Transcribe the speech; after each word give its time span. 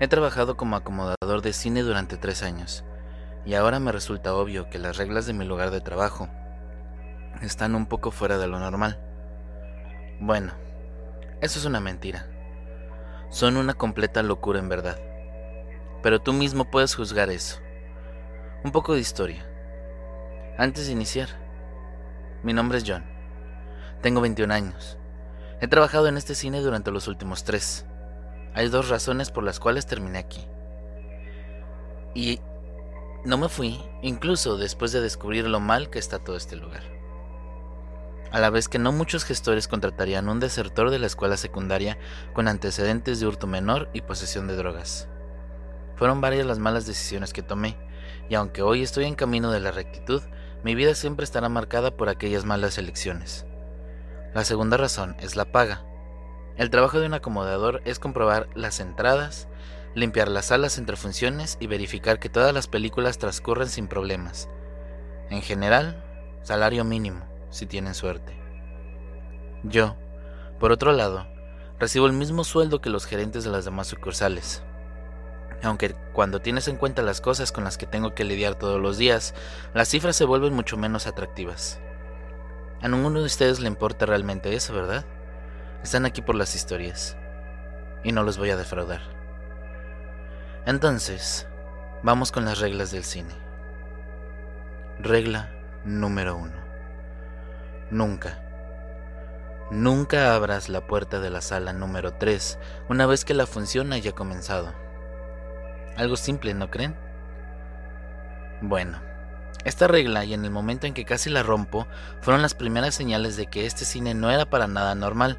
He 0.00 0.06
trabajado 0.06 0.56
como 0.56 0.76
acomodador 0.76 1.42
de 1.42 1.52
cine 1.52 1.82
durante 1.82 2.16
tres 2.16 2.44
años, 2.44 2.84
y 3.44 3.54
ahora 3.54 3.80
me 3.80 3.90
resulta 3.90 4.34
obvio 4.34 4.70
que 4.70 4.78
las 4.78 4.96
reglas 4.96 5.26
de 5.26 5.32
mi 5.32 5.44
lugar 5.44 5.72
de 5.72 5.80
trabajo 5.80 6.28
están 7.42 7.74
un 7.74 7.86
poco 7.86 8.12
fuera 8.12 8.38
de 8.38 8.46
lo 8.46 8.60
normal. 8.60 9.00
Bueno, 10.20 10.52
eso 11.40 11.58
es 11.58 11.64
una 11.64 11.80
mentira. 11.80 12.26
Son 13.28 13.56
una 13.56 13.74
completa 13.74 14.22
locura 14.22 14.60
en 14.60 14.68
verdad. 14.68 14.98
Pero 16.00 16.20
tú 16.20 16.32
mismo 16.32 16.70
puedes 16.70 16.94
juzgar 16.94 17.28
eso. 17.30 17.58
Un 18.62 18.70
poco 18.70 18.94
de 18.94 19.00
historia. 19.00 19.44
Antes 20.56 20.86
de 20.86 20.92
iniciar, 20.92 21.28
mi 22.44 22.52
nombre 22.52 22.78
es 22.78 22.84
John. 22.86 23.04
Tengo 24.00 24.20
21 24.20 24.54
años. 24.54 24.96
He 25.60 25.66
trabajado 25.66 26.06
en 26.06 26.16
este 26.16 26.36
cine 26.36 26.60
durante 26.60 26.92
los 26.92 27.08
últimos 27.08 27.42
tres. 27.42 27.84
Hay 28.58 28.70
dos 28.70 28.88
razones 28.88 29.30
por 29.30 29.44
las 29.44 29.60
cuales 29.60 29.86
terminé 29.86 30.18
aquí. 30.18 30.44
Y 32.12 32.40
no 33.24 33.38
me 33.38 33.48
fui, 33.48 33.80
incluso 34.02 34.58
después 34.58 34.90
de 34.90 35.00
descubrir 35.00 35.46
lo 35.46 35.60
mal 35.60 35.90
que 35.90 36.00
está 36.00 36.18
todo 36.18 36.36
este 36.36 36.56
lugar. 36.56 36.82
A 38.32 38.40
la 38.40 38.50
vez 38.50 38.68
que 38.68 38.80
no 38.80 38.90
muchos 38.90 39.24
gestores 39.24 39.68
contratarían 39.68 40.28
un 40.28 40.40
desertor 40.40 40.90
de 40.90 40.98
la 40.98 41.06
escuela 41.06 41.36
secundaria 41.36 41.98
con 42.34 42.48
antecedentes 42.48 43.20
de 43.20 43.28
hurto 43.28 43.46
menor 43.46 43.90
y 43.92 44.00
posesión 44.00 44.48
de 44.48 44.56
drogas. 44.56 45.08
Fueron 45.94 46.20
varias 46.20 46.44
las 46.44 46.58
malas 46.58 46.84
decisiones 46.84 47.32
que 47.32 47.44
tomé, 47.44 47.76
y 48.28 48.34
aunque 48.34 48.62
hoy 48.62 48.82
estoy 48.82 49.04
en 49.04 49.14
camino 49.14 49.52
de 49.52 49.60
la 49.60 49.70
rectitud, 49.70 50.20
mi 50.64 50.74
vida 50.74 50.96
siempre 50.96 51.22
estará 51.22 51.48
marcada 51.48 51.96
por 51.96 52.08
aquellas 52.08 52.44
malas 52.44 52.76
elecciones. 52.76 53.46
La 54.34 54.42
segunda 54.42 54.76
razón 54.76 55.14
es 55.20 55.36
la 55.36 55.44
paga. 55.52 55.84
El 56.58 56.70
trabajo 56.70 56.98
de 56.98 57.06
un 57.06 57.14
acomodador 57.14 57.82
es 57.84 58.00
comprobar 58.00 58.48
las 58.56 58.80
entradas, 58.80 59.46
limpiar 59.94 60.26
las 60.26 60.46
salas 60.46 60.76
entre 60.76 60.96
funciones 60.96 61.56
y 61.60 61.68
verificar 61.68 62.18
que 62.18 62.28
todas 62.28 62.52
las 62.52 62.66
películas 62.66 63.18
transcurren 63.18 63.68
sin 63.68 63.86
problemas. 63.86 64.48
En 65.30 65.40
general, 65.40 66.02
salario 66.42 66.82
mínimo, 66.82 67.24
si 67.50 67.66
tienen 67.66 67.94
suerte. 67.94 68.36
Yo, 69.62 69.94
por 70.58 70.72
otro 70.72 70.90
lado, 70.90 71.28
recibo 71.78 72.06
el 72.06 72.12
mismo 72.12 72.42
sueldo 72.42 72.80
que 72.80 72.90
los 72.90 73.06
gerentes 73.06 73.44
de 73.44 73.50
las 73.50 73.64
demás 73.64 73.86
sucursales. 73.86 74.64
Aunque 75.62 75.94
cuando 76.12 76.40
tienes 76.40 76.66
en 76.66 76.76
cuenta 76.76 77.02
las 77.02 77.20
cosas 77.20 77.52
con 77.52 77.62
las 77.62 77.78
que 77.78 77.86
tengo 77.86 78.16
que 78.16 78.24
lidiar 78.24 78.56
todos 78.56 78.80
los 78.80 78.98
días, 78.98 79.32
las 79.74 79.88
cifras 79.88 80.16
se 80.16 80.24
vuelven 80.24 80.54
mucho 80.54 80.76
menos 80.76 81.06
atractivas. 81.06 81.78
A 82.80 82.88
ninguno 82.88 83.20
de 83.20 83.26
ustedes 83.26 83.60
le 83.60 83.68
importa 83.68 84.06
realmente 84.06 84.54
eso, 84.56 84.74
¿verdad? 84.74 85.04
Están 85.82 86.06
aquí 86.06 86.22
por 86.22 86.34
las 86.34 86.54
historias. 86.54 87.16
Y 88.02 88.12
no 88.12 88.22
los 88.22 88.38
voy 88.38 88.50
a 88.50 88.56
defraudar. 88.56 89.00
Entonces, 90.66 91.46
vamos 92.02 92.32
con 92.32 92.44
las 92.44 92.58
reglas 92.58 92.90
del 92.90 93.04
cine. 93.04 93.34
Regla 94.98 95.50
número 95.84 96.36
uno. 96.36 96.56
Nunca. 97.90 98.42
Nunca 99.70 100.34
abras 100.34 100.68
la 100.68 100.86
puerta 100.86 101.20
de 101.20 101.30
la 101.30 101.42
sala 101.42 101.72
número 101.72 102.14
3 102.14 102.58
una 102.88 103.06
vez 103.06 103.24
que 103.24 103.34
la 103.34 103.46
función 103.46 103.92
haya 103.92 104.12
comenzado. 104.12 104.72
Algo 105.96 106.16
simple, 106.16 106.54
¿no 106.54 106.70
creen? 106.70 106.96
Bueno, 108.60 108.98
esta 109.64 109.86
regla 109.86 110.24
y 110.24 110.34
en 110.34 110.44
el 110.44 110.50
momento 110.50 110.86
en 110.86 110.94
que 110.94 111.04
casi 111.04 111.30
la 111.30 111.42
rompo 111.42 111.86
fueron 112.20 112.42
las 112.42 112.54
primeras 112.54 112.94
señales 112.94 113.36
de 113.36 113.46
que 113.46 113.66
este 113.66 113.84
cine 113.84 114.14
no 114.14 114.30
era 114.30 114.46
para 114.46 114.66
nada 114.66 114.94
normal. 114.94 115.38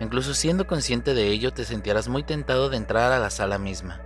Incluso 0.00 0.34
siendo 0.34 0.66
consciente 0.66 1.14
de 1.14 1.28
ello 1.28 1.52
te 1.52 1.64
sentirás 1.64 2.08
muy 2.08 2.22
tentado 2.22 2.68
de 2.68 2.76
entrar 2.76 3.12
a 3.12 3.18
la 3.18 3.30
sala 3.30 3.58
misma. 3.58 4.00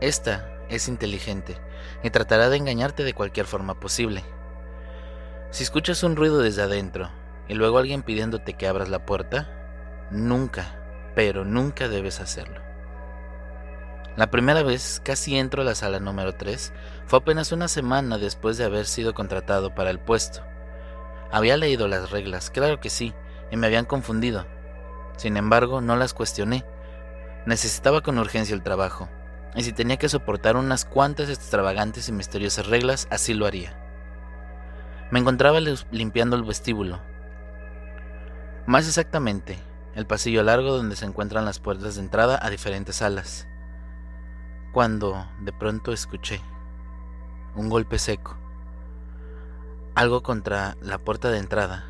Esta 0.00 0.48
es 0.68 0.88
inteligente 0.88 1.58
y 2.02 2.10
tratará 2.10 2.48
de 2.48 2.56
engañarte 2.56 3.04
de 3.04 3.14
cualquier 3.14 3.46
forma 3.46 3.80
posible. 3.80 4.24
Si 5.50 5.64
escuchas 5.64 6.02
un 6.04 6.16
ruido 6.16 6.38
desde 6.38 6.62
adentro 6.62 7.10
y 7.48 7.54
luego 7.54 7.78
alguien 7.78 8.02
pidiéndote 8.02 8.54
que 8.54 8.68
abras 8.68 8.88
la 8.88 9.04
puerta, 9.04 10.08
nunca, 10.10 10.80
pero 11.14 11.44
nunca 11.44 11.88
debes 11.88 12.20
hacerlo. 12.20 12.60
La 14.16 14.30
primera 14.30 14.62
vez 14.62 15.00
casi 15.04 15.36
entro 15.38 15.62
a 15.62 15.64
la 15.64 15.74
sala 15.74 15.98
número 15.98 16.34
3 16.34 16.72
fue 17.06 17.18
apenas 17.18 17.52
una 17.52 17.68
semana 17.68 18.18
después 18.18 18.58
de 18.58 18.64
haber 18.64 18.86
sido 18.86 19.14
contratado 19.14 19.74
para 19.74 19.90
el 19.90 19.98
puesto. 19.98 20.42
Había 21.32 21.56
leído 21.56 21.88
las 21.88 22.10
reglas, 22.10 22.50
claro 22.50 22.80
que 22.80 22.90
sí, 22.90 23.14
y 23.50 23.56
me 23.56 23.66
habían 23.66 23.84
confundido, 23.84 24.46
sin 25.20 25.36
embargo, 25.36 25.82
no 25.82 25.96
las 25.96 26.14
cuestioné. 26.14 26.64
Necesitaba 27.44 28.00
con 28.00 28.18
urgencia 28.18 28.54
el 28.54 28.62
trabajo, 28.62 29.10
y 29.54 29.64
si 29.64 29.74
tenía 29.74 29.98
que 29.98 30.08
soportar 30.08 30.56
unas 30.56 30.86
cuantas 30.86 31.28
extravagantes 31.28 32.08
y 32.08 32.12
misteriosas 32.12 32.68
reglas, 32.68 33.06
así 33.10 33.34
lo 33.34 33.44
haría. 33.44 33.76
Me 35.10 35.18
encontraba 35.20 35.60
limpiando 35.90 36.36
el 36.36 36.44
vestíbulo. 36.44 37.02
Más 38.64 38.88
exactamente, 38.88 39.58
el 39.94 40.06
pasillo 40.06 40.42
largo 40.42 40.74
donde 40.74 40.96
se 40.96 41.04
encuentran 41.04 41.44
las 41.44 41.58
puertas 41.58 41.96
de 41.96 42.00
entrada 42.00 42.38
a 42.40 42.48
diferentes 42.48 42.96
salas. 42.96 43.46
Cuando 44.72 45.28
de 45.42 45.52
pronto 45.52 45.92
escuché 45.92 46.40
un 47.54 47.68
golpe 47.68 47.98
seco, 47.98 48.38
algo 49.94 50.22
contra 50.22 50.78
la 50.80 50.96
puerta 50.96 51.30
de 51.30 51.36
entrada 51.36 51.89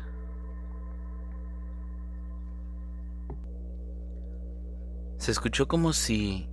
Se 5.21 5.29
escuchó 5.29 5.67
como 5.67 5.93
si 5.93 6.49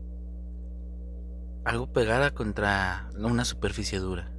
algo 1.65 1.91
pegara 1.91 2.33
contra 2.33 3.09
una 3.17 3.47
superficie 3.47 3.99
dura 3.99 4.31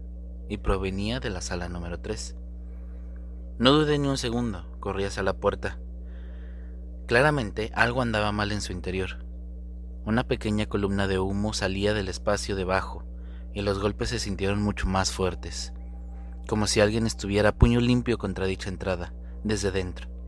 y 0.47 0.57
provenía 0.57 1.19
de 1.19 1.31
la 1.31 1.41
sala 1.41 1.67
número 1.67 1.99
3. 1.99 2.35
No 3.57 3.71
dudé 3.71 3.97
ni 3.97 4.07
un 4.07 4.19
segundo, 4.19 4.67
corrí 4.79 5.05
hacia 5.05 5.23
la 5.23 5.33
puerta. 5.33 5.79
Claramente 7.07 7.71
algo 7.73 8.03
andaba 8.03 8.31
mal 8.31 8.51
en 8.51 8.61
su 8.61 8.71
interior. 8.71 9.25
Una 10.05 10.27
pequeña 10.27 10.67
columna 10.67 11.07
de 11.07 11.17
humo 11.17 11.53
salía 11.53 11.95
del 11.95 12.07
espacio 12.07 12.55
debajo 12.55 13.05
y 13.55 13.63
los 13.63 13.79
golpes 13.79 14.09
se 14.09 14.19
sintieron 14.19 14.61
mucho 14.61 14.85
más 14.85 15.11
fuertes, 15.11 15.73
como 16.47 16.67
si 16.67 16.81
alguien 16.81 17.07
estuviera 17.07 17.55
puño 17.55 17.79
limpio 17.79 18.19
contra 18.19 18.45
dicha 18.45 18.69
entrada, 18.69 19.11
desde 19.43 19.71
dentro. 19.71 20.18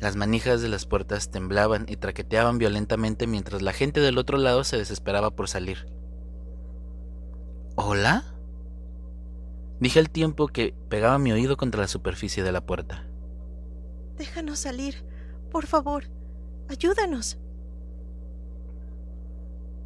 Las 0.00 0.16
manijas 0.16 0.62
de 0.62 0.68
las 0.68 0.86
puertas 0.86 1.30
temblaban 1.30 1.84
y 1.86 1.96
traqueteaban 1.96 2.56
violentamente 2.56 3.26
mientras 3.26 3.60
la 3.60 3.74
gente 3.74 4.00
del 4.00 4.16
otro 4.16 4.38
lado 4.38 4.64
se 4.64 4.78
desesperaba 4.78 5.30
por 5.36 5.48
salir. 5.48 5.86
¿Hola? 7.76 8.24
Dije 9.78 9.98
al 9.98 10.08
tiempo 10.08 10.48
que 10.48 10.74
pegaba 10.88 11.18
mi 11.18 11.32
oído 11.32 11.58
contra 11.58 11.82
la 11.82 11.88
superficie 11.88 12.42
de 12.42 12.52
la 12.52 12.64
puerta. 12.64 13.04
Déjanos 14.16 14.60
salir, 14.60 15.04
por 15.50 15.66
favor. 15.66 16.04
Ayúdanos. 16.68 17.38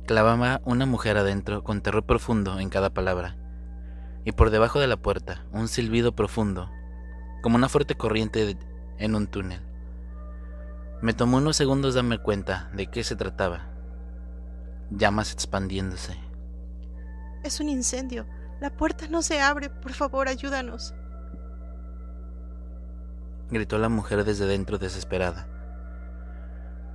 Clavaba 0.07 0.61
una 0.65 0.87
mujer 0.87 1.17
adentro 1.17 1.65
con 1.65 1.81
terror 1.81 2.05
profundo 2.05 2.61
en 2.61 2.69
cada 2.69 2.91
palabra, 2.91 3.37
y 4.25 4.33
por 4.33 4.51
debajo 4.51 4.79
de 4.79 4.87
la 4.87 4.97
puerta 4.97 5.47
un 5.51 5.67
silbido 5.67 6.15
profundo, 6.15 6.71
como 7.43 7.57
una 7.57 7.69
fuerte 7.69 7.97
corriente 7.97 8.57
en 8.99 9.15
un 9.15 9.27
túnel. 9.27 9.74
Me 11.03 11.13
tomó 11.13 11.39
unos 11.39 11.57
segundos 11.57 11.95
darme 11.95 12.19
cuenta 12.19 12.71
de 12.73 12.87
qué 12.87 13.05
se 13.05 13.17
trataba. 13.17 13.69
Llamas 14.91 15.33
expandiéndose. 15.33 16.19
Es 17.43 17.61
un 17.61 17.69
incendio. 17.69 18.27
La 18.61 18.71
puerta 18.71 19.07
no 19.09 19.23
se 19.23 19.41
abre. 19.41 19.69
Por 19.69 19.93
favor, 19.93 20.29
ayúdanos. 20.29 20.95
Gritó 23.51 23.79
la 23.79 23.89
mujer 23.89 24.25
desde 24.25 24.47
dentro 24.47 24.79
desesperada. 24.79 25.49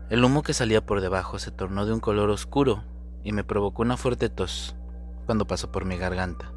El 0.10 0.24
humo 0.24 0.42
que 0.42 0.56
salía 0.56 0.84
por 0.84 1.02
debajo 1.02 1.38
se 1.38 1.52
tornó 1.52 1.86
de 1.86 1.94
un 1.94 2.00
color 2.00 2.32
oscuro 2.32 2.84
y 3.24 3.32
me 3.32 3.44
provocó 3.44 3.84
una 3.84 3.98
fuerte 3.98 4.30
tos 4.30 4.76
cuando 5.28 5.46
pasó 5.46 5.72
por 5.72 5.86
mi 5.86 5.98
garganta. 5.98 6.52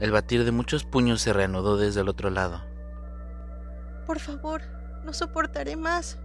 El 0.00 0.10
batir 0.10 0.44
de 0.44 0.50
muchos 0.50 0.82
puños 0.82 1.20
se 1.20 1.32
reanudó 1.32 1.76
desde 1.76 2.00
el 2.00 2.08
otro 2.08 2.30
lado. 2.30 2.64
Por 4.06 4.18
favor, 4.18 4.62
no 5.04 5.12
soportaré 5.12 5.76
más. 5.76 6.18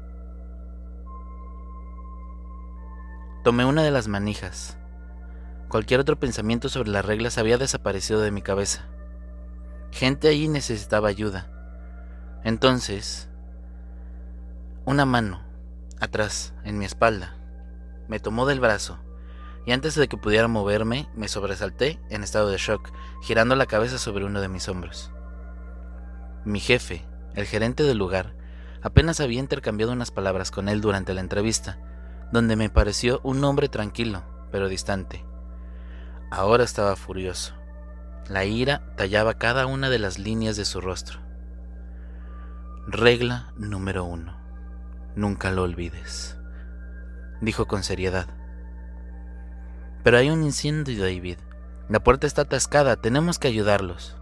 Tomé 3.44 3.66
una 3.66 3.84
de 3.84 3.92
las 3.92 4.08
manijas. 4.08 4.78
Cualquier 5.70 6.00
otro 6.00 6.20
pensamiento 6.20 6.70
sobre 6.70 6.90
las 6.90 7.06
reglas 7.06 7.38
había 7.38 7.58
desaparecido 7.58 8.22
de 8.22 8.32
mi 8.32 8.42
cabeza. 8.42 8.86
Gente 9.92 10.28
allí 10.28 10.48
necesitaba 10.48 11.10
ayuda. 11.10 11.52
Entonces, 12.44 13.30
una 14.86 15.06
mano, 15.06 15.42
atrás, 16.00 16.54
en 16.64 16.78
mi 16.78 16.86
espalda, 16.86 17.36
me 18.08 18.20
tomó 18.20 18.46
del 18.46 18.60
brazo, 18.60 19.00
y 19.66 19.72
antes 19.72 19.96
de 19.96 20.08
que 20.08 20.18
pudiera 20.18 20.48
moverme, 20.48 21.10
me 21.16 21.28
sobresalté 21.28 22.00
en 22.10 22.24
estado 22.24 22.50
de 22.50 22.58
shock, 22.58 22.92
girando 23.24 23.56
la 23.56 23.66
cabeza 23.66 23.98
sobre 23.98 24.26
uno 24.26 24.42
de 24.42 24.48
mis 24.48 24.70
hombros. 24.70 25.12
Mi 26.46 26.60
jefe, 26.60 27.04
el 27.34 27.46
gerente 27.46 27.84
del 27.84 27.98
lugar, 27.98 28.36
apenas 28.86 29.20
había 29.20 29.40
intercambiado 29.40 29.94
unas 29.94 30.12
palabras 30.12 30.52
con 30.52 30.70
él 30.70 30.80
durante 30.80 31.16
la 31.16 31.22
entrevista, 31.22 31.80
donde 32.32 32.56
me 32.56 32.70
pareció 32.70 33.20
un 33.24 33.44
hombre 33.44 33.68
tranquilo, 33.68 34.22
pero 34.52 34.68
distante. 34.68 35.26
Ahora 36.30 36.64
estaba 36.64 36.96
furioso. 36.96 37.56
La 38.30 38.46
ira 38.46 38.94
tallaba 38.96 39.40
cada 39.40 39.66
una 39.66 39.90
de 39.90 39.98
las 39.98 40.20
líneas 40.20 40.56
de 40.56 40.66
su 40.66 40.82
rostro. 40.82 41.20
Regla 42.86 43.54
número 43.58 44.06
uno. 44.06 44.38
Nunca 45.16 45.50
lo 45.50 45.64
olvides, 45.64 46.38
dijo 47.42 47.66
con 47.66 47.82
seriedad. 47.82 48.28
Pero 50.04 50.20
hay 50.20 50.30
un 50.30 50.44
incendio, 50.44 51.02
David. 51.02 51.40
La 51.90 52.04
puerta 52.04 52.28
está 52.28 52.44
atascada, 52.44 52.98
tenemos 52.98 53.40
que 53.40 53.48
ayudarlos. 53.48 54.16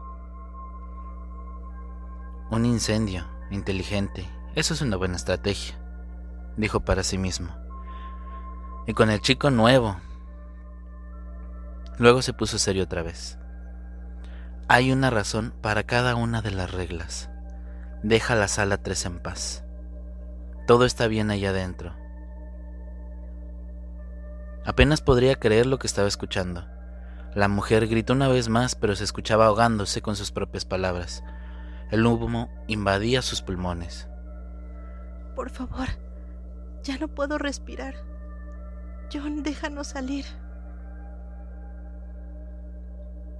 Un 2.49 2.65
incendio, 2.65 3.25
inteligente, 3.51 4.25
eso 4.55 4.75
es 4.75 4.81
una 4.81 4.97
buena 4.97 5.15
estrategia, 5.15 5.75
dijo 6.57 6.81
para 6.81 7.01
sí 7.03 7.17
mismo. 7.17 7.55
Y 8.85 8.93
con 8.93 9.09
el 9.09 9.19
chico 9.19 9.49
nuevo. 9.49 9.97
Luego 11.97 12.21
se 12.21 12.33
puso 12.33 12.59
serio 12.59 12.83
otra 12.83 13.01
vez. 13.01 13.39
Hay 14.67 14.91
una 14.91 15.09
razón 15.09 15.53
para 15.61 15.83
cada 15.83 16.15
una 16.15 16.41
de 16.41 16.51
las 16.51 16.71
reglas. 16.71 17.29
Deja 18.03 18.35
la 18.35 18.47
sala 18.47 18.77
3 18.77 19.05
en 19.05 19.19
paz. 19.19 19.63
Todo 20.67 20.85
está 20.85 21.07
bien 21.07 21.31
allá 21.31 21.49
adentro. 21.49 21.95
Apenas 24.65 25.01
podría 25.01 25.35
creer 25.35 25.65
lo 25.65 25.79
que 25.79 25.87
estaba 25.87 26.07
escuchando. 26.07 26.67
La 27.33 27.47
mujer 27.47 27.87
gritó 27.87 28.13
una 28.13 28.27
vez 28.27 28.49
más, 28.49 28.75
pero 28.75 28.95
se 28.95 29.03
escuchaba 29.03 29.47
ahogándose 29.47 30.01
con 30.03 30.15
sus 30.15 30.31
propias 30.31 30.65
palabras. 30.65 31.23
El 31.89 32.05
humo 32.05 32.49
invadía 32.67 33.21
sus 33.23 33.41
pulmones. 33.41 34.07
Por 35.35 35.49
favor, 35.49 35.87
ya 36.83 36.97
no 36.97 37.07
puedo 37.07 37.37
respirar. 37.37 37.95
John, 39.11 39.43
déjanos 39.43 39.87
salir. 39.87 40.25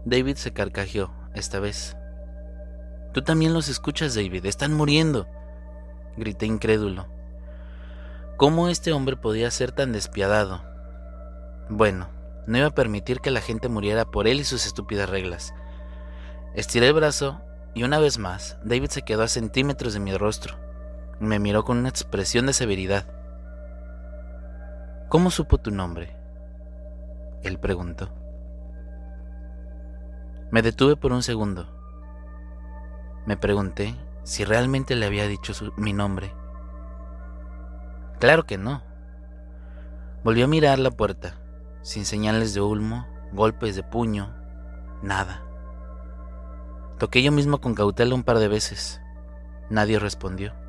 David 0.05 0.35
se 0.35 0.51
carcajeó, 0.51 1.13
esta 1.33 1.59
vez. 1.59 1.95
Tú 3.13 3.21
también 3.21 3.53
los 3.53 3.69
escuchas, 3.69 4.15
David, 4.15 4.45
están 4.45 4.73
muriendo. 4.73 5.27
Grité 6.17 6.45
incrédulo. 6.45 7.07
¿Cómo 8.37 8.69
este 8.69 8.91
hombre 8.91 9.15
podía 9.15 9.49
ser 9.51 9.71
tan 9.71 9.91
despiadado? 9.91 10.63
Bueno, 11.69 12.09
no 12.47 12.57
iba 12.57 12.67
a 12.67 12.75
permitir 12.75 13.19
que 13.19 13.31
la 13.31 13.41
gente 13.41 13.69
muriera 13.69 14.05
por 14.05 14.27
él 14.27 14.39
y 14.39 14.43
sus 14.43 14.65
estúpidas 14.65 15.09
reglas. 15.09 15.53
Estiré 16.53 16.87
el 16.87 16.93
brazo 16.93 17.41
y 17.73 17.83
una 17.83 17.99
vez 17.99 18.17
más 18.17 18.57
David 18.63 18.89
se 18.89 19.03
quedó 19.03 19.23
a 19.23 19.27
centímetros 19.27 19.93
de 19.93 19.99
mi 19.99 20.15
rostro. 20.15 20.62
Me 21.23 21.39
miró 21.39 21.63
con 21.63 21.77
una 21.77 21.87
expresión 21.87 22.47
de 22.47 22.53
severidad. 22.53 23.05
¿Cómo 25.07 25.31
supo 25.31 25.57
tu 25.57 25.71
nombre? 25.71 26.17
Él 27.43 27.59
preguntó. 27.59 28.09
Me 30.51 30.61
detuve 30.61 30.97
por 30.97 31.13
un 31.13 31.23
segundo. 31.23 31.69
Me 33.25 33.37
pregunté 33.37 33.95
si 34.23 34.43
realmente 34.43 34.95
le 34.97 35.05
había 35.05 35.25
dicho 35.25 35.53
mi 35.77 35.93
nombre. 35.93 36.35
Claro 38.19 38.43
que 38.43 38.57
no. 38.57 38.83
Volvió 40.25 40.43
a 40.43 40.49
mirar 40.49 40.77
la 40.77 40.91
puerta, 40.91 41.35
sin 41.83 42.03
señales 42.03 42.53
de 42.53 42.59
ulmo, 42.59 43.07
golpes 43.31 43.77
de 43.77 43.83
puño, 43.83 44.35
nada. 45.01 45.41
Toqué 46.99 47.23
yo 47.23 47.31
mismo 47.31 47.61
con 47.61 47.75
cautela 47.75 48.13
un 48.13 48.23
par 48.23 48.39
de 48.39 48.49
veces. 48.49 48.99
Nadie 49.69 49.99
respondió. 49.99 50.62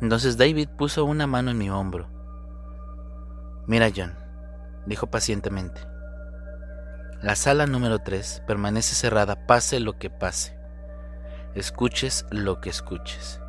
Entonces 0.00 0.36
David 0.36 0.68
puso 0.76 1.04
una 1.04 1.26
mano 1.26 1.50
en 1.50 1.58
mi 1.58 1.70
hombro. 1.70 2.08
Mira, 3.66 3.88
John, 3.94 4.16
dijo 4.86 5.08
pacientemente. 5.08 5.80
La 7.22 7.36
sala 7.36 7.66
número 7.66 7.98
3 7.98 8.44
permanece 8.46 8.94
cerrada 8.94 9.46
pase 9.46 9.78
lo 9.78 9.98
que 9.98 10.08
pase. 10.08 10.58
Escuches 11.54 12.24
lo 12.30 12.60
que 12.60 12.70
escuches. 12.70 13.40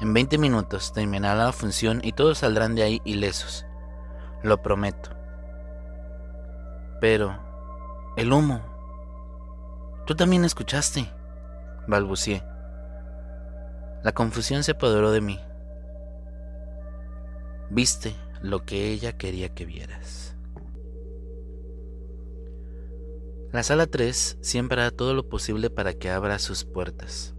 En 0.00 0.14
20 0.14 0.38
minutos 0.38 0.92
terminará 0.92 1.46
la 1.46 1.52
función 1.52 2.00
y 2.04 2.12
todos 2.12 2.38
saldrán 2.38 2.76
de 2.76 2.84
ahí 2.84 3.02
ilesos. 3.04 3.66
Lo 4.42 4.62
prometo. 4.62 5.10
Pero... 7.00 7.46
El 8.16 8.32
humo. 8.32 8.60
Tú 10.06 10.14
también 10.14 10.44
escuchaste. 10.44 11.08
balbucié. 11.86 12.44
La 14.02 14.12
confusión 14.12 14.62
se 14.64 14.72
apoderó 14.72 15.10
de 15.10 15.20
mí. 15.20 15.40
Viste 17.70 18.14
lo 18.42 18.64
que 18.64 18.90
ella 18.90 19.16
quería 19.16 19.54
que 19.54 19.64
vieras. 19.64 20.36
La 23.52 23.62
sala 23.62 23.86
3 23.86 24.38
siempre 24.40 24.80
hará 24.80 24.90
todo 24.90 25.14
lo 25.14 25.28
posible 25.28 25.70
para 25.70 25.94
que 25.94 26.10
abra 26.10 26.38
sus 26.38 26.64
puertas 26.64 27.34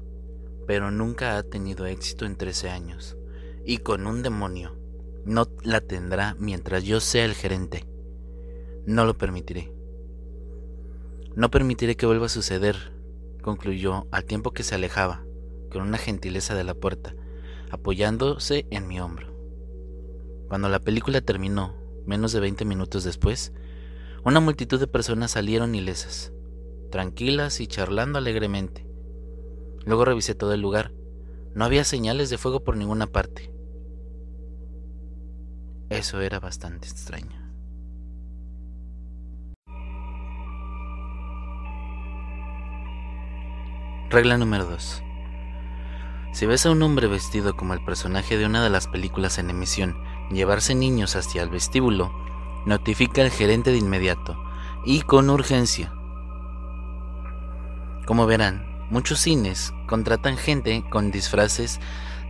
pero 0.70 0.92
nunca 0.92 1.36
ha 1.36 1.42
tenido 1.42 1.88
éxito 1.88 2.28
en 2.28 2.36
13 2.36 2.70
años. 2.70 3.18
Y 3.66 3.80
con 3.80 4.06
un 4.06 4.22
demonio, 4.22 4.78
no 5.26 5.48
la 5.64 5.82
tendrá 5.82 6.36
mientras 6.38 6.84
yo 6.84 7.00
sea 7.00 7.26
el 7.26 7.34
gerente. 7.34 7.88
No 8.86 9.04
lo 9.04 9.18
permitiré. 9.18 9.74
No 11.36 11.50
permitiré 11.50 11.96
que 11.96 12.06
vuelva 12.06 12.28
a 12.28 12.30
suceder, 12.30 12.94
concluyó 13.42 14.06
al 14.12 14.26
tiempo 14.26 14.52
que 14.52 14.62
se 14.62 14.76
alejaba, 14.76 15.26
con 15.72 15.82
una 15.82 15.98
gentileza 15.98 16.54
de 16.54 16.64
la 16.64 16.76
puerta, 16.76 17.16
apoyándose 17.72 18.68
en 18.70 18.88
mi 18.88 19.00
hombro. 19.00 19.29
Cuando 20.50 20.68
la 20.68 20.80
película 20.80 21.22
terminó, 21.22 21.76
menos 22.08 22.32
de 22.32 22.40
20 22.40 22.66
minutos 22.66 23.04
después, 23.04 23.54
una 24.26 24.40
multitud 24.40 24.80
de 24.80 24.88
personas 24.88 25.30
salieron 25.32 25.76
ilesas, 25.76 26.34
tranquilas 26.92 27.62
y 27.62 27.68
charlando 27.68 28.18
alegremente. 28.18 28.88
Luego 29.86 30.06
revisé 30.06 30.34
todo 30.34 30.54
el 30.54 30.62
lugar. 30.62 30.92
No 31.54 31.66
había 31.66 31.84
señales 31.84 32.32
de 32.32 32.40
fuego 32.40 32.64
por 32.64 32.78
ninguna 32.78 33.06
parte. 33.06 33.54
Eso 35.90 36.20
era 36.20 36.40
bastante 36.40 36.88
extraño. 36.88 37.54
Regla 44.10 44.40
número 44.40 44.66
2. 44.66 45.04
Si 46.34 46.46
ves 46.48 46.66
a 46.66 46.72
un 46.72 46.82
hombre 46.82 47.06
vestido 47.06 47.56
como 47.56 47.76
el 47.76 47.86
personaje 47.86 48.36
de 48.36 48.48
una 48.48 48.64
de 48.64 48.72
las 48.72 48.88
películas 48.88 49.38
en 49.38 49.52
emisión 49.52 49.96
llevarse 50.30 50.76
niños 50.76 51.16
hacia 51.16 51.44
el 51.44 51.50
vestíbulo, 51.50 52.12
notifica 52.66 53.22
al 53.22 53.32
gerente 53.32 53.72
de 53.72 53.78
inmediato 53.78 54.42
y 54.86 55.02
con 55.02 55.30
urgencia. 55.30 55.94
Como 58.06 58.26
verán, 58.26 58.70
Muchos 58.90 59.20
cines 59.20 59.72
contratan 59.86 60.36
gente 60.36 60.84
con 60.90 61.12
disfraces, 61.12 61.80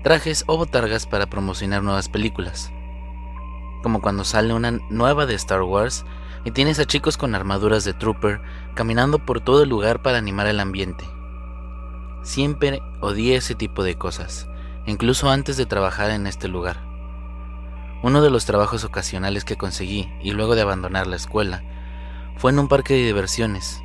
trajes 0.04 0.44
o 0.46 0.58
botargas 0.58 1.06
para 1.06 1.28
promocionar 1.28 1.84
nuevas 1.84 2.10
películas. 2.10 2.74
Como 3.82 4.02
cuando 4.02 4.26
sale 4.26 4.54
una 4.54 4.72
nueva 4.90 5.26
de 5.26 5.36
Star 5.36 5.62
Wars 5.62 6.06
y 6.44 6.52
tienes 6.52 6.78
a 6.80 6.86
chicos 6.86 7.16
con 7.16 7.34
armaduras 7.34 7.86
de 7.86 7.94
trooper 7.94 8.42
caminando 8.74 9.20
por 9.20 9.40
todo 9.40 9.64
el 9.64 9.70
lugar 9.70 10.02
para 10.02 10.18
animar 10.18 10.48
el 10.48 10.60
ambiente. 10.60 11.06
Siempre 12.24 12.84
odié 13.00 13.38
ese 13.38 13.56
tipo 13.56 13.84
de 13.84 13.98
cosas, 13.98 14.50
incluso 14.86 15.30
antes 15.30 15.56
de 15.56 15.66
trabajar 15.66 16.10
en 16.10 16.28
este 16.28 16.50
lugar. 16.50 16.89
Uno 18.02 18.22
de 18.22 18.30
los 18.30 18.46
trabajos 18.46 18.86
ocasionales 18.86 19.44
que 19.44 19.58
conseguí 19.58 20.12
y 20.22 20.32
luego 20.32 20.56
de 20.56 20.62
abandonar 20.62 21.08
la 21.08 21.18
escuela 21.18 21.64
fue 22.38 22.52
en 22.52 22.60
un 22.60 22.70
parque 22.70 22.94
de 22.94 23.06
diversiones, 23.06 23.82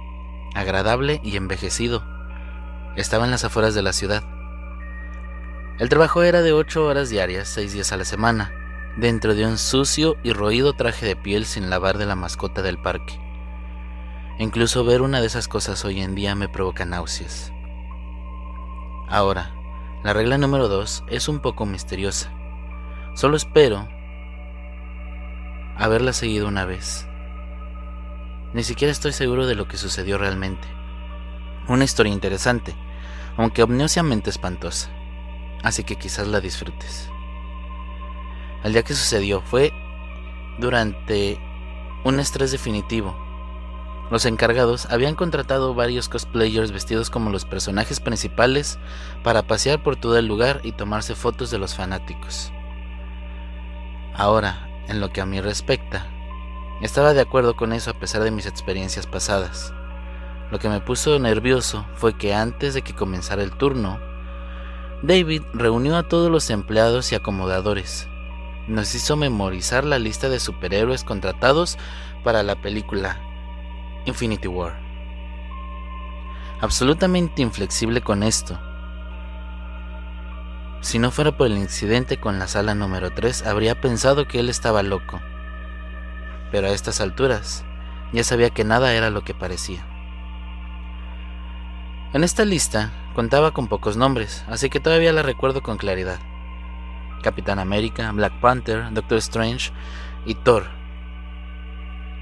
agradable 0.55 1.21
y 1.25 1.37
envejecido 1.37 2.05
estaba 2.97 3.25
en 3.25 3.33
las 3.33 3.45
afueras 3.45 3.75
de 3.75 3.83
la 3.83 3.93
ciudad. 3.93 4.23
El 5.81 5.89
trabajo 5.89 6.23
era 6.23 6.43
de 6.43 6.53
8 6.53 6.87
horas 6.87 7.11
diarias, 7.11 7.49
6 7.49 7.73
días 7.73 7.93
a 7.93 7.97
la 7.97 8.05
semana, 8.05 8.53
dentro 8.97 9.35
de 9.35 9.45
un 9.45 9.59
sucio 9.59 10.17
y 10.23 10.33
roído 10.33 10.75
traje 10.75 11.05
de 11.05 11.17
piel 11.17 11.45
sin 11.45 11.69
lavar 11.69 11.99
de 11.99 12.07
la 12.07 12.15
mascota 12.15 12.63
del 12.63 12.79
parque. 12.79 13.21
Incluso 14.39 14.85
ver 14.85 15.03
una 15.03 15.21
de 15.21 15.27
esas 15.27 15.49
cosas 15.49 15.85
hoy 15.85 16.01
en 16.01 16.15
día 16.15 16.37
me 16.37 16.49
provoca 16.49 16.85
náuseas. 16.85 17.53
Ahora, 19.09 19.53
la 20.05 20.13
regla 20.13 20.39
número 20.39 20.69
2 20.69 21.05
es 21.09 21.29
un 21.29 21.41
poco 21.41 21.67
misteriosa. 21.67 22.33
Solo 23.15 23.37
espero 23.37 23.89
haberla 25.77 26.13
seguido 26.13 26.49
una 26.49 26.65
vez. 26.65 27.07
Ni 28.53 28.63
siquiera 28.63 28.93
estoy 28.93 29.13
seguro 29.13 29.47
de 29.47 29.55
lo 29.55 29.67
que 29.67 29.77
sucedió 29.77 30.19
realmente. 30.19 30.69
Una 31.67 31.85
historia 31.85 32.13
interesante, 32.13 32.75
aunque 33.37 33.63
obniosamente 33.63 34.31
espantosa. 34.31 34.91
Así 35.63 35.83
que 35.83 35.97
quizás 35.97 36.29
la 36.29 36.41
disfrutes. 36.41 37.11
El 38.63 38.73
día 38.73 38.83
que 38.83 38.95
sucedió 38.95 39.41
fue 39.41 39.73
durante 40.59 41.41
un 42.05 42.21
estrés 42.21 42.53
definitivo. 42.53 43.17
Los 44.11 44.27
encargados 44.27 44.87
habían 44.87 45.15
contratado 45.15 45.75
varios 45.75 46.09
cosplayers 46.09 46.71
vestidos 46.71 47.11
como 47.11 47.31
los 47.31 47.47
personajes 47.47 48.01
principales 48.01 48.79
para 49.23 49.43
pasear 49.43 49.83
por 49.83 49.97
todo 49.97 50.19
el 50.19 50.27
lugar 50.27 50.61
y 50.63 50.73
tomarse 50.73 51.15
fotos 51.15 51.51
de 51.51 51.59
los 51.59 51.75
fanáticos. 51.75 52.53
Ahora, 54.15 54.69
en 54.89 55.01
lo 55.01 55.11
que 55.11 55.21
a 55.21 55.27
mí 55.27 55.41
respecta, 55.41 56.07
estaba 56.83 57.15
de 57.15 57.21
acuerdo 57.21 57.57
con 57.57 57.73
eso 57.73 57.91
a 57.91 57.95
pesar 57.95 58.23
de 58.23 58.31
mis 58.31 58.47
experiencias 58.47 59.07
pasadas. 59.07 59.73
Lo 60.51 60.59
que 60.59 60.69
me 60.69 60.81
puso 60.81 61.19
nervioso 61.19 61.87
fue 61.95 62.17
que 62.17 62.35
antes 62.35 62.75
de 62.75 62.83
que 62.83 62.95
comenzara 62.95 63.43
el 63.43 63.53
turno, 63.53 63.99
David 65.03 65.43
reunió 65.53 65.97
a 65.97 66.09
todos 66.09 66.31
los 66.31 66.51
empleados 66.51 67.13
y 67.13 67.15
acomodadores 67.15 68.09
nos 68.67 68.95
hizo 68.95 69.17
memorizar 69.17 69.85
la 69.85 69.99
lista 69.99 70.29
de 70.29 70.41
superhéroes 70.41 71.05
contratados 71.05 71.77
para 72.23 72.43
la 72.43 72.61
película 72.61 73.21
Infinity 74.07 74.49
War. 74.49 74.81
Absolutamente 76.61 77.43
inflexible 77.43 78.01
con 78.01 78.23
esto. 78.23 78.59
Si 80.85 80.99
no 80.99 81.11
fuera 81.11 81.35
por 81.35 81.47
el 81.47 81.57
incidente 81.57 82.21
con 82.21 82.39
la 82.39 82.47
sala 82.47 82.75
número 82.75 83.11
3, 83.11 83.47
habría 83.47 83.81
pensado 83.81 84.29
que 84.29 84.39
él 84.39 84.51
estaba 84.51 84.83
loco. 84.83 85.19
Pero 86.53 86.67
a 86.67 86.73
estas 86.73 87.01
alturas, 87.01 87.65
ya 88.13 88.23
sabía 88.23 88.51
que 88.51 88.65
nada 88.65 88.93
era 88.93 89.09
lo 89.09 89.25
que 89.25 89.33
parecía. 89.33 89.83
En 92.13 92.23
esta 92.23 92.45
lista 92.45 92.93
contaba 93.15 93.53
con 93.53 93.67
pocos 93.67 93.97
nombres, 93.97 94.45
así 94.47 94.69
que 94.69 94.79
todavía 94.79 95.15
la 95.15 95.23
recuerdo 95.23 95.63
con 95.63 95.79
claridad. 95.79 96.19
Capitán 97.23 97.59
América, 97.59 98.13
Black 98.13 98.39
Panther, 98.41 98.93
Doctor 98.93 99.17
Strange 99.17 99.73
y 100.27 100.35
Thor. 100.35 100.67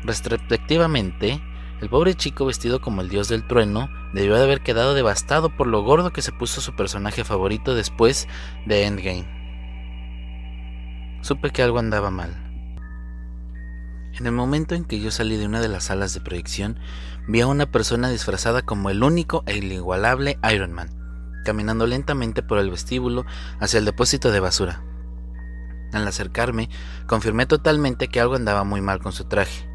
Respectivamente, 0.04 1.40
el 1.82 1.88
pobre 1.88 2.14
chico 2.14 2.46
vestido 2.46 2.80
como 2.80 3.00
el 3.00 3.08
dios 3.08 3.26
del 3.28 3.44
trueno 3.44 3.90
debió 4.12 4.36
de 4.36 4.44
haber 4.44 4.60
quedado 4.60 4.94
devastado 4.94 5.50
por 5.56 5.66
lo 5.66 5.82
gordo 5.82 6.12
que 6.12 6.22
se 6.22 6.30
puso 6.30 6.60
su 6.60 6.76
personaje 6.76 7.24
favorito 7.24 7.74
después 7.74 8.28
de 8.66 8.84
Endgame. 8.84 9.26
Supe 11.22 11.50
que 11.50 11.60
algo 11.60 11.80
andaba 11.80 12.12
mal. 12.12 12.30
En 14.16 14.26
el 14.26 14.32
momento 14.32 14.76
en 14.76 14.84
que 14.84 15.00
yo 15.00 15.10
salí 15.10 15.36
de 15.36 15.46
una 15.46 15.60
de 15.60 15.66
las 15.66 15.84
salas 15.84 16.14
de 16.14 16.20
proyección, 16.20 16.78
vi 17.26 17.40
a 17.40 17.48
una 17.48 17.66
persona 17.72 18.10
disfrazada 18.10 18.62
como 18.62 18.88
el 18.88 19.02
único 19.02 19.42
e 19.46 19.56
inigualable 19.56 20.38
Iron 20.54 20.72
Man, 20.72 20.88
caminando 21.44 21.88
lentamente 21.88 22.44
por 22.44 22.58
el 22.58 22.70
vestíbulo 22.70 23.26
hacia 23.58 23.78
el 23.78 23.86
depósito 23.86 24.30
de 24.30 24.38
basura. 24.38 24.84
Al 25.92 26.06
acercarme, 26.06 26.70
confirmé 27.08 27.46
totalmente 27.46 28.06
que 28.06 28.20
algo 28.20 28.36
andaba 28.36 28.62
muy 28.62 28.80
mal 28.80 29.00
con 29.00 29.10
su 29.10 29.24
traje. 29.24 29.71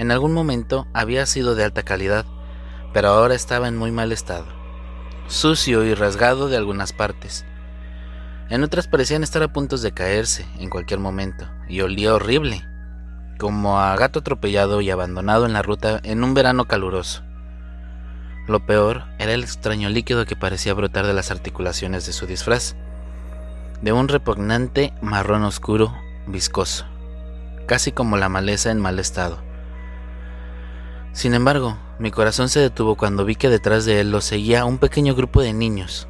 En 0.00 0.10
algún 0.10 0.32
momento 0.32 0.86
había 0.94 1.26
sido 1.26 1.54
de 1.54 1.62
alta 1.62 1.82
calidad, 1.82 2.24
pero 2.94 3.08
ahora 3.08 3.34
estaba 3.34 3.68
en 3.68 3.76
muy 3.76 3.92
mal 3.92 4.12
estado, 4.12 4.46
sucio 5.26 5.84
y 5.84 5.92
rasgado 5.92 6.48
de 6.48 6.56
algunas 6.56 6.94
partes. 6.94 7.44
En 8.48 8.62
otras 8.62 8.88
parecían 8.88 9.22
estar 9.22 9.42
a 9.42 9.52
punto 9.52 9.76
de 9.76 9.92
caerse 9.92 10.46
en 10.58 10.70
cualquier 10.70 11.00
momento, 11.00 11.50
y 11.68 11.82
olía 11.82 12.14
horrible, 12.14 12.66
como 13.38 13.78
a 13.78 13.94
gato 13.94 14.20
atropellado 14.20 14.80
y 14.80 14.88
abandonado 14.88 15.44
en 15.44 15.52
la 15.52 15.60
ruta 15.60 16.00
en 16.02 16.24
un 16.24 16.32
verano 16.32 16.64
caluroso. 16.64 17.22
Lo 18.48 18.64
peor 18.64 19.04
era 19.18 19.34
el 19.34 19.42
extraño 19.42 19.90
líquido 19.90 20.24
que 20.24 20.34
parecía 20.34 20.72
brotar 20.72 21.06
de 21.06 21.12
las 21.12 21.30
articulaciones 21.30 22.06
de 22.06 22.14
su 22.14 22.24
disfraz 22.24 22.74
de 23.82 23.92
un 23.92 24.08
repugnante 24.08 24.94
marrón 25.02 25.44
oscuro, 25.44 25.94
viscoso, 26.26 26.86
casi 27.66 27.92
como 27.92 28.16
la 28.16 28.30
maleza 28.30 28.70
en 28.70 28.80
mal 28.80 28.98
estado. 28.98 29.49
Sin 31.12 31.34
embargo, 31.34 31.76
mi 31.98 32.10
corazón 32.10 32.48
se 32.48 32.60
detuvo 32.60 32.96
cuando 32.96 33.24
vi 33.24 33.34
que 33.34 33.48
detrás 33.48 33.84
de 33.84 34.00
él 34.00 34.10
lo 34.10 34.20
seguía 34.20 34.64
un 34.64 34.78
pequeño 34.78 35.14
grupo 35.14 35.42
de 35.42 35.52
niños. 35.52 36.06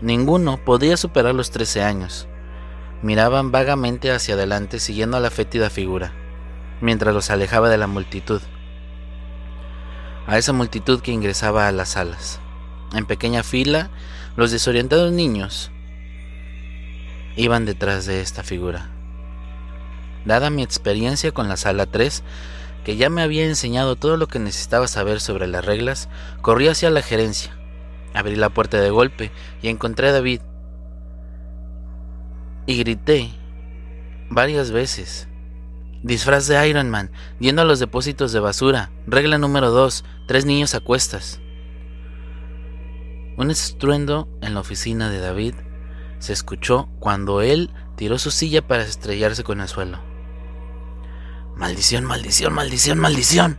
Ninguno 0.00 0.58
podía 0.64 0.96
superar 0.96 1.34
los 1.34 1.50
13 1.50 1.82
años. 1.82 2.28
Miraban 3.02 3.50
vagamente 3.50 4.12
hacia 4.12 4.34
adelante 4.34 4.78
siguiendo 4.78 5.16
a 5.16 5.20
la 5.20 5.30
fétida 5.30 5.68
figura, 5.68 6.12
mientras 6.80 7.14
los 7.14 7.30
alejaba 7.30 7.68
de 7.68 7.78
la 7.78 7.86
multitud. 7.86 8.40
A 10.26 10.38
esa 10.38 10.52
multitud 10.52 11.00
que 11.00 11.12
ingresaba 11.12 11.68
a 11.68 11.72
las 11.72 11.90
salas. 11.90 12.40
En 12.94 13.06
pequeña 13.06 13.42
fila, 13.42 13.90
los 14.36 14.52
desorientados 14.52 15.12
niños 15.12 15.70
iban 17.36 17.66
detrás 17.66 18.06
de 18.06 18.20
esta 18.20 18.42
figura. 18.42 18.90
Dada 20.24 20.50
mi 20.50 20.62
experiencia 20.62 21.32
con 21.32 21.48
la 21.48 21.56
sala 21.56 21.86
3, 21.86 22.22
que 22.84 22.96
ya 22.96 23.10
me 23.10 23.22
había 23.22 23.44
enseñado 23.44 23.96
todo 23.96 24.16
lo 24.16 24.28
que 24.28 24.38
necesitaba 24.38 24.86
saber 24.86 25.20
sobre 25.20 25.46
las 25.46 25.64
reglas, 25.64 26.08
corrí 26.42 26.68
hacia 26.68 26.90
la 26.90 27.02
gerencia. 27.02 27.56
Abrí 28.12 28.36
la 28.36 28.50
puerta 28.50 28.80
de 28.80 28.90
golpe 28.90 29.32
y 29.62 29.68
encontré 29.68 30.08
a 30.08 30.12
David. 30.12 30.40
Y 32.66 32.78
grité 32.78 33.30
varias 34.30 34.70
veces. 34.70 35.28
Disfraz 36.02 36.46
de 36.46 36.68
Iron 36.68 36.90
Man, 36.90 37.10
yendo 37.40 37.62
a 37.62 37.64
los 37.64 37.80
depósitos 37.80 38.32
de 38.32 38.40
basura. 38.40 38.90
Regla 39.06 39.38
número 39.38 39.70
2, 39.70 40.04
tres 40.28 40.44
niños 40.44 40.74
a 40.74 40.80
cuestas. 40.80 41.40
Un 43.36 43.50
estruendo 43.50 44.28
en 44.42 44.54
la 44.54 44.60
oficina 44.60 45.10
de 45.10 45.18
David 45.18 45.54
se 46.18 46.32
escuchó 46.32 46.88
cuando 47.00 47.40
él 47.40 47.70
tiró 47.96 48.18
su 48.18 48.30
silla 48.30 48.66
para 48.66 48.84
estrellarse 48.84 49.42
con 49.42 49.60
el 49.60 49.68
suelo. 49.68 50.13
Maldición, 51.56 52.04
maldición, 52.04 52.52
maldición, 52.52 52.98
maldición. 52.98 53.58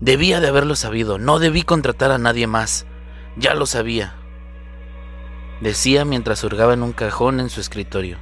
Debía 0.00 0.40
de 0.40 0.48
haberlo 0.48 0.76
sabido, 0.76 1.18
no 1.18 1.38
debí 1.38 1.62
contratar 1.62 2.12
a 2.12 2.18
nadie 2.18 2.46
más. 2.46 2.86
Ya 3.36 3.54
lo 3.54 3.66
sabía. 3.66 4.14
Decía 5.60 6.04
mientras 6.04 6.44
hurgaba 6.44 6.74
en 6.74 6.82
un 6.82 6.92
cajón 6.92 7.40
en 7.40 7.50
su 7.50 7.60
escritorio. 7.60 8.18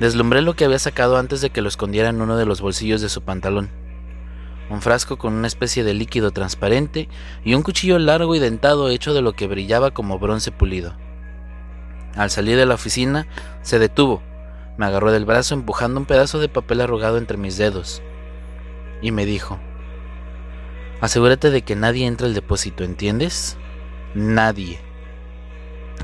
Deslumbré 0.00 0.42
lo 0.42 0.56
que 0.56 0.64
había 0.64 0.78
sacado 0.78 1.16
antes 1.16 1.40
de 1.40 1.50
que 1.50 1.62
lo 1.62 1.68
escondiera 1.68 2.08
en 2.08 2.20
uno 2.20 2.36
de 2.36 2.46
los 2.46 2.60
bolsillos 2.60 3.00
de 3.00 3.08
su 3.08 3.22
pantalón. 3.22 3.70
Un 4.70 4.80
frasco 4.80 5.18
con 5.18 5.34
una 5.34 5.46
especie 5.46 5.84
de 5.84 5.94
líquido 5.94 6.30
transparente 6.30 7.08
y 7.44 7.54
un 7.54 7.62
cuchillo 7.62 7.98
largo 7.98 8.34
y 8.34 8.38
dentado 8.38 8.88
hecho 8.88 9.12
de 9.12 9.20
lo 9.20 9.34
que 9.34 9.46
brillaba 9.46 9.90
como 9.90 10.18
bronce 10.18 10.50
pulido. 10.50 10.94
Al 12.16 12.30
salir 12.30 12.56
de 12.56 12.66
la 12.66 12.74
oficina, 12.74 13.26
se 13.62 13.78
detuvo, 13.78 14.22
me 14.76 14.86
agarró 14.86 15.12
del 15.12 15.24
brazo 15.24 15.54
empujando 15.54 16.00
un 16.00 16.06
pedazo 16.06 16.38
de 16.38 16.48
papel 16.48 16.80
arrugado 16.80 17.18
entre 17.18 17.36
mis 17.36 17.56
dedos 17.56 18.02
y 19.02 19.10
me 19.10 19.26
dijo, 19.26 19.58
asegúrate 21.00 21.50
de 21.50 21.62
que 21.62 21.76
nadie 21.76 22.06
entre 22.06 22.28
al 22.28 22.34
depósito, 22.34 22.84
¿entiendes? 22.84 23.58
Nadie. 24.14 24.80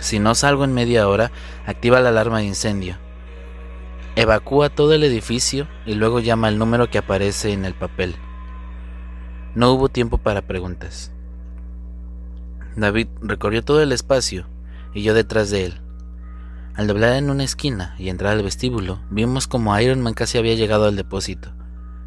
Si 0.01 0.19
no 0.19 0.35
salgo 0.35 0.65
en 0.65 0.75
media 0.75 1.09
hora, 1.09 1.31
activa 1.67 2.01
la 2.01 2.11
alarma 2.11 2.39
de 2.39 2.47
incendio. 2.47 2.99
Evacúa 4.17 4.69
todo 4.69 4.95
el 4.95 5.05
edificio 5.05 5.69
y 5.87 5.95
luego 5.95 6.19
llama 6.19 6.49
al 6.49 6.59
número 6.59 6.91
que 6.91 6.99
aparece 6.99 7.53
en 7.53 7.65
el 7.65 7.75
papel. 7.75 8.17
No 9.55 9.73
hubo 9.73 9.89
tiempo 9.89 10.19
para 10.19 10.43
preguntas. 10.43 11.13
David 12.77 13.09
recorrió 13.21 13.65
todo 13.65 13.81
el 13.81 13.93
espacio 13.93 14.47
y 14.93 15.03
yo 15.03 15.15
detrás 15.15 15.51
de 15.51 15.67
él. 15.67 15.81
Al 16.79 16.87
doblar 16.87 17.15
en 17.15 17.29
una 17.29 17.43
esquina 17.43 17.97
y 17.99 18.09
entrar 18.09 18.35
al 18.35 18.45
vestíbulo, 18.45 19.01
vimos 19.11 19.49
como 19.49 19.77
Iron 19.81 20.01
Man 20.01 20.15
casi 20.15 20.39
había 20.39 20.55
llegado 20.55 20.85
al 20.85 20.95
depósito. 20.95 21.53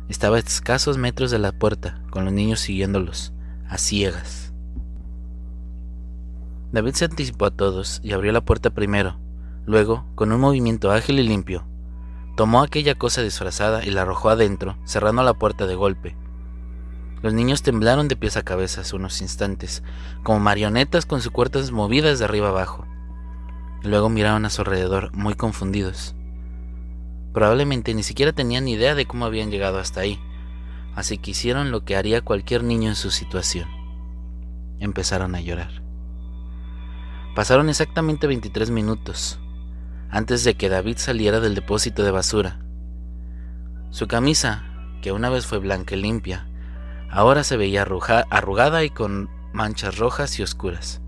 Estaba 0.08 0.38
a 0.38 0.40
escasos 0.40 0.98
metros 0.98 1.30
de 1.30 1.40
la 1.40 1.52
puerta, 1.52 2.02
con 2.10 2.24
los 2.24 2.34
niños 2.34 2.62
siguiéndolos, 2.62 3.34
a 3.68 3.78
ciegas. 3.78 4.54
David 6.72 6.94
se 6.94 7.04
anticipó 7.04 7.48
a 7.48 7.52
todos 7.52 8.00
y 8.02 8.14
abrió 8.14 8.32
la 8.32 8.46
puerta 8.46 8.70
primero. 8.70 9.20
Luego, 9.66 10.06
con 10.16 10.32
un 10.32 10.40
movimiento 10.40 10.90
ágil 10.90 11.20
y 11.20 11.24
limpio, 11.24 11.68
tomó 12.38 12.62
aquella 12.62 12.96
cosa 12.96 13.22
disfrazada 13.22 13.84
y 13.84 13.92
la 13.92 14.04
arrojó 14.04 14.30
adentro, 14.30 14.78
cerrando 14.86 15.22
la 15.24 15.34
puerta 15.34 15.68
de 15.68 15.76
golpe. 15.76 16.16
Los 17.22 17.34
niños 17.34 17.62
temblaron 17.62 18.08
de 18.08 18.16
pies 18.16 18.38
a 18.38 18.44
cabeza 18.44 18.84
unos 18.96 19.22
instantes, 19.22 19.84
como 20.24 20.40
marionetas 20.40 21.06
con 21.06 21.20
sus 21.20 21.34
cuerdas 21.34 21.72
movidas 21.72 22.20
de 22.20 22.24
arriba 22.24 22.48
abajo. 22.48 22.88
Luego 23.84 24.10
miraron 24.10 24.46
a 24.46 24.50
su 24.50 24.62
alrededor, 24.62 25.12
muy 25.16 25.34
confundidos. 25.34 26.16
Probablemente 27.34 27.94
ni 27.94 28.04
siquiera 28.04 28.34
tenían 28.34 28.68
idea 28.68 28.94
de 28.94 29.06
cómo 29.06 29.26
habían 29.26 29.50
llegado 29.50 29.80
hasta 29.80 30.02
ahí, 30.02 30.20
así 30.96 31.18
que 31.18 31.32
hicieron 31.32 31.72
lo 31.72 31.84
que 31.84 31.96
haría 31.96 32.22
cualquier 32.22 32.64
niño 32.64 32.90
en 32.90 32.96
su 32.96 33.10
situación. 33.10 33.70
Empezaron 34.80 35.34
a 35.36 35.42
llorar. 35.42 35.82
Pasaron 37.36 37.70
exactamente 37.70 38.28
23 38.28 38.70
minutos 38.72 39.40
antes 40.12 40.44
de 40.44 40.56
que 40.56 40.70
David 40.70 40.98
saliera 40.98 41.40
del 41.40 41.56
depósito 41.56 42.04
de 42.04 42.12
basura. 42.12 42.60
Su 43.90 44.08
camisa, 44.08 44.66
que 45.02 45.14
una 45.14 45.30
vez 45.30 45.46
fue 45.46 45.58
blanca 45.58 45.96
y 45.96 46.02
limpia, 46.02 46.48
ahora 47.10 47.44
se 47.44 47.58
veía 47.58 47.84
arrugada 47.84 48.84
y 48.84 48.90
con 48.90 49.30
manchas 49.54 49.98
rojas 49.98 50.38
y 50.38 50.44
oscuras. 50.44 51.01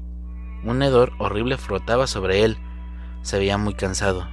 Un 0.63 0.81
hedor 0.81 1.13
horrible 1.17 1.57
frotaba 1.57 2.07
sobre 2.07 2.43
él. 2.43 2.57
Se 3.21 3.37
veía 3.37 3.57
muy 3.57 3.73
cansado. 3.73 4.27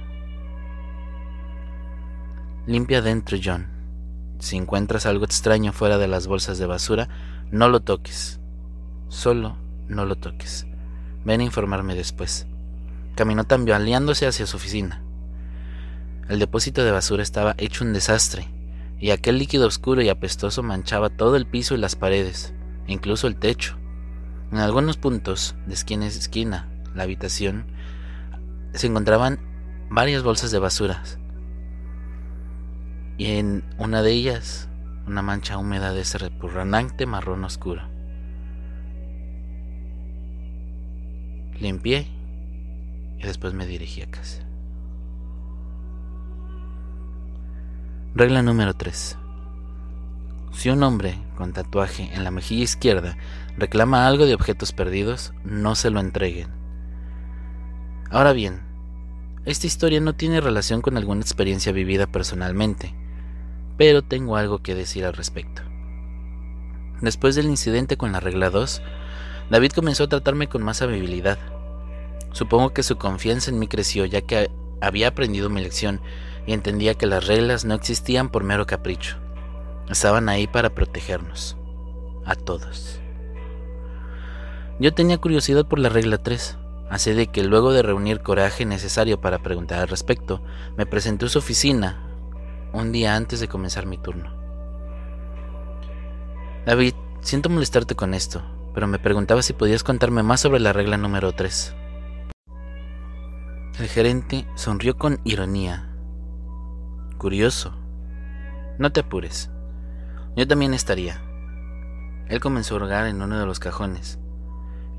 Limpia 2.65 3.01
dentro, 3.01 3.37
John. 3.43 3.67
Si 4.39 4.57
encuentras 4.57 5.05
algo 5.05 5.25
extraño 5.25 5.73
fuera 5.73 5.97
de 5.97 6.07
las 6.07 6.27
bolsas 6.27 6.57
de 6.57 6.65
basura, 6.65 7.09
no 7.51 7.69
lo 7.69 7.81
toques. 7.81 8.39
Solo 9.09 9.57
no 9.91 10.05
lo 10.05 10.15
toques. 10.15 10.65
Ven 11.25 11.41
a 11.41 11.43
informarme 11.43 11.95
después. 11.95 12.47
Caminó 13.15 13.43
tambaleándose 13.43 14.25
hacia 14.25 14.47
su 14.47 14.57
oficina. 14.57 15.03
El 16.29 16.39
depósito 16.39 16.83
de 16.83 16.91
basura 16.91 17.21
estaba 17.21 17.55
hecho 17.57 17.83
un 17.83 17.93
desastre, 17.93 18.47
y 18.99 19.11
aquel 19.11 19.37
líquido 19.37 19.67
oscuro 19.67 20.01
y 20.01 20.09
apestoso 20.09 20.63
manchaba 20.63 21.09
todo 21.09 21.35
el 21.35 21.45
piso 21.45 21.75
y 21.75 21.77
las 21.77 21.95
paredes, 21.95 22.53
incluso 22.87 23.27
el 23.27 23.35
techo. 23.35 23.77
En 24.51 24.57
algunos 24.57 24.97
puntos, 24.97 25.55
de 25.65 25.73
esquina 25.73 26.05
a 26.05 26.09
esquina, 26.09 26.67
la 26.93 27.03
habitación, 27.03 27.65
se 28.73 28.87
encontraban 28.87 29.39
varias 29.89 30.23
bolsas 30.23 30.51
de 30.51 30.59
basuras. 30.59 31.19
Y 33.17 33.37
en 33.37 33.63
una 33.77 34.01
de 34.01 34.11
ellas, 34.11 34.67
una 35.07 35.21
mancha 35.21 35.57
húmeda 35.57 35.93
de 35.93 36.01
ese 36.01 36.17
repurranante 36.17 37.05
marrón 37.05 37.45
oscuro. 37.45 37.83
Limpié 41.59 42.07
y 43.19 43.23
después 43.23 43.53
me 43.53 43.65
dirigí 43.65 44.01
a 44.01 44.11
casa. 44.11 44.45
Regla 48.15 48.41
número 48.41 48.73
3. 48.73 49.20
Si 50.51 50.69
un 50.69 50.83
hombre 50.83 51.17
con 51.37 51.53
tatuaje 51.53 52.11
en 52.13 52.23
la 52.23 52.31
mejilla 52.31 52.63
izquierda 52.63 53.17
reclama 53.57 54.07
algo 54.07 54.25
de 54.25 54.33
objetos 54.33 54.73
perdidos, 54.73 55.33
no 55.43 55.75
se 55.75 55.89
lo 55.89 55.99
entreguen. 55.99 56.49
Ahora 58.09 58.33
bien, 58.33 58.61
esta 59.45 59.65
historia 59.65 60.01
no 60.01 60.13
tiene 60.13 60.41
relación 60.41 60.81
con 60.81 60.97
alguna 60.97 61.21
experiencia 61.21 61.71
vivida 61.71 62.05
personalmente, 62.05 62.93
pero 63.77 64.03
tengo 64.03 64.35
algo 64.35 64.61
que 64.61 64.75
decir 64.75 65.05
al 65.05 65.13
respecto. 65.13 65.63
Después 67.01 67.35
del 67.35 67.47
incidente 67.47 67.97
con 67.97 68.11
la 68.11 68.19
regla 68.19 68.49
2, 68.49 68.81
David 69.49 69.71
comenzó 69.71 70.03
a 70.03 70.09
tratarme 70.09 70.47
con 70.47 70.61
más 70.61 70.81
amabilidad. 70.81 71.39
Supongo 72.33 72.73
que 72.73 72.83
su 72.83 72.97
confianza 72.97 73.49
en 73.49 73.57
mí 73.57 73.67
creció 73.67 74.05
ya 74.05 74.21
que 74.21 74.51
había 74.81 75.07
aprendido 75.07 75.49
mi 75.49 75.61
lección 75.61 76.01
y 76.45 76.53
entendía 76.53 76.93
que 76.93 77.07
las 77.07 77.25
reglas 77.25 77.65
no 77.65 77.73
existían 77.73 78.29
por 78.29 78.43
mero 78.43 78.67
capricho. 78.67 79.17
Estaban 79.91 80.29
ahí 80.29 80.47
para 80.47 80.69
protegernos. 80.69 81.57
A 82.25 82.35
todos. 82.35 83.01
Yo 84.79 84.93
tenía 84.93 85.17
curiosidad 85.17 85.67
por 85.67 85.79
la 85.79 85.89
regla 85.89 86.17
3, 86.17 86.57
así 86.89 87.11
de 87.11 87.27
que 87.27 87.43
luego 87.43 87.73
de 87.73 87.83
reunir 87.83 88.21
coraje 88.21 88.65
necesario 88.65 89.19
para 89.19 89.39
preguntar 89.39 89.79
al 89.79 89.89
respecto, 89.89 90.41
me 90.77 90.85
presenté 90.85 91.25
a 91.25 91.29
su 91.29 91.39
oficina 91.39 92.07
un 92.71 92.93
día 92.93 93.17
antes 93.17 93.41
de 93.41 93.49
comenzar 93.49 93.85
mi 93.85 93.97
turno. 93.97 94.33
David, 96.65 96.93
siento 97.19 97.49
molestarte 97.49 97.95
con 97.95 98.13
esto, 98.13 98.41
pero 98.73 98.87
me 98.87 98.97
preguntaba 98.97 99.41
si 99.41 99.51
podías 99.51 99.83
contarme 99.83 100.23
más 100.23 100.39
sobre 100.39 100.61
la 100.61 100.71
regla 100.71 100.95
número 100.95 101.33
3. 101.33 101.75
El 103.77 103.87
gerente 103.87 104.47
sonrió 104.55 104.97
con 104.97 105.19
ironía. 105.25 105.93
Curioso. 107.17 107.75
No 108.79 108.91
te 108.93 109.01
apures. 109.01 109.51
Yo 110.35 110.47
también 110.47 110.73
estaría. 110.73 111.21
Él 112.29 112.39
comenzó 112.39 112.75
a 112.75 112.77
hurgar 112.77 113.07
en 113.07 113.21
uno 113.21 113.37
de 113.37 113.45
los 113.45 113.59
cajones 113.59 114.17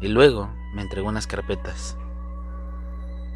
y 0.03 0.09
luego 0.09 0.53
me 0.75 0.83
entregó 0.83 1.09
unas 1.09 1.27
carpetas. 1.27 1.97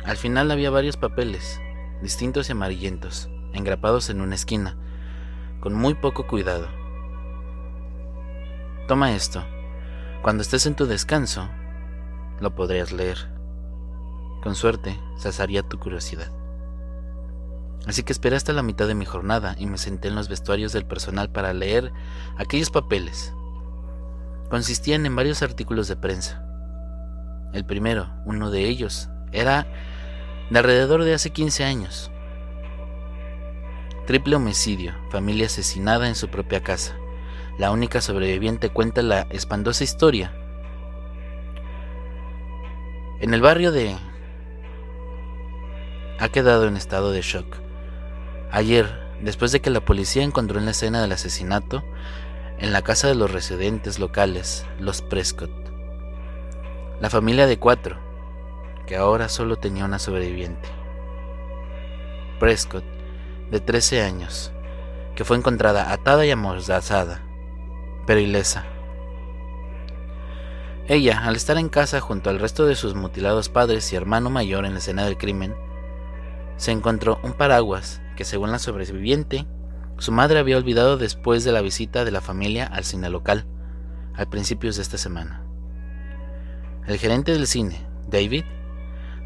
Al 0.04 0.18
final 0.18 0.50
había 0.50 0.70
varios 0.70 0.98
papeles, 0.98 1.61
distintos 2.02 2.48
y 2.48 2.52
amarillentos, 2.52 3.30
engrapados 3.54 4.11
en 4.11 4.20
una 4.20 4.35
esquina, 4.35 4.76
con 5.61 5.74
muy 5.74 5.94
poco 5.94 6.26
cuidado. 6.26 6.68
Toma 8.88 9.12
esto. 9.12 9.42
Cuando 10.22 10.42
estés 10.42 10.66
en 10.66 10.74
tu 10.74 10.85
descanso, 10.85 11.48
lo 12.40 12.54
podrías 12.54 12.92
leer. 12.92 13.16
Con 14.42 14.54
suerte, 14.54 15.00
saciaría 15.16 15.62
tu 15.62 15.78
curiosidad. 15.78 16.30
Así 17.86 18.02
que 18.02 18.12
esperé 18.12 18.36
hasta 18.36 18.52
la 18.52 18.62
mitad 18.62 18.88
de 18.88 18.94
mi 18.94 19.04
jornada 19.04 19.54
y 19.58 19.66
me 19.66 19.78
senté 19.78 20.08
en 20.08 20.14
los 20.14 20.28
vestuarios 20.28 20.72
del 20.72 20.86
personal 20.86 21.30
para 21.30 21.52
leer 21.52 21.92
aquellos 22.36 22.70
papeles. 22.70 23.32
Consistían 24.50 25.06
en 25.06 25.14
varios 25.14 25.42
artículos 25.42 25.88
de 25.88 25.96
prensa. 25.96 26.44
El 27.52 27.64
primero, 27.64 28.10
uno 28.24 28.50
de 28.50 28.66
ellos, 28.66 29.08
era 29.32 29.66
de 30.50 30.58
alrededor 30.58 31.04
de 31.04 31.14
hace 31.14 31.30
15 31.30 31.64
años. 31.64 32.10
Triple 34.06 34.36
homicidio, 34.36 34.94
familia 35.10 35.46
asesinada 35.46 36.06
en 36.06 36.14
su 36.14 36.28
propia 36.28 36.62
casa. 36.62 36.94
La 37.58 37.70
única 37.70 38.00
sobreviviente 38.00 38.70
cuenta 38.70 39.02
la 39.02 39.22
espantosa 39.30 39.82
historia. 39.82 40.32
En 43.20 43.32
el 43.34 43.40
barrio 43.40 43.72
de... 43.72 43.96
ha 46.20 46.28
quedado 46.28 46.68
en 46.68 46.76
estado 46.76 47.10
de 47.10 47.22
shock. 47.22 47.65
Ayer, 48.50 48.88
después 49.20 49.52
de 49.52 49.61
que 49.61 49.70
la 49.70 49.85
policía 49.85 50.22
encontró 50.22 50.59
en 50.59 50.64
la 50.64 50.70
escena 50.70 51.02
del 51.02 51.12
asesinato, 51.12 51.85
en 52.59 52.72
la 52.72 52.82
casa 52.82 53.09
de 53.09 53.14
los 53.14 53.30
residentes 53.30 53.98
locales, 53.98 54.64
los 54.78 55.02
Prescott. 55.02 55.50
La 57.00 57.11
familia 57.11 57.46
de 57.46 57.59
cuatro, 57.59 57.98
que 58.87 58.96
ahora 58.96 59.28
solo 59.28 59.56
tenía 59.56 59.85
una 59.85 59.98
sobreviviente. 59.98 60.68
Prescott, 62.38 62.85
de 63.50 63.61
13 63.61 64.02
años, 64.02 64.52
que 65.14 65.24
fue 65.24 65.37
encontrada 65.37 65.92
atada 65.92 66.24
y 66.24 66.30
amordazada, 66.30 67.22
pero 68.06 68.20
ilesa. 68.20 68.64
Ella, 70.88 71.22
al 71.24 71.35
estar 71.35 71.59
en 71.59 71.68
casa 71.68 72.00
junto 72.00 72.30
al 72.30 72.38
resto 72.38 72.64
de 72.64 72.76
sus 72.76 72.94
mutilados 72.94 73.48
padres 73.48 73.92
y 73.92 73.96
hermano 73.96 74.30
mayor 74.30 74.64
en 74.64 74.72
la 74.74 74.78
escena 74.78 75.04
del 75.04 75.18
crimen, 75.18 75.56
se 76.56 76.70
encontró 76.70 77.18
un 77.22 77.32
paraguas 77.32 78.00
que 78.16 78.24
según 78.24 78.50
la 78.50 78.59
sobreviviente, 78.59 79.46
su 79.98 80.12
madre 80.12 80.38
había 80.38 80.57
olvidado 80.57 80.98
después 80.98 81.44
de 81.44 81.52
la 81.52 81.62
visita 81.62 82.05
de 82.05 82.11
la 82.11 82.20
familia 82.20 82.66
al 82.66 82.85
cine 82.85 83.09
local, 83.09 83.46
a 84.14 84.26
principios 84.26 84.76
de 84.76 84.83
esta 84.83 84.98
semana. 84.98 85.42
El 86.87 86.98
gerente 86.98 87.33
del 87.33 87.46
cine, 87.46 87.87
David, 88.09 88.44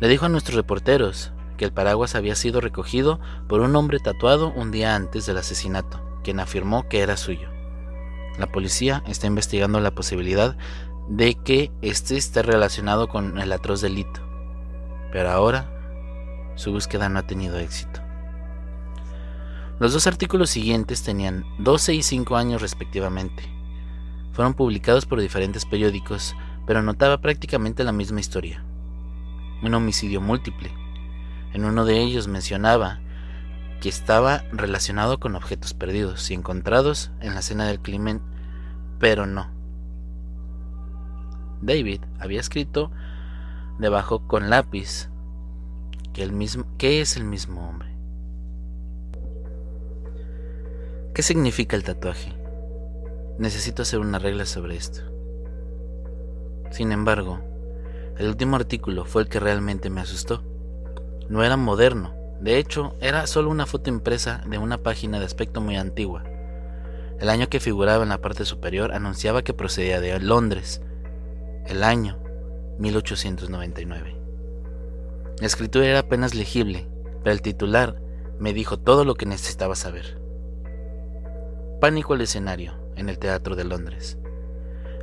le 0.01 0.09
dijo 0.09 0.27
a 0.27 0.29
nuestros 0.29 0.57
reporteros 0.57 1.33
que 1.57 1.65
el 1.65 1.73
paraguas 1.73 2.15
había 2.15 2.35
sido 2.35 2.61
recogido 2.61 3.21
por 3.49 3.61
un 3.61 3.77
hombre 3.77 3.99
tatuado 3.99 4.53
un 4.53 4.71
día 4.71 4.95
antes 4.95 5.27
del 5.27 5.39
asesinato, 5.39 6.03
quien 6.23 6.41
afirmó 6.41 6.89
que 6.89 7.01
era 7.01 7.17
suyo. 7.17 7.49
La 8.39 8.47
policía 8.47 9.03
está 9.07 9.27
investigando 9.27 9.81
la 9.81 9.95
posibilidad 9.95 10.57
de 11.09 11.35
que 11.35 11.71
este 11.83 12.17
esté 12.17 12.43
relacionado 12.43 13.09
con 13.09 13.39
el 13.39 13.53
atroz 13.53 13.81
delito, 13.81 14.21
pero 15.13 15.31
ahora 15.31 15.71
su 16.55 16.73
búsqueda 16.73 17.09
no 17.09 17.19
ha 17.19 17.27
tenido 17.27 17.59
éxito. 17.59 18.01
Los 19.81 19.95
dos 19.95 20.07
artículos 20.07 20.51
siguientes 20.51 21.03
tenían 21.03 21.47
12 21.59 21.95
y 21.95 22.03
5 22.03 22.37
años 22.37 22.61
respectivamente. 22.61 23.43
Fueron 24.33 24.53
publicados 24.53 25.07
por 25.07 25.23
diferentes 25.23 25.65
periódicos, 25.65 26.37
pero 26.67 26.83
notaba 26.83 27.23
prácticamente 27.23 27.83
la 27.83 27.91
misma 27.91 28.21
historia. 28.21 28.63
Un 29.63 29.73
homicidio 29.73 30.21
múltiple. 30.21 30.71
En 31.55 31.65
uno 31.65 31.87
de 31.87 31.99
ellos 31.99 32.29
mencionaba 32.29 33.01
que 33.81 33.89
estaba 33.89 34.45
relacionado 34.53 35.19
con 35.19 35.35
objetos 35.35 35.73
perdidos 35.73 36.31
y 36.31 36.35
encontrados 36.35 37.11
en 37.21 37.33
la 37.33 37.41
escena 37.41 37.67
del 37.67 37.81
crimen, 37.81 38.21
pero 38.99 39.25
no. 39.25 39.49
David 41.63 42.03
había 42.19 42.41
escrito 42.41 42.93
debajo 43.79 44.29
con 44.29 44.51
lápiz 44.51 45.09
que, 46.13 46.23
el 46.23 46.33
mismo, 46.33 46.67
que 46.77 47.01
es 47.01 47.17
el 47.17 47.25
mismo 47.25 47.67
hombre. 47.67 47.91
¿Qué 51.13 51.23
significa 51.23 51.75
el 51.75 51.83
tatuaje? 51.83 52.33
Necesito 53.37 53.83
hacer 53.83 53.99
una 53.99 54.21
regla 54.21 54.47
sobre 54.47 54.77
esto. 54.77 55.01
Sin 56.71 56.93
embargo, 56.93 57.41
el 58.17 58.29
último 58.29 58.55
artículo 58.55 59.05
fue 59.05 59.23
el 59.23 59.29
que 59.29 59.41
realmente 59.41 59.91
me 59.91 60.01
asustó. 60.01 60.45
No 61.29 61.43
era 61.43 61.57
moderno, 61.57 62.15
De 62.41 62.57
hecho, 62.57 62.95
era 63.01 63.27
solo 63.27 63.51
una 63.51 63.67
foto 63.67 63.91
impresa 63.91 64.43
de 64.47 64.57
una 64.57 64.79
página 64.79 65.19
de 65.19 65.27
aspecto 65.27 65.61
muy 65.61 65.77
antigua. 65.77 66.25
El 67.19 67.29
año 67.29 67.51
que 67.51 67.61
figuraba 67.61 68.03
en 68.03 68.09
la 68.09 68.23
parte 68.23 68.47
superior 68.47 68.93
anunciaba 68.95 69.43
que 69.43 69.53
procedía 69.53 70.01
de 70.01 70.19
Londres, 70.21 70.81
el 71.67 71.83
año 71.83 72.19
1899. 72.79 74.17
La 75.39 75.47
escritura 75.47 75.87
era 75.87 75.99
apenas 75.99 76.35
legible, 76.35 76.89
pero 77.23 77.33
el 77.33 77.43
titular 77.43 78.01
me 78.39 78.55
dijo 78.55 78.79
todo 78.79 79.05
lo 79.05 79.17
que 79.17 79.27
necesitaba 79.27 79.75
saber. 79.75 80.20
Pánico 81.81 82.13
al 82.13 82.21
escenario 82.21 82.75
en 82.97 83.09
el 83.09 83.19
Teatro 83.19 83.57
de 83.57 83.65
Londres. 83.65 84.19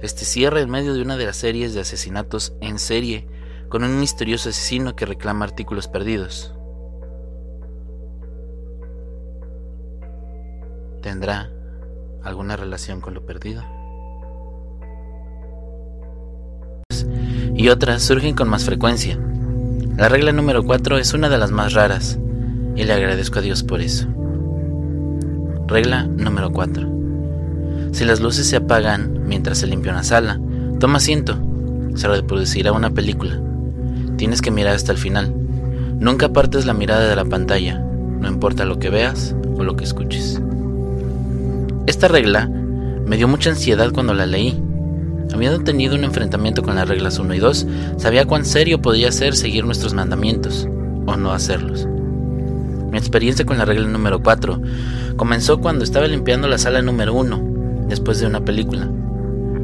Este 0.03 0.25
cierra 0.25 0.61
en 0.61 0.69
medio 0.69 0.93
de 0.93 1.01
una 1.01 1.17
de 1.17 1.25
las 1.25 1.37
series 1.37 1.73
de 1.73 1.81
asesinatos 1.81 2.53
en 2.61 2.77
serie 2.77 3.27
con 3.67 3.83
un 3.83 3.99
misterioso 3.99 4.49
asesino 4.49 4.95
que 4.95 5.07
reclama 5.07 5.45
artículos 5.45 5.87
perdidos. 5.87 6.53
¿Tendrá 11.01 11.49
alguna 12.21 12.55
relación 12.55 13.01
con 13.01 13.15
lo 13.15 13.25
perdido? 13.25 13.63
Y 17.55 17.69
otras 17.69 18.03
surgen 18.03 18.35
con 18.35 18.49
más 18.49 18.65
frecuencia. 18.65 19.17
La 19.97 20.09
regla 20.09 20.31
número 20.31 20.63
4 20.63 20.99
es 20.99 21.15
una 21.15 21.27
de 21.27 21.39
las 21.39 21.49
más 21.49 21.73
raras, 21.73 22.19
y 22.75 22.83
le 22.83 22.93
agradezco 22.93 23.39
a 23.39 23.41
Dios 23.41 23.63
por 23.63 23.81
eso. 23.81 24.07
Regla 25.67 26.03
número 26.03 26.49
4. 26.53 26.87
Si 27.91 28.05
las 28.05 28.21
luces 28.21 28.47
se 28.47 28.55
apagan 28.55 29.27
mientras 29.27 29.57
se 29.57 29.67
limpia 29.67 29.91
una 29.91 30.03
sala, 30.03 30.39
toma 30.79 30.97
asiento. 30.97 31.37
Se 31.93 32.07
reproducirá 32.07 32.71
una 32.71 32.91
película. 32.91 33.37
Tienes 34.15 34.41
que 34.41 34.49
mirar 34.49 34.75
hasta 34.75 34.93
el 34.93 34.97
final. 34.97 35.33
Nunca 35.99 36.27
apartes 36.27 36.65
la 36.65 36.73
mirada 36.73 37.09
de 37.09 37.15
la 37.17 37.25
pantalla, 37.25 37.79
no 37.79 38.29
importa 38.29 38.63
lo 38.63 38.79
que 38.79 38.89
veas 38.89 39.35
o 39.57 39.63
lo 39.63 39.75
que 39.75 39.83
escuches. 39.83 40.41
Esta 41.85 42.07
regla 42.07 42.47
me 42.47 43.17
dio 43.17 43.27
mucha 43.27 43.49
ansiedad 43.49 43.91
cuando 43.91 44.13
la 44.13 44.25
leí. 44.25 44.57
Habiendo 45.33 45.59
tenido 45.59 45.95
un 45.95 46.05
enfrentamiento 46.05 46.63
con 46.63 46.75
las 46.75 46.87
reglas 46.87 47.19
1 47.19 47.35
y 47.35 47.39
2, 47.39 47.67
sabía 47.97 48.25
cuán 48.25 48.45
serio 48.45 48.81
podía 48.81 49.11
ser 49.11 49.35
seguir 49.35 49.65
nuestros 49.65 49.93
mandamientos 49.93 50.65
o 51.05 51.17
no 51.17 51.33
hacerlos. 51.33 51.87
Mi 52.89 52.97
experiencia 52.97 53.45
con 53.45 53.57
la 53.57 53.65
regla 53.65 53.87
número 53.87 54.21
4 54.21 54.61
comenzó 55.17 55.59
cuando 55.59 55.83
estaba 55.83 56.07
limpiando 56.07 56.47
la 56.47 56.59
sala 56.59 56.81
número 56.83 57.13
1 57.15 57.87
después 57.89 58.19
de 58.19 58.27
una 58.27 58.45
película. 58.45 58.87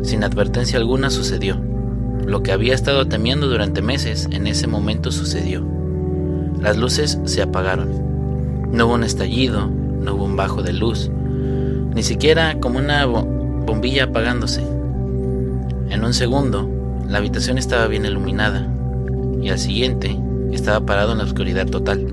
Sin 0.02 0.24
advertencia 0.24 0.80
alguna 0.80 1.12
sucedió. 1.12 1.58
Lo 2.26 2.42
que 2.42 2.52
había 2.52 2.74
estado 2.74 3.08
temiendo 3.08 3.48
durante 3.48 3.82
meses 3.82 4.28
en 4.32 4.48
ese 4.48 4.66
momento 4.66 5.12
sucedió. 5.12 5.64
Las 6.60 6.78
luces 6.78 7.20
se 7.26 7.42
apagaron. 7.44 8.72
No 8.72 8.88
hubo 8.88 8.96
un 8.96 9.04
estallido, 9.04 9.70
no 9.70 10.16
hubo 10.16 10.26
un 10.26 10.36
bajo 10.36 10.64
de 10.64 10.74
luz, 10.74 11.12
ni 11.94 12.02
siquiera 12.02 12.60
como 12.60 12.80
una 12.80 13.06
bombilla 13.06 14.06
apagándose. 14.06 14.64
En 15.90 16.04
un 16.04 16.14
segundo, 16.14 16.68
la 17.08 17.20
habitación 17.20 17.60
estaba 17.60 17.86
bien 17.88 18.06
iluminada 18.06 18.68
y 19.42 19.50
al 19.50 19.60
siguiente 19.60 20.18
estaba 20.52 20.86
parado 20.86 21.12
en 21.12 21.20
la 21.20 21.26
oscuridad 21.26 21.68
total. 21.68 22.12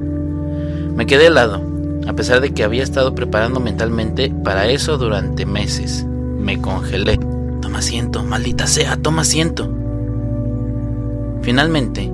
Me 0.95 1.07
quedé 1.07 1.29
helado, 1.29 1.70
a 2.07 2.13
pesar 2.15 2.41
de 2.41 2.53
que 2.53 2.65
había 2.65 2.83
estado 2.83 3.15
preparando 3.15 3.61
mentalmente 3.61 4.33
para 4.45 4.69
eso 4.69 4.99
durante 4.99 5.47
meses. 5.47 6.05
Me 6.05 6.61
congelé. 6.61 7.19
Toma 7.61 7.79
asiento, 7.79 8.25
maldita 8.25 8.67
sea, 8.67 8.97
toma 8.97 9.23
asiento. 9.23 9.71
Finalmente, 11.43 12.11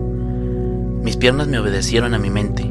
mis 1.02 1.16
piernas 1.16 1.46
me 1.46 1.58
obedecieron 1.58 2.14
a 2.14 2.18
mi 2.18 2.30
mente. 2.30 2.70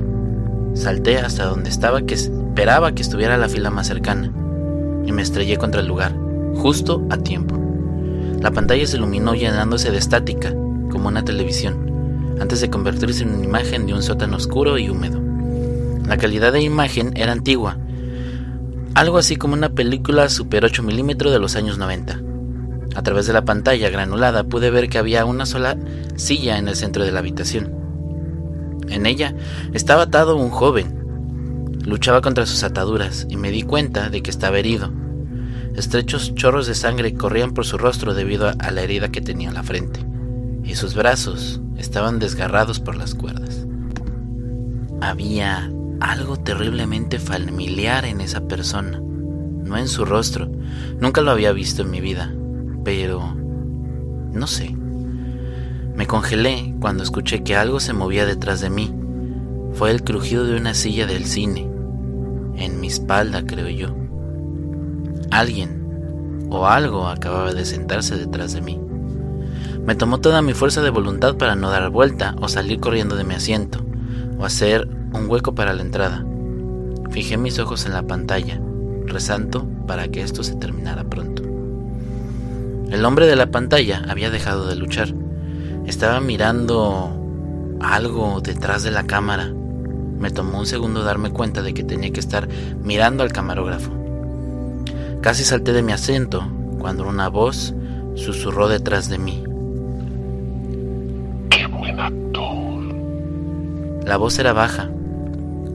Salté 0.73 1.19
hasta 1.19 1.45
donde 1.45 1.69
estaba 1.69 2.01
que 2.01 2.15
esperaba 2.15 2.91
que 2.91 3.01
estuviera 3.01 3.37
la 3.37 3.49
fila 3.49 3.69
más 3.69 3.87
cercana 3.87 4.31
y 5.05 5.11
me 5.11 5.21
estrellé 5.21 5.57
contra 5.57 5.81
el 5.81 5.87
lugar, 5.87 6.13
justo 6.55 7.05
a 7.09 7.17
tiempo. 7.17 7.57
La 8.41 8.51
pantalla 8.51 8.85
se 8.85 8.97
iluminó 8.97 9.35
llenándose 9.35 9.89
de 9.89 9.97
estática, 9.97 10.51
como 10.91 11.07
una 11.07 11.23
televisión, 11.23 12.37
antes 12.39 12.61
de 12.61 12.69
convertirse 12.69 13.23
en 13.23 13.35
una 13.35 13.45
imagen 13.45 13.85
de 13.85 13.93
un 13.93 14.03
sótano 14.03 14.37
oscuro 14.37 14.77
y 14.77 14.89
húmedo. 14.89 15.24
La 16.07 16.17
calidad 16.17 16.53
de 16.53 16.61
imagen 16.61 17.13
era 17.15 17.31
antigua, 17.31 17.77
algo 18.95 19.17
así 19.17 19.35
como 19.35 19.55
una 19.55 19.69
película 19.69 20.29
Super 20.29 20.63
8 20.63 20.81
milímetros 20.81 21.33
de 21.33 21.39
los 21.39 21.57
años 21.57 21.77
90. 21.77 22.21
A 22.95 23.03
través 23.03 23.27
de 23.27 23.33
la 23.33 23.43
pantalla 23.43 23.89
granulada 23.89 24.45
pude 24.45 24.71
ver 24.71 24.87
que 24.87 24.97
había 24.97 25.25
una 25.25 25.45
sola 25.45 25.77
silla 26.15 26.57
en 26.57 26.69
el 26.69 26.77
centro 26.77 27.03
de 27.03 27.11
la 27.11 27.19
habitación. 27.19 27.73
En 28.87 29.05
ella 29.05 29.35
estaba 29.73 30.03
atado 30.03 30.37
un 30.37 30.49
joven. 30.49 30.95
Luchaba 31.85 32.21
contra 32.21 32.45
sus 32.45 32.63
ataduras 32.63 33.27
y 33.29 33.35
me 33.35 33.51
di 33.51 33.63
cuenta 33.63 34.09
de 34.09 34.23
que 34.23 34.31
estaba 34.31 34.59
herido. 34.59 34.93
Estrechos 35.75 36.33
chorros 36.35 36.65
de 36.65 36.75
sangre 36.75 37.15
corrían 37.15 37.53
por 37.53 37.65
su 37.65 37.77
rostro 37.77 38.13
debido 38.13 38.47
a 38.47 38.71
la 38.71 38.81
herida 38.81 39.11
que 39.11 39.19
tenía 39.19 39.49
en 39.49 39.55
la 39.55 39.63
frente, 39.63 39.99
y 40.63 40.75
sus 40.75 40.95
brazos 40.95 41.59
estaban 41.77 42.19
desgarrados 42.19 42.79
por 42.79 42.95
las 42.95 43.13
cuerdas. 43.13 43.67
Había 45.01 45.69
algo 45.99 46.37
terriblemente 46.37 47.19
familiar 47.19 48.05
en 48.05 48.21
esa 48.21 48.47
persona, 48.47 48.99
no 48.99 49.77
en 49.77 49.87
su 49.87 50.05
rostro. 50.05 50.49
Nunca 50.99 51.21
lo 51.21 51.31
había 51.31 51.51
visto 51.51 51.81
en 51.81 51.91
mi 51.91 52.01
vida, 52.01 52.33
pero... 52.83 53.35
no 54.31 54.47
sé. 54.47 54.75
Me 55.95 56.07
congelé 56.07 56.75
cuando 56.79 57.03
escuché 57.03 57.43
que 57.43 57.55
algo 57.55 57.79
se 57.79 57.93
movía 57.93 58.25
detrás 58.25 58.59
de 58.61 58.69
mí. 58.69 58.93
Fue 59.73 59.91
el 59.91 60.03
crujido 60.03 60.45
de 60.45 60.57
una 60.57 60.73
silla 60.73 61.07
del 61.07 61.25
cine. 61.25 61.69
En 62.57 62.79
mi 62.81 62.87
espalda, 62.87 63.45
creo 63.45 63.69
yo. 63.69 63.95
Alguien 65.31 66.47
o 66.49 66.67
algo 66.67 67.07
acababa 67.07 67.53
de 67.53 67.65
sentarse 67.65 68.17
detrás 68.17 68.53
de 68.53 68.61
mí. 68.61 68.79
Me 69.85 69.95
tomó 69.95 70.19
toda 70.19 70.41
mi 70.41 70.53
fuerza 70.53 70.81
de 70.81 70.89
voluntad 70.89 71.35
para 71.35 71.55
no 71.55 71.69
dar 71.69 71.89
vuelta 71.89 72.35
o 72.41 72.47
salir 72.47 72.79
corriendo 72.79 73.15
de 73.15 73.23
mi 73.23 73.35
asiento, 73.35 73.85
o 74.37 74.45
hacer 74.45 74.87
un 75.15 75.29
hueco 75.29 75.55
para 75.55 75.73
la 75.73 75.81
entrada. 75.81 76.25
Fijé 77.09 77.37
mis 77.37 77.59
ojos 77.59 77.85
en 77.85 77.93
la 77.93 78.03
pantalla, 78.03 78.59
rezando 79.05 79.65
para 79.87 80.07
que 80.09 80.21
esto 80.21 80.43
se 80.43 80.55
terminara 80.55 81.03
pronto. 81.03 81.43
El 82.91 83.03
hombre 83.03 83.25
de 83.25 83.35
la 83.35 83.47
pantalla 83.47 84.03
había 84.07 84.29
dejado 84.29 84.67
de 84.67 84.75
luchar. 84.75 85.13
Estaba 85.85 86.19
mirando 86.19 87.15
algo 87.79 88.41
detrás 88.41 88.83
de 88.83 88.91
la 88.91 89.03
cámara. 89.03 89.51
Me 90.19 90.31
tomó 90.31 90.59
un 90.59 90.65
segundo 90.65 91.03
darme 91.03 91.31
cuenta 91.31 91.61
de 91.61 91.73
que 91.73 91.83
tenía 91.83 92.11
que 92.11 92.19
estar 92.19 92.47
mirando 92.81 93.23
al 93.23 93.33
camarógrafo. 93.33 93.91
Casi 95.21 95.43
salté 95.43 95.73
de 95.73 95.81
mi 95.81 95.91
asiento 95.91 96.47
cuando 96.79 97.07
una 97.07 97.29
voz 97.29 97.73
susurró 98.15 98.67
detrás 98.67 99.09
de 99.09 99.17
mí. 99.17 99.43
¡Qué 101.49 101.65
buen 101.67 101.99
actor! 101.99 102.83
La 104.05 104.17
voz 104.17 104.37
era 104.37 104.53
baja, 104.53 104.89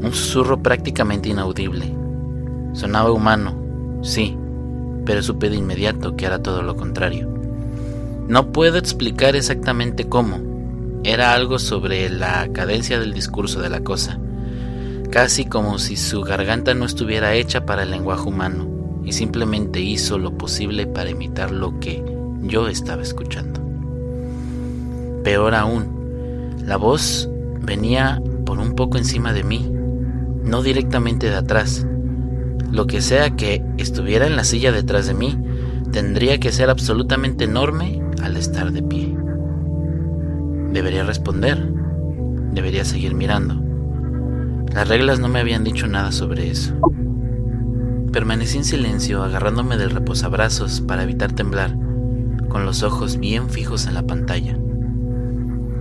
un 0.03 0.13
susurro 0.13 0.63
prácticamente 0.63 1.29
inaudible. 1.29 1.95
Sonaba 2.73 3.11
humano, 3.11 3.55
sí, 4.03 4.37
pero 5.05 5.23
supe 5.23 5.51
de 5.51 5.57
inmediato 5.57 6.17
que 6.17 6.27
era 6.27 6.43
todo 6.43 6.63
lo 6.63 6.77
contrario. 6.77 7.29
No 8.29 8.53
puedo 8.53 8.79
explicar 8.79 9.37
exactamente 9.37 10.09
cómo. 10.09 10.39
Era 11.03 11.35
algo 11.35 11.59
sobre 11.59 12.09
la 12.11 12.49
cadencia 12.53 12.99
del 13.01 13.13
discurso 13.13 13.61
de 13.61 13.71
la 13.71 13.81
cosa, 13.81 14.19
casi 15.11 15.47
como 15.47 15.79
si 15.79 15.97
su 15.97 16.23
garganta 16.23 16.75
no 16.75 16.85
estuviera 16.85 17.35
hecha 17.35 17.67
para 17.67 17.83
el 17.83 17.91
lenguaje 17.91 18.29
humano 18.29 18.69
y 19.05 19.13
simplemente 19.13 19.81
hizo 19.81 20.19
lo 20.19 20.37
posible 20.37 20.87
para 20.87 21.11
imitar 21.11 21.51
lo 21.51 21.81
que 21.81 22.05
yo 22.43 22.69
estaba 22.69 23.03
escuchando. 23.03 23.61
Peor 25.25 25.55
aún, 25.55 26.57
la 26.65 26.77
voz 26.77 27.29
venía 27.61 28.23
por 28.45 28.59
un 28.59 28.75
poco 28.75 28.99
encima 28.99 29.33
de 29.33 29.43
mí 29.43 29.80
no 30.43 30.63
directamente 30.63 31.29
de 31.29 31.37
atrás. 31.37 31.87
Lo 32.71 32.87
que 32.87 33.01
sea 33.01 33.31
que 33.37 33.65
estuviera 33.79 34.27
en 34.27 34.37
la 34.37 34.45
silla 34.45 34.73
detrás 34.73 35.07
de 35.07 35.15
mí, 35.15 35.39
tendría 35.93 36.39
que 36.39 36.53
ser 36.53 36.71
absolutamente 36.71 37.45
enorme 37.45 38.03
al 38.23 38.37
estar 38.37 38.71
de 38.73 38.83
pie. 38.83 39.17
Debería 40.73 41.05
responder. 41.05 41.59
Debería 42.53 42.85
seguir 42.85 43.15
mirando. 43.15 43.61
Las 44.73 44.89
reglas 44.89 45.19
no 45.19 45.29
me 45.29 45.41
habían 45.41 45.65
dicho 45.65 45.87
nada 45.87 46.13
sobre 46.13 46.51
eso. 46.51 46.75
Permanecí 48.13 48.59
en 48.59 48.65
silencio, 48.65 49.23
agarrándome 49.23 49.77
del 49.77 49.91
reposabrazos 49.91 50.81
para 50.81 51.03
evitar 51.03 51.33
temblar, 51.33 51.77
con 52.49 52.65
los 52.65 52.83
ojos 52.83 53.19
bien 53.19 53.51
fijos 53.51 53.87
en 53.87 53.95
la 53.95 54.03
pantalla. 54.03 54.57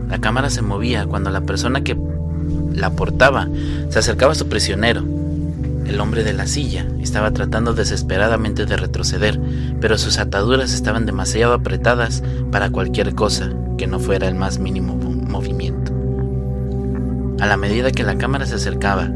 La 0.09 0.19
cámara 0.19 0.49
se 0.49 0.63
movía 0.63 1.05
cuando 1.05 1.29
la 1.29 1.41
persona 1.41 1.83
que 1.83 1.95
la 2.79 2.91
portaba, 2.91 3.47
se 3.89 3.99
acercaba 3.99 4.31
a 4.31 4.35
su 4.35 4.47
prisionero. 4.47 5.03
El 5.85 5.99
hombre 5.99 6.23
de 6.23 6.33
la 6.33 6.47
silla 6.47 6.85
estaba 7.01 7.31
tratando 7.31 7.73
desesperadamente 7.73 8.65
de 8.65 8.77
retroceder, 8.77 9.39
pero 9.81 9.97
sus 9.97 10.19
ataduras 10.19 10.73
estaban 10.73 11.05
demasiado 11.05 11.53
apretadas 11.53 12.23
para 12.51 12.69
cualquier 12.69 13.15
cosa 13.15 13.51
que 13.77 13.87
no 13.87 13.99
fuera 13.99 14.27
el 14.27 14.35
más 14.35 14.59
mínimo 14.59 14.95
movimiento. 14.95 15.91
A 17.39 17.47
la 17.47 17.57
medida 17.57 17.91
que 17.91 18.03
la 18.03 18.17
cámara 18.17 18.45
se 18.45 18.55
acercaba, 18.55 19.09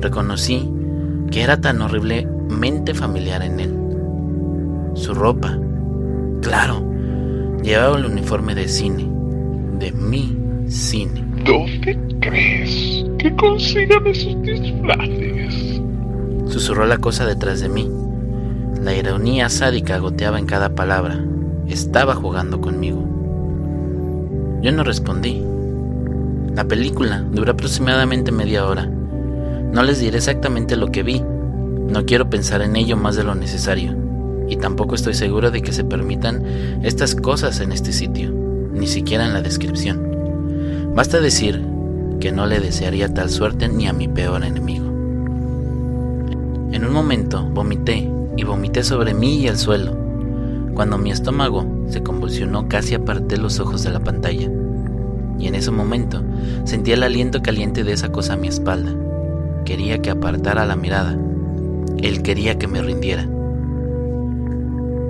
reconocí 0.00 0.70
que 1.30 1.42
era 1.42 1.60
tan 1.60 1.82
horriblemente 1.82 2.94
familiar 2.94 3.42
en 3.42 3.60
él. 3.60 3.74
Su 4.94 5.12
ropa, 5.12 5.58
claro, 6.40 6.84
llevaba 7.62 7.98
el 7.98 8.06
uniforme 8.06 8.54
de 8.54 8.68
cine, 8.68 9.10
de 9.78 9.90
mi 9.92 10.38
cine. 10.68 11.23
¿Dónde 11.44 11.98
crees 12.20 13.04
que 13.18 13.36
consigan 13.36 14.06
esos 14.06 14.40
disfraces? 14.42 15.82
Susurró 16.46 16.86
la 16.86 16.96
cosa 16.96 17.26
detrás 17.26 17.60
de 17.60 17.68
mí. 17.68 17.90
La 18.82 18.94
ironía 18.94 19.50
sádica 19.50 19.98
goteaba 19.98 20.38
en 20.38 20.46
cada 20.46 20.74
palabra. 20.74 21.22
Estaba 21.68 22.14
jugando 22.14 22.62
conmigo. 22.62 23.02
Yo 24.62 24.72
no 24.72 24.84
respondí. 24.84 25.44
La 26.54 26.64
película 26.64 27.20
duró 27.30 27.52
aproximadamente 27.52 28.32
media 28.32 28.66
hora. 28.66 28.86
No 28.86 29.82
les 29.82 30.00
diré 30.00 30.16
exactamente 30.16 30.76
lo 30.76 30.90
que 30.92 31.02
vi. 31.02 31.20
No 31.20 32.06
quiero 32.06 32.30
pensar 32.30 32.62
en 32.62 32.74
ello 32.76 32.96
más 32.96 33.16
de 33.16 33.24
lo 33.24 33.34
necesario. 33.34 33.94
Y 34.48 34.56
tampoco 34.56 34.94
estoy 34.94 35.12
seguro 35.12 35.50
de 35.50 35.60
que 35.60 35.72
se 35.72 35.84
permitan 35.84 36.42
estas 36.82 37.14
cosas 37.14 37.60
en 37.60 37.72
este 37.72 37.92
sitio, 37.92 38.30
ni 38.30 38.86
siquiera 38.86 39.26
en 39.26 39.34
la 39.34 39.42
descripción. 39.42 40.03
Basta 40.94 41.20
decir 41.20 41.60
que 42.20 42.30
no 42.30 42.46
le 42.46 42.60
desearía 42.60 43.12
tal 43.12 43.28
suerte 43.28 43.68
ni 43.68 43.88
a 43.88 43.92
mi 43.92 44.06
peor 44.06 44.44
enemigo. 44.44 44.86
En 46.70 46.84
un 46.84 46.92
momento 46.92 47.42
vomité 47.42 48.08
y 48.36 48.44
vomité 48.44 48.84
sobre 48.84 49.12
mí 49.12 49.38
y 49.38 49.48
el 49.48 49.58
suelo. 49.58 49.96
Cuando 50.72 50.96
mi 50.96 51.10
estómago 51.10 51.66
se 51.88 52.04
convulsionó 52.04 52.68
casi 52.68 52.94
aparté 52.94 53.36
los 53.38 53.58
ojos 53.58 53.82
de 53.82 53.90
la 53.90 54.00
pantalla. 54.00 54.48
Y 55.36 55.48
en 55.48 55.56
ese 55.56 55.72
momento 55.72 56.22
sentí 56.62 56.92
el 56.92 57.02
aliento 57.02 57.42
caliente 57.42 57.82
de 57.82 57.92
esa 57.92 58.12
cosa 58.12 58.34
a 58.34 58.36
mi 58.36 58.46
espalda. 58.46 58.94
Quería 59.64 59.98
que 59.98 60.10
apartara 60.10 60.64
la 60.64 60.76
mirada. 60.76 61.18
Él 61.98 62.22
quería 62.22 62.56
que 62.56 62.68
me 62.68 62.80
rindiera. 62.80 63.28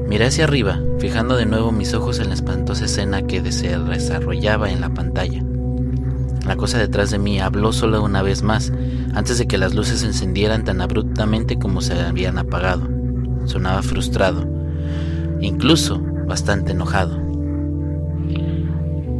Miré 0.08 0.26
hacia 0.26 0.44
arriba, 0.44 0.80
fijando 0.98 1.36
de 1.36 1.44
nuevo 1.44 1.72
mis 1.72 1.92
ojos 1.92 2.20
en 2.20 2.28
la 2.28 2.34
espantosa 2.34 2.86
escena 2.86 3.26
que 3.26 3.52
se 3.52 3.78
desarrollaba 3.78 4.70
en 4.70 4.80
la 4.80 4.88
pantalla. 4.88 5.44
La 6.46 6.56
cosa 6.56 6.78
detrás 6.78 7.10
de 7.10 7.18
mí 7.18 7.40
habló 7.40 7.72
solo 7.72 8.02
una 8.02 8.22
vez 8.22 8.42
más, 8.42 8.72
antes 9.14 9.38
de 9.38 9.46
que 9.46 9.56
las 9.56 9.74
luces 9.74 10.00
se 10.00 10.06
encendieran 10.06 10.64
tan 10.64 10.80
abruptamente 10.80 11.58
como 11.58 11.80
se 11.80 11.98
habían 11.98 12.36
apagado. 12.38 12.86
Sonaba 13.46 13.82
frustrado, 13.82 14.46
incluso 15.40 16.00
bastante 16.26 16.72
enojado. 16.72 17.18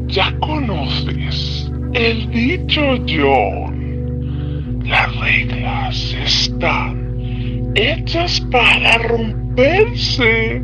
Ya 0.09 0.37
conoces 0.39 1.71
el 1.95 2.31
dicho 2.31 2.81
John. 3.09 4.83
Las 4.85 5.17
reglas 5.17 6.15
están 6.25 7.73
hechas 7.75 8.41
para 8.51 8.99
romperse. 8.99 10.63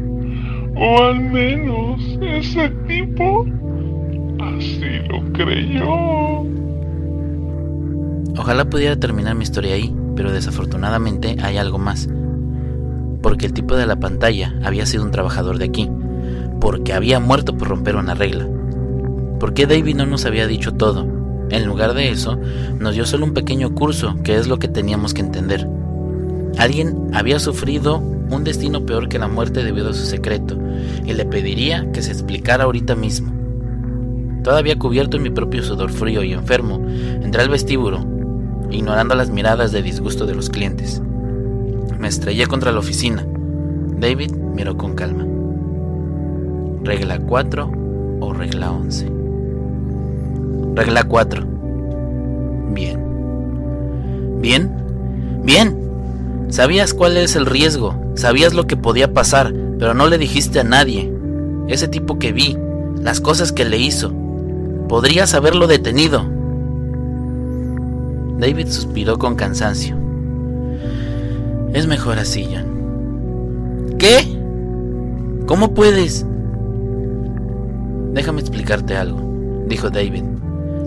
O 0.77 1.05
al 1.05 1.21
menos 1.21 2.01
ese 2.21 2.69
tipo 2.87 3.47
así 4.41 4.85
lo 5.09 5.33
creyó. 5.33 6.50
Ojalá 8.39 8.65
pudiera 8.69 8.97
terminar 8.97 9.35
mi 9.35 9.45
historia 9.45 9.75
ahí, 9.75 9.95
pero 10.17 10.33
desafortunadamente 10.33 11.37
hay 11.43 11.57
algo 11.57 11.79
más. 11.79 12.09
Porque 13.23 13.47
el 13.47 13.53
tipo 13.53 13.77
de 13.77 13.87
la 13.87 13.97
pantalla 13.97 14.55
había 14.63 14.87
sido 14.87 15.05
un 15.05 15.11
trabajador 15.11 15.59
de 15.59 15.67
aquí. 15.67 15.91
Porque 16.61 16.93
había 16.93 17.21
muerto 17.21 17.57
por 17.57 17.69
romper 17.69 17.97
una 17.97 18.15
regla. 18.15 18.47
¿Por 19.39 19.55
qué 19.55 19.67
David 19.67 19.97
no 19.97 20.07
nos 20.07 20.27
había 20.27 20.47
dicho 20.47 20.73
todo? 20.73 21.07
En 21.51 21.67
lugar 21.67 21.95
de 21.95 22.11
eso, 22.11 22.39
nos 22.79 22.95
dio 22.95 23.07
solo 23.07 23.25
un 23.25 23.35
pequeño 23.35 23.75
curso, 23.75 24.15
que 24.23 24.37
es 24.37 24.47
lo 24.47 24.59
que 24.59 24.69
teníamos 24.69 25.15
que 25.15 25.23
entender. 25.23 25.67
Alguien 26.59 27.11
había 27.13 27.39
sufrido 27.39 27.99
un 27.99 28.45
destino 28.45 28.87
peor 28.87 29.09
que 29.09 29.19
la 29.19 29.29
muerte 29.29 29.65
debido 29.65 29.91
a 29.91 29.95
su 29.95 30.05
secreto, 30.05 30.57
y 31.05 31.13
le 31.13 31.25
pediría 31.25 31.91
que 31.93 32.03
se 32.03 32.13
explicara 32.13 32.65
ahorita 32.65 32.95
mismo. 32.95 33.33
Todavía 34.45 34.79
cubierto 34.79 35.17
en 35.17 35.25
mi 35.25 35.31
propio 35.31 35.63
sudor 35.63 35.91
frío 35.91 36.23
y 36.23 36.33
enfermo, 36.33 36.81
entré 37.23 37.43
al 37.43 37.49
vestíbulo, 37.49 38.07
ignorando 38.71 39.15
las 39.15 39.31
miradas 39.31 39.73
de 39.73 39.83
disgusto 39.83 40.27
de 40.27 40.35
los 40.35 40.51
clientes. 40.51 41.03
Me 41.99 42.09
estrellé 42.09 42.47
contra 42.47 42.73
la 42.73 42.79
oficina. 42.79 43.27
David 43.99 44.33
miró 44.33 44.77
con 44.77 44.95
calma. 44.95 45.27
¿Regla 46.83 47.19
4 47.19 47.71
o 48.21 48.33
regla 48.33 48.73
11? 48.73 49.11
Regla 50.75 51.05
4. 51.05 51.47
Bien. 52.73 54.39
¿Bien? 54.41 54.71
Bien. 55.45 55.77
Sabías 56.49 56.95
cuál 56.95 57.17
es 57.17 57.37
el 57.37 57.47
riesgo, 57.47 57.95
sabías 58.15 58.55
lo 58.55 58.67
que 58.67 58.77
podía 58.77 59.13
pasar, 59.13 59.53
pero 59.79 59.95
no 59.95 60.07
le 60.09 60.19
dijiste 60.19 60.61
a 60.61 60.65
nadie. 60.65 61.13
Ese 61.69 61.87
tipo 61.87 62.19
que 62.19 62.33
vi, 62.33 62.57
las 63.01 63.21
cosas 63.21 63.53
que 63.53 63.65
le 63.65 63.79
hizo. 63.79 64.13
Podrías 64.89 65.35
haberlo 65.35 65.67
detenido. 65.67 66.25
David 68.41 68.69
suspiró 68.69 69.19
con 69.19 69.37
cansancio. 69.37 69.97
Es 71.75 71.87
mejor 71.87 72.19
así, 72.19 72.49
John. 72.51 73.97
¿Qué? 73.99 74.27
¿Cómo 75.47 75.75
puedes? 75.75 76.25
Déjame 78.15 78.41
explicarte 78.41 78.97
algo, 78.97 79.21
dijo 79.69 79.91
David, 79.91 80.25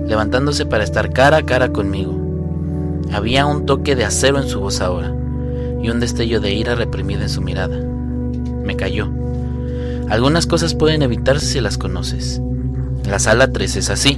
levantándose 0.07 0.65
para 0.65 0.83
estar 0.83 1.13
cara 1.13 1.37
a 1.37 1.43
cara 1.43 1.71
conmigo. 1.71 2.19
Había 3.13 3.45
un 3.45 3.65
toque 3.65 3.95
de 3.95 4.03
acero 4.03 4.39
en 4.39 4.49
su 4.49 4.59
voz 4.59 4.81
ahora 4.81 5.13
y 5.81 5.89
un 5.89 5.99
destello 5.99 6.41
de 6.41 6.53
ira 6.53 6.75
reprimida 6.75 7.21
en 7.21 7.29
su 7.29 7.41
mirada. 7.41 7.77
Me 8.63 8.75
cayó. 8.75 9.09
Algunas 10.09 10.47
cosas 10.47 10.73
pueden 10.73 11.01
evitarse 11.01 11.45
si 11.45 11.61
las 11.61 11.77
conoces. 11.77 12.41
La 13.07 13.19
sala 13.19 13.51
3 13.51 13.75
es 13.75 13.89
así. 13.89 14.17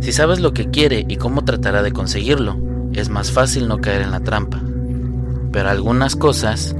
Si 0.00 0.12
sabes 0.12 0.40
lo 0.40 0.52
que 0.52 0.70
quiere 0.70 1.04
y 1.08 1.16
cómo 1.16 1.44
tratará 1.44 1.82
de 1.82 1.92
conseguirlo, 1.92 2.56
es 2.92 3.08
más 3.08 3.32
fácil 3.32 3.68
no 3.68 3.78
caer 3.78 4.02
en 4.02 4.10
la 4.10 4.20
trampa. 4.20 4.62
Pero 5.52 5.68
algunas 5.68 6.16
cosas, 6.16 6.74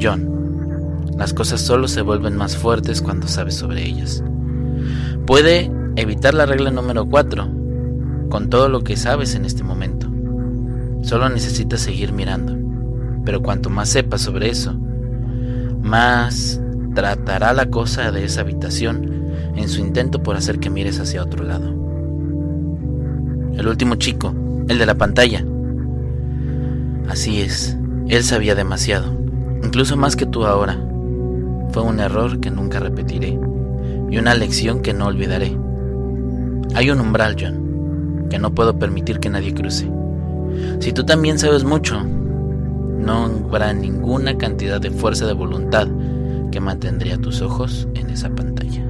John, 0.00 1.16
las 1.16 1.32
cosas 1.32 1.60
solo 1.60 1.88
se 1.88 2.02
vuelven 2.02 2.36
más 2.36 2.56
fuertes 2.56 3.00
cuando 3.00 3.28
sabes 3.28 3.54
sobre 3.54 3.84
ellas. 3.84 4.22
Puede 5.26 5.70
evitar 5.96 6.34
la 6.34 6.46
regla 6.46 6.70
número 6.70 7.06
4 7.06 7.48
con 8.28 8.50
todo 8.50 8.68
lo 8.68 8.82
que 8.82 8.96
sabes 8.96 9.34
en 9.34 9.44
este 9.44 9.62
momento. 9.62 10.08
Solo 11.02 11.28
necesitas 11.28 11.80
seguir 11.80 12.12
mirando. 12.12 12.56
Pero 13.24 13.42
cuanto 13.42 13.70
más 13.70 13.88
sepas 13.88 14.22
sobre 14.22 14.50
eso, 14.50 14.74
más 15.82 16.60
tratará 16.94 17.52
la 17.52 17.70
cosa 17.70 18.10
de 18.10 18.24
esa 18.24 18.42
habitación 18.42 19.30
en 19.56 19.68
su 19.68 19.80
intento 19.80 20.22
por 20.22 20.36
hacer 20.36 20.58
que 20.58 20.70
mires 20.70 21.00
hacia 21.00 21.22
otro 21.22 21.44
lado. 21.44 21.85
El 23.56 23.68
último 23.68 23.94
chico, 23.94 24.34
el 24.68 24.78
de 24.78 24.84
la 24.84 24.96
pantalla. 24.96 25.42
Así 27.08 27.40
es, 27.40 27.76
él 28.06 28.22
sabía 28.22 28.54
demasiado, 28.54 29.16
incluso 29.64 29.96
más 29.96 30.14
que 30.14 30.26
tú 30.26 30.44
ahora. 30.44 30.78
Fue 31.70 31.82
un 31.82 31.98
error 31.98 32.38
que 32.38 32.50
nunca 32.50 32.80
repetiré 32.80 33.38
y 34.10 34.18
una 34.18 34.34
lección 34.34 34.82
que 34.82 34.92
no 34.92 35.06
olvidaré. 35.06 35.56
Hay 36.74 36.90
un 36.90 37.00
umbral, 37.00 37.36
John, 37.40 38.26
que 38.28 38.38
no 38.38 38.54
puedo 38.54 38.78
permitir 38.78 39.20
que 39.20 39.30
nadie 39.30 39.54
cruce. 39.54 39.90
Si 40.80 40.92
tú 40.92 41.04
también 41.04 41.38
sabes 41.38 41.64
mucho, 41.64 42.02
no 42.02 43.24
habrá 43.24 43.72
ninguna 43.72 44.36
cantidad 44.36 44.80
de 44.82 44.90
fuerza 44.90 45.26
de 45.26 45.32
voluntad 45.32 45.88
que 46.52 46.60
mantendría 46.60 47.16
tus 47.16 47.40
ojos 47.40 47.88
en 47.94 48.10
esa 48.10 48.28
pantalla. 48.28 48.84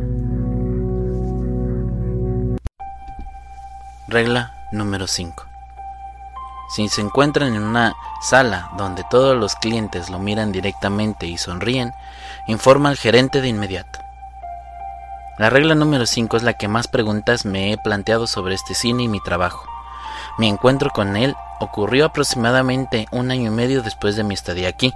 Regla 4.08 4.55
número 4.70 5.06
5. 5.06 5.46
Si 6.68 6.88
se 6.88 7.00
encuentran 7.00 7.54
en 7.54 7.62
una 7.62 7.94
sala 8.20 8.70
donde 8.76 9.04
todos 9.08 9.36
los 9.36 9.54
clientes 9.54 10.10
lo 10.10 10.18
miran 10.18 10.50
directamente 10.50 11.26
y 11.26 11.38
sonríen, 11.38 11.92
informa 12.48 12.88
al 12.88 12.96
gerente 12.96 13.40
de 13.40 13.48
inmediato. 13.48 14.00
La 15.38 15.50
regla 15.50 15.74
número 15.74 16.06
5 16.06 16.36
es 16.38 16.42
la 16.42 16.54
que 16.54 16.66
más 16.66 16.88
preguntas 16.88 17.44
me 17.44 17.72
he 17.72 17.78
planteado 17.78 18.26
sobre 18.26 18.54
este 18.54 18.74
cine 18.74 19.04
y 19.04 19.08
mi 19.08 19.20
trabajo. 19.20 19.64
Mi 20.38 20.48
encuentro 20.48 20.90
con 20.90 21.16
él 21.16 21.36
ocurrió 21.60 22.06
aproximadamente 22.06 23.06
un 23.12 23.30
año 23.30 23.48
y 23.48 23.54
medio 23.54 23.82
después 23.82 24.16
de 24.16 24.24
mi 24.24 24.34
estadía 24.34 24.68
aquí. 24.68 24.92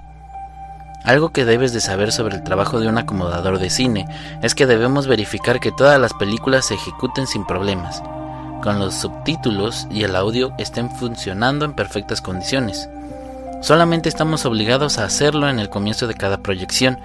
Algo 1.05 1.31
que 1.31 1.45
debes 1.45 1.73
de 1.73 1.81
saber 1.81 2.13
sobre 2.13 2.37
el 2.37 2.43
trabajo 2.43 2.81
de 2.81 2.89
un 2.89 2.99
acomodador 2.99 3.59
de 3.59 3.71
cine 3.71 4.07
es 4.43 4.55
que 4.55 4.67
debemos 4.67 5.07
verificar 5.07 5.61
que 5.61 5.73
todas 5.73 6.01
las 6.01 6.13
películas 6.15 6.67
se 6.67 6.75
ejecuten 6.75 7.27
sin 7.27 7.47
problemas, 7.47 8.03
con 8.63 8.79
los 8.79 8.95
subtítulos 8.95 9.87
y 9.91 10.05
el 10.05 10.17
audio 10.17 10.53
estén 10.59 10.91
funcionando 10.91 11.65
en 11.65 11.75
perfectas 11.75 12.21
condiciones. 12.21 12.89
Solamente 13.63 14.09
estamos 14.09 14.47
obligados 14.47 14.99
a 14.99 15.05
hacerlo 15.05 15.49
en 15.49 15.59
el 15.59 15.69
comienzo 15.69 16.07
de 16.07 16.15
cada 16.15 16.39
proyección, 16.39 16.99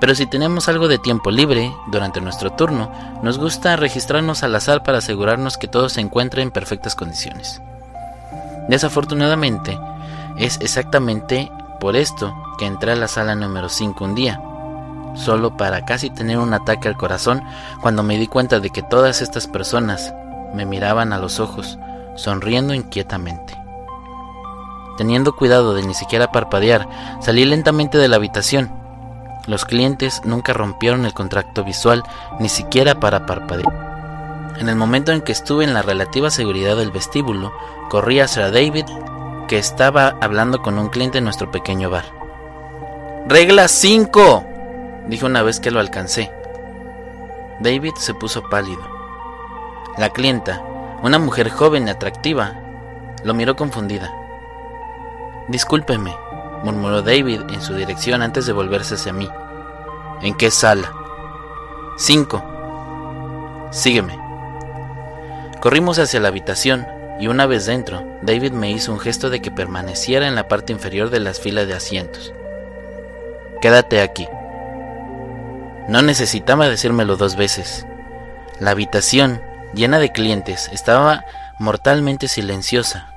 pero 0.00 0.14
si 0.14 0.26
tenemos 0.26 0.68
algo 0.68 0.88
de 0.88 0.98
tiempo 0.98 1.30
libre 1.30 1.70
durante 1.88 2.22
nuestro 2.22 2.50
turno, 2.52 2.90
nos 3.22 3.38
gusta 3.38 3.76
registrarnos 3.76 4.42
al 4.42 4.54
azar 4.54 4.82
para 4.82 4.98
asegurarnos 4.98 5.58
que 5.58 5.68
todo 5.68 5.90
se 5.90 6.00
encuentre 6.00 6.40
en 6.40 6.50
perfectas 6.50 6.94
condiciones. 6.94 7.60
Desafortunadamente, 8.68 9.78
es 10.38 10.58
exactamente 10.60 11.50
por 11.78 11.94
esto 11.94 12.34
que 12.58 12.66
entré 12.66 12.92
a 12.92 12.96
la 12.96 13.08
sala 13.08 13.34
número 13.34 13.68
5 13.68 14.02
un 14.04 14.14
día, 14.14 14.40
solo 15.14 15.56
para 15.56 15.84
casi 15.84 16.08
tener 16.08 16.38
un 16.38 16.54
ataque 16.54 16.88
al 16.88 16.96
corazón 16.96 17.42
cuando 17.82 18.02
me 18.02 18.18
di 18.18 18.26
cuenta 18.28 18.60
de 18.60 18.70
que 18.70 18.82
todas 18.82 19.20
estas 19.20 19.46
personas 19.46 20.14
me 20.54 20.66
miraban 20.66 21.12
a 21.12 21.18
los 21.18 21.40
ojos, 21.40 21.78
sonriendo 22.16 22.74
inquietamente. 22.74 23.56
Teniendo 24.96 25.36
cuidado 25.36 25.74
de 25.74 25.82
ni 25.82 25.94
siquiera 25.94 26.32
parpadear, 26.32 26.88
salí 27.20 27.44
lentamente 27.44 27.98
de 27.98 28.08
la 28.08 28.16
habitación. 28.16 28.70
Los 29.46 29.64
clientes 29.64 30.20
nunca 30.24 30.52
rompieron 30.52 31.04
el 31.04 31.14
contrato 31.14 31.62
visual, 31.62 32.02
ni 32.40 32.48
siquiera 32.48 32.98
para 32.98 33.24
parpadear. 33.24 34.56
En 34.58 34.68
el 34.68 34.74
momento 34.74 35.12
en 35.12 35.20
que 35.20 35.30
estuve 35.30 35.64
en 35.64 35.72
la 35.72 35.82
relativa 35.82 36.30
seguridad 36.30 36.76
del 36.76 36.90
vestíbulo, 36.90 37.52
corrí 37.88 38.18
hacia 38.18 38.50
David, 38.50 38.86
que 39.46 39.56
estaba 39.56 40.16
hablando 40.20 40.62
con 40.62 40.78
un 40.78 40.88
cliente 40.88 41.18
en 41.18 41.24
nuestro 41.24 41.50
pequeño 41.50 41.90
bar. 41.90 42.04
Regla 43.28 43.68
5, 43.68 44.44
dijo 45.06 45.26
una 45.26 45.42
vez 45.42 45.60
que 45.60 45.70
lo 45.70 45.78
alcancé. 45.78 46.32
David 47.60 47.92
se 47.96 48.14
puso 48.14 48.42
pálido. 48.42 48.97
La 49.98 50.10
clienta, 50.10 50.62
una 51.02 51.18
mujer 51.18 51.50
joven 51.50 51.88
y 51.88 51.90
atractiva, 51.90 52.54
lo 53.24 53.34
miró 53.34 53.56
confundida. 53.56 54.14
Discúlpeme, 55.48 56.14
murmuró 56.62 57.02
David 57.02 57.40
en 57.50 57.60
su 57.60 57.74
dirección 57.74 58.22
antes 58.22 58.46
de 58.46 58.52
volverse 58.52 58.94
hacia 58.94 59.12
mí. 59.12 59.28
¿En 60.22 60.36
qué 60.36 60.52
sala? 60.52 60.92
Cinco. 61.96 62.44
Sígueme. 63.72 64.16
Corrimos 65.60 65.98
hacia 65.98 66.20
la 66.20 66.28
habitación 66.28 66.86
y 67.18 67.26
una 67.26 67.46
vez 67.46 67.66
dentro, 67.66 68.04
David 68.22 68.52
me 68.52 68.70
hizo 68.70 68.92
un 68.92 69.00
gesto 69.00 69.30
de 69.30 69.42
que 69.42 69.50
permaneciera 69.50 70.28
en 70.28 70.36
la 70.36 70.46
parte 70.46 70.72
inferior 70.72 71.10
de 71.10 71.18
las 71.18 71.40
filas 71.40 71.66
de 71.66 71.74
asientos. 71.74 72.32
Quédate 73.60 74.00
aquí. 74.00 74.28
No 75.88 76.02
necesitaba 76.02 76.68
decírmelo 76.68 77.16
dos 77.16 77.34
veces. 77.34 77.84
La 78.60 78.70
habitación, 78.70 79.42
llena 79.74 79.98
de 79.98 80.12
clientes, 80.12 80.68
estaba 80.72 81.24
mortalmente 81.58 82.28
silenciosa, 82.28 83.08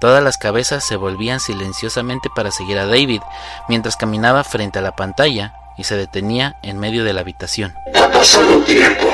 Todas 0.00 0.24
las 0.24 0.38
cabezas 0.38 0.82
se 0.82 0.96
volvían 0.96 1.40
silenciosamente 1.40 2.30
para 2.34 2.50
seguir 2.50 2.78
a 2.78 2.86
David 2.86 3.20
mientras 3.68 3.96
caminaba 3.96 4.44
frente 4.44 4.78
a 4.78 4.82
la 4.82 4.96
pantalla 4.96 5.52
y 5.76 5.84
se 5.84 5.94
detenía 5.94 6.56
en 6.62 6.78
medio 6.78 7.04
de 7.04 7.12
la 7.12 7.20
habitación. 7.20 7.74
Ha 7.94 8.08
pasado 8.08 8.60
tiempo. 8.60 9.06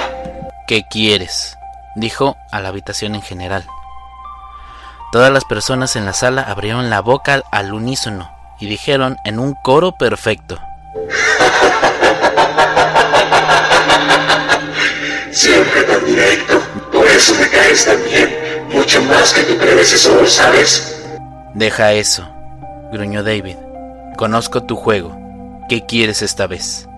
¿Qué 0.69 0.85
quieres? 0.89 1.59
dijo 1.97 2.37
a 2.53 2.61
la 2.61 2.69
habitación 2.69 3.17
en 3.17 3.23
general. 3.23 3.67
Todas 5.11 5.33
las 5.33 5.45
personas 5.45 5.97
en 5.97 6.05
la 6.05 6.13
sala 6.13 6.43
abrieron 6.43 6.89
la 6.89 7.01
boca 7.01 7.43
al 7.51 7.75
unísono 7.75 8.31
y 8.61 8.67
dijeron 8.67 9.17
en 9.25 9.41
un 9.41 9.55
coro 9.55 9.97
perfecto. 9.97 10.61
Siempre 15.37 15.83
tan 15.83 16.03
directo. 16.07 16.63
Por 16.91 17.07
eso 17.07 17.35
me 17.35 17.47
caes 17.51 17.85
tan 17.85 18.03
bien 18.05 18.67
mucho 18.73 19.03
más 19.03 19.35
que 19.35 19.43
tu 19.43 19.59
predecesor, 19.59 20.27
¿sabes? 20.27 21.05
Deja 21.53 21.93
eso, 21.93 22.27
gruñó 22.91 23.23
David. 23.23 23.57
Conozco 24.17 24.63
tu 24.63 24.77
juego. 24.77 25.15
¿Qué 25.69 25.85
quieres 25.85 26.23
esta 26.23 26.47
vez? 26.47 26.89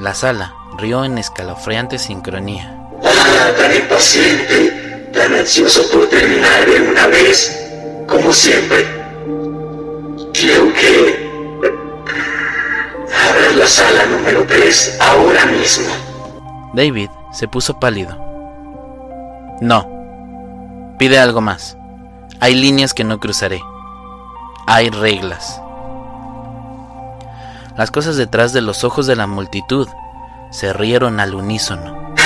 La 0.00 0.14
sala 0.14 0.54
rió 0.78 1.04
en 1.04 1.18
escalofriante 1.18 1.98
sincronía. 1.98 2.74
Ah, 3.04 3.50
tan 3.54 3.76
impaciente, 3.76 5.10
tan 5.12 5.34
ansioso 5.34 5.86
por 5.90 6.08
terminar 6.08 6.64
de 6.64 6.80
una 6.80 7.06
vez, 7.08 7.68
como 8.06 8.32
siempre. 8.32 8.86
Quiero 10.32 10.72
que... 10.72 11.30
Abras 13.28 13.56
la 13.56 13.66
sala 13.66 14.06
número 14.06 14.46
3 14.46 14.96
ahora 15.00 15.44
mismo. 15.44 16.11
David 16.74 17.10
se 17.32 17.48
puso 17.48 17.78
pálido. 17.78 18.16
No, 19.60 19.92
Pide 21.02 21.18
algo 21.18 21.40
más. 21.40 21.76
Hay 22.38 22.54
líneas 22.54 22.94
que 22.94 23.02
no 23.02 23.18
cruzaré. 23.18 23.60
Hay 24.68 24.88
reglas. 24.90 25.60
Las 27.76 27.90
cosas 27.90 28.16
detrás 28.16 28.52
de 28.52 28.60
los 28.60 28.84
ojos 28.84 29.08
de 29.08 29.16
la 29.16 29.26
multitud 29.26 29.88
se 30.52 30.72
rieron 30.72 31.18
al 31.18 31.34
unísono. 31.34 32.14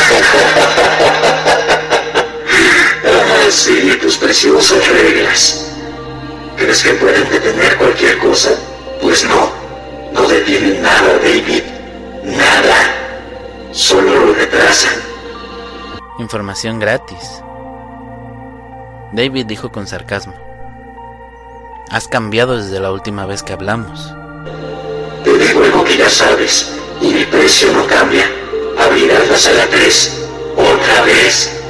Sí, 3.48 3.96
tus 4.02 4.18
preciosas 4.18 4.86
reglas. 4.88 5.72
¿Crees 6.56 6.82
que 6.82 6.90
pueden 6.94 7.30
detener 7.30 7.78
cualquier 7.78 8.18
cosa? 8.18 8.50
Pues 9.00 9.24
no. 9.24 9.50
No 10.12 10.28
detienen 10.28 10.82
nada, 10.82 11.16
David. 11.22 11.62
Nada. 12.24 12.76
Solo 13.72 14.12
lo 14.12 14.15
retrasan. 14.46 14.94
Información 16.18 16.78
gratis. 16.78 17.42
David 19.12 19.46
dijo 19.46 19.70
con 19.70 19.86
sarcasmo. 19.86 20.34
Has 21.90 22.08
cambiado 22.08 22.56
desde 22.56 22.80
la 22.80 22.90
última 22.90 23.26
vez 23.26 23.42
que 23.42 23.52
hablamos. 23.52 24.12
Te 25.24 25.38
digo 25.38 25.62
algo 25.62 25.84
que 25.84 25.96
ya 25.96 26.10
sabes, 26.10 26.76
y 27.00 27.12
mi 27.12 27.24
precio 27.24 27.72
no 27.72 27.86
cambia. 27.86 28.28
Abrirás 28.78 29.28
la 29.28 29.36
sala 29.36 29.66
3, 29.70 30.28
otra 30.56 31.02
vez. 31.02 31.62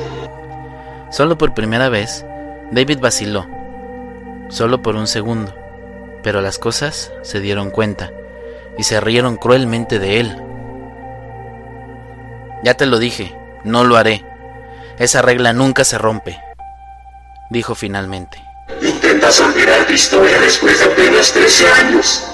Solo 1.10 1.36
por 1.38 1.54
primera 1.54 1.88
vez, 1.88 2.24
David 2.70 2.98
vaciló. 3.00 3.46
Solo 4.48 4.82
por 4.82 4.96
un 4.96 5.06
segundo. 5.06 5.54
Pero 6.22 6.40
las 6.40 6.58
cosas 6.58 7.12
se 7.22 7.40
dieron 7.40 7.70
cuenta 7.70 8.10
y 8.78 8.82
se 8.82 9.00
rieron 9.00 9.36
cruelmente 9.36 9.98
de 9.98 10.20
él. 10.20 10.45
Ya 12.66 12.74
te 12.74 12.84
lo 12.84 12.98
dije, 12.98 13.32
no 13.62 13.84
lo 13.84 13.96
haré. 13.96 14.24
Esa 14.98 15.22
regla 15.22 15.52
nunca 15.52 15.84
se 15.84 15.98
rompe 15.98 16.36
dijo 17.50 17.74
finalmente. 17.74 18.42
¿Intentas 18.82 19.40
olvidar 19.40 19.86
tu 19.86 19.92
historia 19.92 20.40
después 20.40 20.78
de 20.78 20.86
apenas 20.86 21.32
13 21.32 21.68
años? 21.68 22.24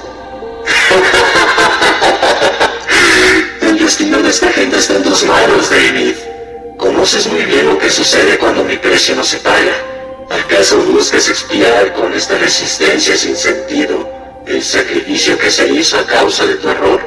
El 3.60 3.78
destino 3.78 4.22
de 4.22 4.30
esta 4.30 4.50
gente 4.52 4.78
está 4.78 4.96
en 4.96 5.02
tus 5.02 5.24
manos, 5.24 5.70
David. 5.70 6.14
Conoces 6.78 7.26
muy 7.26 7.44
bien 7.44 7.66
lo 7.66 7.78
que 7.78 7.90
sucede 7.90 8.38
cuando 8.38 8.64
mi 8.64 8.76
precio 8.76 9.14
no 9.14 9.24
se 9.24 9.38
paga. 9.38 9.74
¿Acaso 10.30 10.80
buscas 10.82 11.28
expiar 11.28 11.92
con 11.92 12.12
esta 12.14 12.38
resistencia 12.38 13.16
sin 13.16 13.36
sentido 13.36 14.10
el 14.46 14.62
sacrificio 14.62 15.38
que 15.38 15.50
se 15.50 15.68
hizo 15.68 15.98
a 15.98 16.06
causa 16.06 16.46
de 16.46 16.54
tu 16.54 16.68
error? 16.68 17.00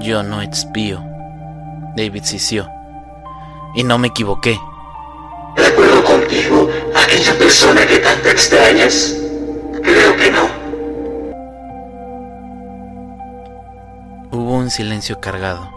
Yo 0.00 0.22
no 0.22 0.40
expío. 0.40 1.05
David 1.96 2.24
sisió. 2.24 2.68
Y 3.74 3.82
no 3.82 3.96
me 3.96 4.08
equivoqué. 4.08 4.60
¿De 5.56 5.66
acuerdo 5.66 6.04
contigo, 6.04 6.68
aquella 6.94 7.38
persona 7.38 7.86
que 7.86 7.98
tanto 7.98 8.28
extrañas? 8.28 9.16
Creo 9.82 10.16
que 10.16 10.30
no. 10.30 10.46
Hubo 14.30 14.56
un 14.56 14.70
silencio 14.70 15.18
cargado. 15.20 15.70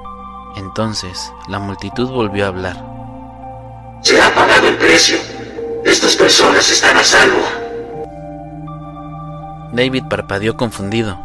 Entonces, 0.58 1.32
la 1.48 1.60
multitud 1.60 2.10
volvió 2.10 2.46
a 2.46 2.50
hablar. 2.50 2.84
Se 4.02 4.22
ha 4.22 4.34
pagado 4.36 4.68
el 4.68 4.76
precio. 4.76 5.18
Estas 5.86 6.18
personas 6.18 6.70
están 6.70 6.98
a 6.98 7.04
salvo. 7.04 7.42
David 9.72 10.04
parpadeó 10.10 10.58
confundido. 10.58 11.18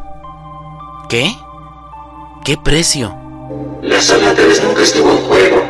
¿Qué? 1.08 1.34
¿Qué 2.44 2.56
precio? 2.56 3.23
La 3.82 4.00
sala 4.00 4.34
3 4.34 4.64
nunca 4.64 4.82
estuvo 4.82 5.10
en 5.10 5.24
juego. 5.24 5.62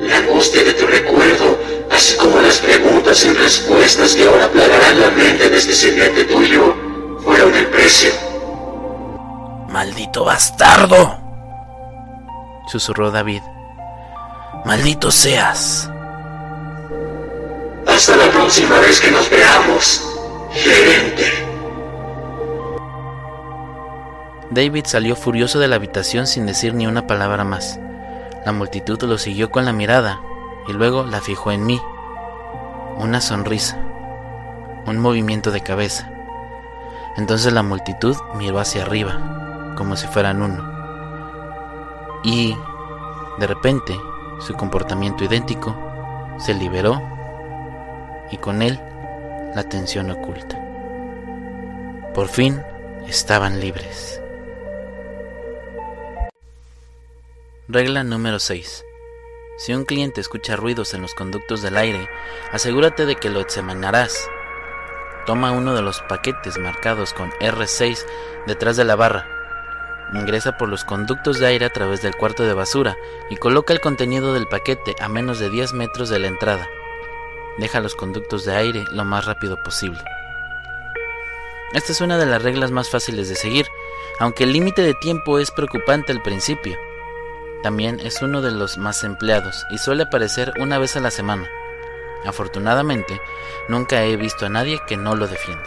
La 0.00 0.16
angustia 0.18 0.64
de 0.64 0.74
tu 0.74 0.86
recuerdo 0.86 1.58
así 1.90 2.16
como 2.16 2.40
las 2.40 2.58
preguntas 2.58 3.24
y 3.24 3.32
respuestas 3.34 4.14
que 4.14 4.26
ahora 4.26 4.48
plagarán 4.48 5.00
la 5.00 5.10
mente 5.10 5.50
de 5.50 5.56
este 5.56 5.74
sirviente 5.74 6.24
tuyo, 6.24 6.74
fueron 7.22 7.54
el 7.54 7.66
precio. 7.66 8.10
¡Maldito 9.68 10.24
bastardo! 10.24 11.18
susurró 12.68 13.10
David. 13.10 13.42
¡Maldito 14.64 15.10
seas! 15.10 15.90
Hasta 17.86 18.16
la 18.16 18.30
próxima 18.30 18.78
vez 18.78 19.00
que 19.00 19.10
nos 19.10 19.28
veamos, 19.28 20.02
gerente. 20.52 21.49
David 24.50 24.86
salió 24.86 25.14
furioso 25.14 25.60
de 25.60 25.68
la 25.68 25.76
habitación 25.76 26.26
sin 26.26 26.44
decir 26.44 26.74
ni 26.74 26.88
una 26.88 27.06
palabra 27.06 27.44
más. 27.44 27.78
La 28.44 28.52
multitud 28.52 29.00
lo 29.04 29.16
siguió 29.16 29.50
con 29.50 29.64
la 29.64 29.72
mirada 29.72 30.20
y 30.66 30.72
luego 30.72 31.04
la 31.04 31.20
fijó 31.20 31.52
en 31.52 31.64
mí. 31.64 31.80
Una 32.96 33.20
sonrisa, 33.20 33.78
un 34.86 34.98
movimiento 34.98 35.52
de 35.52 35.60
cabeza. 35.60 36.10
Entonces 37.16 37.52
la 37.52 37.62
multitud 37.62 38.16
miró 38.34 38.58
hacia 38.58 38.82
arriba, 38.82 39.74
como 39.76 39.94
si 39.94 40.08
fueran 40.08 40.42
uno. 40.42 40.68
Y, 42.24 42.56
de 43.38 43.46
repente, 43.46 43.96
su 44.40 44.54
comportamiento 44.54 45.22
idéntico 45.22 45.76
se 46.38 46.54
liberó 46.54 47.00
y 48.32 48.36
con 48.38 48.62
él 48.62 48.80
la 49.54 49.62
tensión 49.62 50.10
oculta. 50.10 50.58
Por 52.14 52.26
fin 52.26 52.60
estaban 53.06 53.60
libres. 53.60 54.19
Regla 57.72 58.02
número 58.02 58.40
6. 58.40 58.84
Si 59.56 59.72
un 59.72 59.84
cliente 59.84 60.20
escucha 60.20 60.56
ruidos 60.56 60.92
en 60.92 61.02
los 61.02 61.14
conductos 61.14 61.62
del 61.62 61.76
aire, 61.76 62.08
asegúrate 62.50 63.06
de 63.06 63.14
que 63.14 63.30
lo 63.30 63.38
examinarás. 63.38 64.28
Toma 65.24 65.52
uno 65.52 65.76
de 65.76 65.82
los 65.82 66.00
paquetes 66.00 66.58
marcados 66.58 67.12
con 67.12 67.30
R6 67.34 68.04
detrás 68.48 68.76
de 68.76 68.84
la 68.84 68.96
barra. 68.96 69.24
Ingresa 70.12 70.58
por 70.58 70.68
los 70.68 70.84
conductos 70.84 71.38
de 71.38 71.46
aire 71.46 71.64
a 71.64 71.72
través 71.72 72.02
del 72.02 72.16
cuarto 72.16 72.42
de 72.42 72.54
basura 72.54 72.96
y 73.30 73.36
coloca 73.36 73.72
el 73.72 73.80
contenido 73.80 74.34
del 74.34 74.48
paquete 74.48 74.96
a 74.98 75.08
menos 75.08 75.38
de 75.38 75.48
10 75.48 75.72
metros 75.74 76.08
de 76.08 76.18
la 76.18 76.26
entrada. 76.26 76.68
Deja 77.58 77.78
los 77.78 77.94
conductos 77.94 78.44
de 78.44 78.56
aire 78.56 78.84
lo 78.90 79.04
más 79.04 79.26
rápido 79.26 79.56
posible. 79.62 80.02
Esta 81.72 81.92
es 81.92 82.00
una 82.00 82.18
de 82.18 82.26
las 82.26 82.42
reglas 82.42 82.72
más 82.72 82.90
fáciles 82.90 83.28
de 83.28 83.36
seguir, 83.36 83.68
aunque 84.18 84.42
el 84.42 84.52
límite 84.52 84.82
de 84.82 84.94
tiempo 84.94 85.38
es 85.38 85.52
preocupante 85.52 86.10
al 86.10 86.20
principio. 86.20 86.76
También 87.62 88.00
es 88.00 88.22
uno 88.22 88.40
de 88.40 88.50
los 88.50 88.78
más 88.78 89.04
empleados 89.04 89.66
y 89.70 89.78
suele 89.78 90.04
aparecer 90.04 90.52
una 90.58 90.78
vez 90.78 90.96
a 90.96 91.00
la 91.00 91.10
semana. 91.10 91.48
Afortunadamente, 92.24 93.20
nunca 93.68 94.02
he 94.02 94.16
visto 94.16 94.46
a 94.46 94.48
nadie 94.48 94.80
que 94.86 94.96
no 94.96 95.14
lo 95.14 95.26
defienda. 95.26 95.64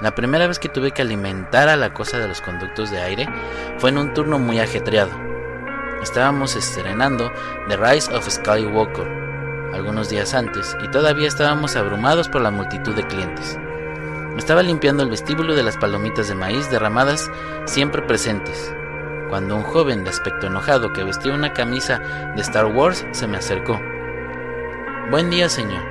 La 0.00 0.14
primera 0.14 0.46
vez 0.46 0.58
que 0.58 0.68
tuve 0.68 0.92
que 0.92 1.02
alimentar 1.02 1.68
a 1.68 1.76
la 1.76 1.94
cosa 1.94 2.18
de 2.18 2.28
los 2.28 2.40
conductos 2.40 2.90
de 2.90 3.00
aire 3.00 3.28
fue 3.78 3.90
en 3.90 3.98
un 3.98 4.14
turno 4.14 4.38
muy 4.38 4.60
ajetreado. 4.60 5.12
Estábamos 6.02 6.56
estrenando 6.56 7.30
The 7.68 7.76
Rise 7.76 8.12
of 8.14 8.28
Skywalker 8.28 9.22
algunos 9.72 10.10
días 10.10 10.34
antes 10.34 10.76
y 10.84 10.88
todavía 10.90 11.28
estábamos 11.28 11.76
abrumados 11.76 12.28
por 12.28 12.42
la 12.42 12.50
multitud 12.50 12.94
de 12.94 13.06
clientes. 13.06 13.58
Estaba 14.36 14.62
limpiando 14.62 15.02
el 15.02 15.10
vestíbulo 15.10 15.54
de 15.54 15.62
las 15.62 15.76
palomitas 15.76 16.28
de 16.28 16.34
maíz 16.34 16.70
derramadas 16.70 17.30
siempre 17.64 18.02
presentes, 18.02 18.74
cuando 19.32 19.56
un 19.56 19.62
joven 19.62 20.04
de 20.04 20.10
aspecto 20.10 20.48
enojado 20.48 20.92
que 20.92 21.04
vestía 21.04 21.32
una 21.32 21.54
camisa 21.54 22.00
de 22.36 22.42
Star 22.42 22.66
Wars 22.66 23.06
se 23.12 23.26
me 23.26 23.38
acercó. 23.38 23.80
Buen 25.10 25.30
día, 25.30 25.48
señor. 25.48 25.82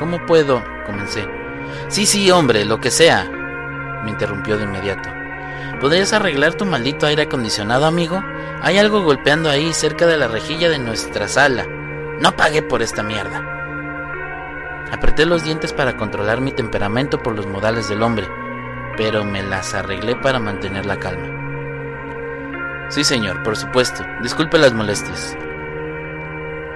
¿Cómo 0.00 0.26
puedo? 0.26 0.64
comencé. 0.84 1.24
Sí, 1.86 2.06
sí, 2.06 2.28
hombre, 2.32 2.64
lo 2.64 2.80
que 2.80 2.90
sea, 2.90 3.22
me 4.02 4.10
interrumpió 4.10 4.56
de 4.56 4.64
inmediato. 4.64 5.08
¿Podrías 5.80 6.12
arreglar 6.12 6.54
tu 6.54 6.64
maldito 6.64 7.06
aire 7.06 7.22
acondicionado, 7.22 7.86
amigo? 7.86 8.20
Hay 8.62 8.78
algo 8.78 9.02
golpeando 9.02 9.48
ahí 9.48 9.72
cerca 9.72 10.08
de 10.08 10.16
la 10.16 10.26
rejilla 10.26 10.68
de 10.68 10.80
nuestra 10.80 11.28
sala. 11.28 11.66
No 12.18 12.34
pagué 12.34 12.62
por 12.62 12.82
esta 12.82 13.04
mierda. 13.04 13.44
Apreté 14.90 15.24
los 15.24 15.44
dientes 15.44 15.72
para 15.72 15.96
controlar 15.96 16.40
mi 16.40 16.50
temperamento 16.50 17.22
por 17.22 17.36
los 17.36 17.46
modales 17.46 17.88
del 17.88 18.02
hombre, 18.02 18.26
pero 18.96 19.24
me 19.24 19.44
las 19.44 19.72
arreglé 19.72 20.16
para 20.16 20.40
mantener 20.40 20.84
la 20.84 20.98
calma. 20.98 21.37
Sí, 22.88 23.04
señor, 23.04 23.42
por 23.42 23.56
supuesto. 23.56 24.04
Disculpe 24.22 24.58
las 24.58 24.72
molestias. 24.72 25.36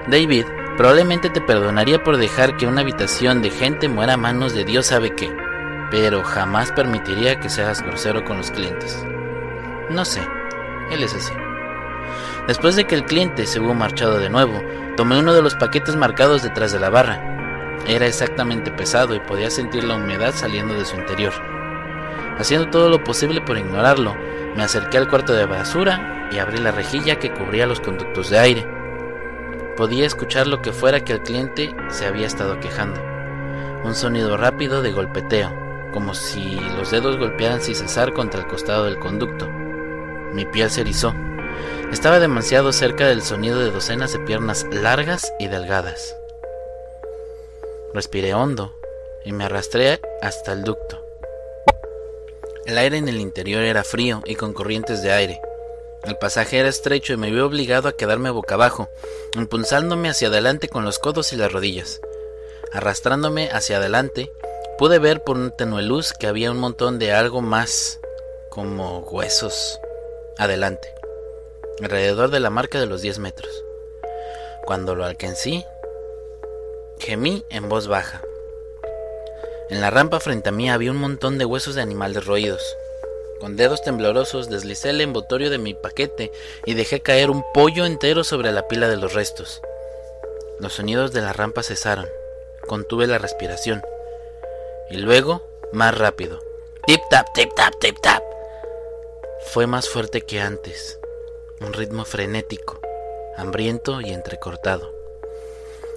David 0.07 0.45
probablemente 0.77 1.29
te 1.29 1.41
perdonaría 1.41 2.03
por 2.03 2.17
dejar 2.17 2.57
que 2.57 2.67
una 2.67 2.81
habitación 2.81 3.41
de 3.41 3.49
gente 3.49 3.87
muera 3.89 4.13
a 4.13 4.17
manos 4.17 4.53
de 4.53 4.63
Dios 4.63 4.87
sabe 4.87 5.15
qué, 5.15 5.35
pero 5.89 6.23
jamás 6.23 6.71
permitiría 6.71 7.39
que 7.39 7.49
seas 7.49 7.81
grosero 7.81 8.23
con 8.25 8.37
los 8.37 8.51
clientes. 8.51 9.05
No 9.89 10.05
sé, 10.05 10.21
él 10.91 11.03
es 11.03 11.13
así. 11.13 11.33
Después 12.47 12.75
de 12.75 12.85
que 12.85 12.95
el 12.95 13.05
cliente 13.05 13.45
se 13.45 13.59
hubo 13.59 13.73
marchado 13.73 14.19
de 14.19 14.29
nuevo, 14.29 14.61
tomé 14.97 15.17
uno 15.19 15.33
de 15.33 15.41
los 15.41 15.55
paquetes 15.55 15.95
marcados 15.95 16.43
detrás 16.43 16.71
de 16.71 16.79
la 16.79 16.89
barra. 16.89 17.21
Era 17.87 18.05
exactamente 18.05 18.71
pesado 18.71 19.15
y 19.15 19.19
podía 19.19 19.49
sentir 19.49 19.83
la 19.83 19.95
humedad 19.95 20.33
saliendo 20.35 20.73
de 20.73 20.85
su 20.85 20.95
interior. 20.95 21.33
Haciendo 22.37 22.69
todo 22.69 22.89
lo 22.89 23.03
posible 23.03 23.41
por 23.41 23.57
ignorarlo, 23.57 24.15
me 24.55 24.63
acerqué 24.63 24.97
al 24.97 25.07
cuarto 25.07 25.33
de 25.33 25.45
basura 25.45 26.29
y 26.31 26.39
abrí 26.39 26.57
la 26.57 26.71
rejilla 26.71 27.19
que 27.19 27.31
cubría 27.31 27.67
los 27.67 27.79
conductos 27.79 28.29
de 28.29 28.39
aire. 28.39 28.67
Podía 29.77 30.05
escuchar 30.05 30.47
lo 30.47 30.61
que 30.61 30.71
fuera 30.71 31.03
que 31.03 31.13
el 31.13 31.21
cliente 31.21 31.75
se 31.89 32.05
había 32.05 32.27
estado 32.27 32.59
quejando. 32.59 33.01
Un 33.83 33.95
sonido 33.95 34.37
rápido 34.37 34.81
de 34.81 34.91
golpeteo, 34.91 35.51
como 35.93 36.13
si 36.13 36.59
los 36.77 36.91
dedos 36.91 37.17
golpearan 37.17 37.61
sin 37.61 37.75
cesar 37.75 38.13
contra 38.13 38.41
el 38.41 38.47
costado 38.47 38.85
del 38.85 38.99
conducto. 38.99 39.47
Mi 40.33 40.45
piel 40.45 40.69
se 40.69 40.81
erizó. 40.81 41.13
Estaba 41.91 42.19
demasiado 42.19 42.71
cerca 42.71 43.07
del 43.07 43.21
sonido 43.21 43.59
de 43.59 43.71
docenas 43.71 44.13
de 44.13 44.19
piernas 44.19 44.65
largas 44.71 45.31
y 45.39 45.47
delgadas. 45.47 46.15
Respiré 47.93 48.33
hondo 48.33 48.75
y 49.23 49.33
me 49.33 49.45
arrastré 49.45 50.01
hasta 50.21 50.53
el 50.53 50.63
ducto. 50.63 51.02
El 52.65 52.77
aire 52.77 52.97
en 52.97 53.09
el 53.09 53.19
interior 53.19 53.63
era 53.63 53.83
frío 53.83 54.21
y 54.25 54.35
con 54.35 54.53
corrientes 54.53 55.01
de 55.01 55.11
aire. 55.11 55.41
El 56.05 56.17
pasaje 56.17 56.59
era 56.59 56.69
estrecho 56.69 57.13
y 57.13 57.17
me 57.17 57.29
vi 57.29 57.39
obligado 57.39 57.89
a 57.89 57.97
quedarme 57.97 58.29
boca 58.29 58.55
abajo, 58.55 58.89
impulsándome 59.35 60.09
hacia 60.09 60.29
adelante 60.29 60.69
con 60.69 60.85
los 60.85 60.97
codos 60.97 61.33
y 61.33 61.35
las 61.35 61.51
rodillas. 61.51 61.99
Arrastrándome 62.71 63.49
hacia 63.51 63.77
adelante, 63.77 64.31
pude 64.77 64.99
ver 64.99 65.23
por 65.23 65.37
una 65.37 65.51
tenue 65.51 65.81
luz 65.81 66.13
que 66.13 66.27
había 66.27 66.51
un 66.51 66.57
montón 66.57 66.99
de 66.99 67.11
algo 67.11 67.41
más, 67.41 67.99
como 68.49 68.99
huesos, 68.99 69.79
adelante, 70.37 70.93
alrededor 71.81 72.31
de 72.31 72.39
la 72.39 72.49
marca 72.49 72.79
de 72.79 72.85
los 72.85 73.01
10 73.01 73.19
metros. 73.19 73.63
Cuando 74.65 74.95
lo 74.95 75.03
alcancé, 75.03 75.65
gemí 76.99 77.45
en 77.49 77.67
voz 77.67 77.87
baja. 77.87 78.21
En 79.73 79.81
la 79.81 79.89
rampa 79.89 80.19
frente 80.19 80.49
a 80.49 80.51
mí 80.51 80.69
había 80.69 80.91
un 80.91 80.97
montón 80.97 81.39
de 81.39 81.45
huesos 81.45 81.73
de 81.73 81.81
animales 81.81 82.27
roídos. 82.27 82.61
Con 83.39 83.55
dedos 83.55 83.81
temblorosos 83.81 84.47
deslicé 84.47 84.91
el 84.91 85.01
envoltorio 85.01 85.49
de 85.49 85.57
mi 85.57 85.73
paquete 85.73 86.31
y 86.63 86.75
dejé 86.75 87.01
caer 87.01 87.31
un 87.31 87.43
pollo 87.55 87.87
entero 87.87 88.23
sobre 88.23 88.51
la 88.51 88.67
pila 88.67 88.87
de 88.87 88.97
los 88.97 89.15
restos. 89.15 89.63
Los 90.59 90.73
sonidos 90.73 91.11
de 91.11 91.21
la 91.21 91.33
rampa 91.33 91.63
cesaron. 91.63 92.05
Contuve 92.67 93.07
la 93.07 93.17
respiración. 93.17 93.81
Y 94.91 94.97
luego, 94.97 95.43
más 95.71 95.97
rápido. 95.97 96.39
Tip 96.85 97.01
tap, 97.09 97.33
tip 97.33 97.51
tap, 97.55 97.73
tip 97.79 97.99
tap. 97.99 98.21
Fue 99.47 99.65
más 99.65 99.89
fuerte 99.89 100.21
que 100.21 100.39
antes. 100.39 100.99
Un 101.61 101.73
ritmo 101.73 102.05
frenético, 102.05 102.79
hambriento 103.37 104.01
y 104.01 104.13
entrecortado. 104.13 104.92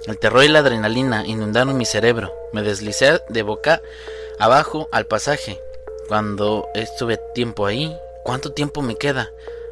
El 0.05 0.17
terror 0.19 0.43
y 0.43 0.47
la 0.47 0.59
adrenalina 0.59 1.25
inundaron 1.25 1.77
mi 1.77 1.85
cerebro. 1.85 2.33
Me 2.53 2.61
deslicé 2.61 3.21
de 3.29 3.41
boca 3.43 3.81
abajo 4.39 4.87
al 4.91 5.05
pasaje. 5.05 5.61
Cuando 6.07 6.67
estuve 6.73 7.17
tiempo 7.33 7.65
ahí, 7.65 7.97
¿cuánto 8.23 8.53
tiempo 8.53 8.81
me 8.81 8.95
queda? 8.95 9.31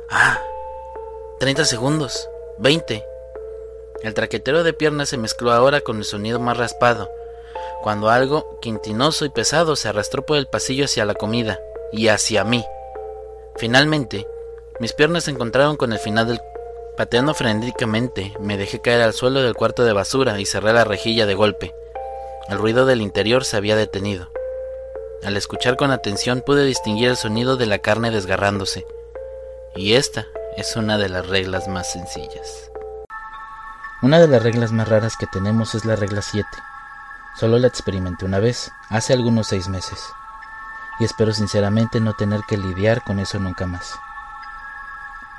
Ah, 0.10 0.42
30 1.40 1.66
segundos, 1.66 2.30
20. 2.58 3.06
El 4.02 4.14
traquetero 4.14 4.64
de 4.64 4.74
piernas 4.74 5.10
se 5.10 5.18
mezcló 5.18 5.52
ahora 5.52 5.82
con 5.82 5.98
el 5.98 6.06
sonido 6.06 6.40
más 6.40 6.58
raspado, 6.58 7.10
cuando 7.82 8.10
algo 8.10 8.60
quintinoso 8.60 9.26
y 9.26 9.30
pesado 9.30 9.76
se 9.76 9.88
arrastró 9.88 10.26
por 10.26 10.38
el 10.38 10.48
pasillo 10.48 10.86
hacia 10.86 11.06
la 11.06 11.14
comida 11.14 11.60
y 11.92 12.10
hacia 12.10 12.44
mí. 12.44 12.66
Finalmente, 13.56 14.28
mis 14.80 14.94
piernas 14.94 15.24
se 15.24 15.32
encontraron 15.32 15.78
con 15.78 15.94
el 15.94 16.00
final 16.00 16.28
del 16.28 16.42
Pateando 16.98 17.34
frenéticamente, 17.34 18.34
me 18.40 18.58
dejé 18.58 18.80
caer 18.80 19.02
al 19.02 19.14
suelo 19.14 19.42
del 19.42 19.54
cuarto 19.54 19.84
de 19.84 19.92
basura 19.92 20.40
y 20.40 20.46
cerré 20.46 20.72
la 20.72 20.86
rejilla 20.86 21.26
de 21.26 21.36
golpe. 21.36 21.76
El 22.48 22.58
ruido 22.58 22.86
del 22.86 23.02
interior 23.02 23.44
se 23.44 23.58
había 23.58 23.76
detenido. 23.76 24.30
Al 25.22 25.36
escuchar 25.36 25.76
con 25.76 25.92
atención 25.92 26.42
pude 26.46 26.64
distinguir 26.64 27.10
el 27.10 27.18
sonido 27.18 27.58
de 27.58 27.66
la 27.66 27.80
carne 27.80 28.12
desgarrándose. 28.12 28.86
Y 29.76 29.96
esta 29.96 30.26
es 30.56 30.78
una 30.78 30.98
de 30.98 31.10
las 31.10 31.28
reglas 31.28 31.68
más 31.68 31.92
sencillas. 31.92 32.72
Una 34.02 34.20
de 34.20 34.30
las 34.30 34.42
reglas 34.42 34.72
más 34.72 34.88
raras 34.88 35.18
que 35.18 35.28
tenemos 35.28 35.76
es 35.76 35.84
la 35.84 35.98
regla 35.98 36.22
7. 36.22 36.48
Solo 37.38 37.60
la 37.60 37.68
experimenté 37.68 38.24
una 38.24 38.40
vez, 38.40 38.72
hace 38.90 39.12
algunos 39.12 39.48
seis 39.48 39.68
meses. 39.68 40.00
Y 41.02 41.04
espero 41.04 41.34
sinceramente 41.34 42.00
no 42.00 42.14
tener 42.14 42.40
que 42.48 42.56
lidiar 42.56 43.04
con 43.04 43.20
eso 43.20 43.38
nunca 43.38 43.66
más. 43.66 44.00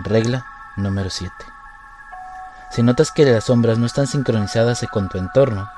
Regla 0.01 0.45
Número 0.77 1.09
7. 1.09 1.33
Si 2.71 2.83
notas 2.83 3.11
que 3.11 3.25
las 3.25 3.45
sombras 3.45 3.79
no 3.79 3.87
están 3.87 4.07
sincronizadas 4.07 4.85
con 4.93 5.09
tu 5.09 5.17
entorno, 5.17 5.71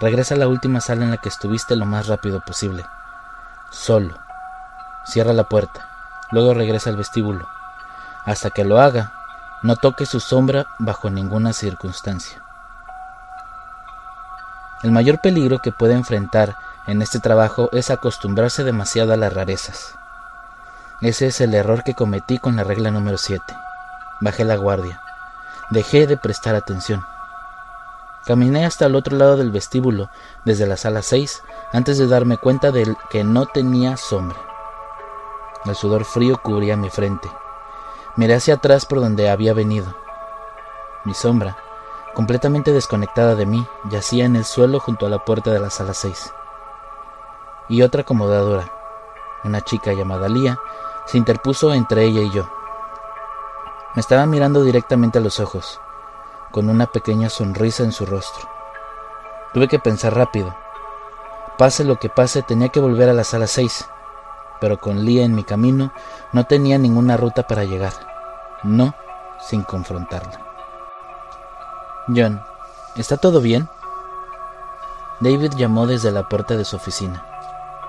regresa 0.00 0.34
a 0.34 0.38
la 0.38 0.48
última 0.48 0.82
sala 0.82 1.04
en 1.04 1.10
la 1.10 1.16
que 1.16 1.30
estuviste 1.30 1.76
lo 1.76 1.86
más 1.86 2.08
rápido 2.08 2.40
posible. 2.40 2.84
Solo. 3.70 4.18
Cierra 5.06 5.32
la 5.32 5.44
puerta. 5.44 5.88
Luego 6.30 6.52
regresa 6.52 6.90
al 6.90 6.96
vestíbulo. 6.96 7.48
Hasta 8.26 8.50
que 8.50 8.64
lo 8.64 8.80
haga, 8.80 9.12
no 9.62 9.76
toque 9.76 10.04
su 10.04 10.20
sombra 10.20 10.66
bajo 10.78 11.08
ninguna 11.08 11.54
circunstancia. 11.54 12.42
El 14.82 14.92
mayor 14.92 15.20
peligro 15.20 15.60
que 15.60 15.72
puede 15.72 15.94
enfrentar 15.94 16.54
en 16.86 17.00
este 17.00 17.18
trabajo 17.18 17.70
es 17.72 17.90
acostumbrarse 17.90 18.62
demasiado 18.62 19.14
a 19.14 19.16
las 19.16 19.32
rarezas. 19.32 19.94
Ese 21.00 21.28
es 21.28 21.40
el 21.40 21.54
error 21.54 21.82
que 21.82 21.94
cometí 21.94 22.38
con 22.38 22.56
la 22.56 22.64
regla 22.64 22.90
número 22.90 23.16
7. 23.16 23.42
Bajé 24.20 24.44
la 24.44 24.56
guardia. 24.56 25.00
Dejé 25.70 26.06
de 26.06 26.16
prestar 26.16 26.54
atención. 26.54 27.04
Caminé 28.26 28.64
hasta 28.64 28.86
el 28.86 28.94
otro 28.94 29.16
lado 29.16 29.36
del 29.36 29.50
vestíbulo, 29.50 30.08
desde 30.44 30.66
la 30.66 30.76
sala 30.76 31.02
6, 31.02 31.42
antes 31.72 31.98
de 31.98 32.06
darme 32.06 32.38
cuenta 32.38 32.70
de 32.70 32.96
que 33.10 33.22
no 33.22 33.46
tenía 33.46 33.96
sombra. 33.96 34.38
El 35.66 35.74
sudor 35.74 36.04
frío 36.04 36.38
cubría 36.42 36.76
mi 36.76 36.90
frente. 36.90 37.30
Miré 38.16 38.34
hacia 38.34 38.54
atrás 38.54 38.86
por 38.86 39.00
donde 39.00 39.28
había 39.28 39.52
venido. 39.52 39.94
Mi 41.04 41.12
sombra, 41.12 41.56
completamente 42.14 42.72
desconectada 42.72 43.34
de 43.34 43.44
mí, 43.44 43.66
yacía 43.90 44.24
en 44.24 44.36
el 44.36 44.44
suelo 44.44 44.80
junto 44.80 45.06
a 45.06 45.10
la 45.10 45.18
puerta 45.18 45.50
de 45.50 45.60
la 45.60 45.68
sala 45.68 45.92
6. 45.92 46.32
Y 47.68 47.82
otra 47.82 48.02
acomodadora, 48.02 48.70
una 49.42 49.60
chica 49.62 49.92
llamada 49.92 50.28
Lía, 50.28 50.58
se 51.06 51.18
interpuso 51.18 51.74
entre 51.74 52.04
ella 52.04 52.22
y 52.22 52.30
yo. 52.30 52.48
Me 53.94 54.00
estaba 54.00 54.26
mirando 54.26 54.62
directamente 54.62 55.18
a 55.18 55.22
los 55.22 55.40
ojos 55.40 55.80
con 56.50 56.68
una 56.68 56.86
pequeña 56.86 57.30
sonrisa 57.30 57.82
en 57.82 57.92
su 57.92 58.06
rostro. 58.06 58.48
Tuve 59.52 59.66
que 59.66 59.78
pensar 59.78 60.14
rápido. 60.14 60.54
Pase 61.58 61.84
lo 61.84 61.96
que 61.96 62.08
pase, 62.08 62.42
tenía 62.42 62.68
que 62.68 62.80
volver 62.80 63.08
a 63.08 63.12
la 63.12 63.24
sala 63.24 63.46
6, 63.46 63.88
pero 64.60 64.80
con 64.80 65.04
Lía 65.04 65.24
en 65.24 65.34
mi 65.34 65.44
camino 65.44 65.92
no 66.32 66.44
tenía 66.44 66.78
ninguna 66.78 67.16
ruta 67.16 67.46
para 67.46 67.64
llegar, 67.64 67.92
no 68.62 68.94
sin 69.40 69.62
confrontarla. 69.62 70.40
John, 72.08 72.42
¿está 72.96 73.16
todo 73.16 73.40
bien? 73.40 73.68
David 75.20 75.54
llamó 75.56 75.86
desde 75.86 76.10
la 76.10 76.28
puerta 76.28 76.56
de 76.56 76.64
su 76.64 76.76
oficina. 76.76 77.26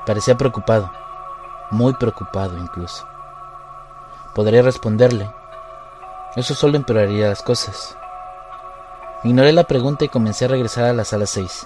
Parecía 0.06 0.38
preocupado, 0.38 0.92
muy 1.72 1.94
preocupado 1.94 2.58
incluso. 2.58 3.08
Podría 4.34 4.62
responderle. 4.62 5.32
Eso 6.36 6.54
solo 6.54 6.76
empeoraría 6.76 7.30
las 7.30 7.42
cosas. 7.42 7.96
Ignoré 9.24 9.54
la 9.54 9.64
pregunta 9.64 10.04
y 10.04 10.10
comencé 10.10 10.46
a 10.46 10.50
regresar 10.50 10.84
a 10.84 10.94
la 10.94 11.06
sala 11.06 11.26
6. 11.26 11.66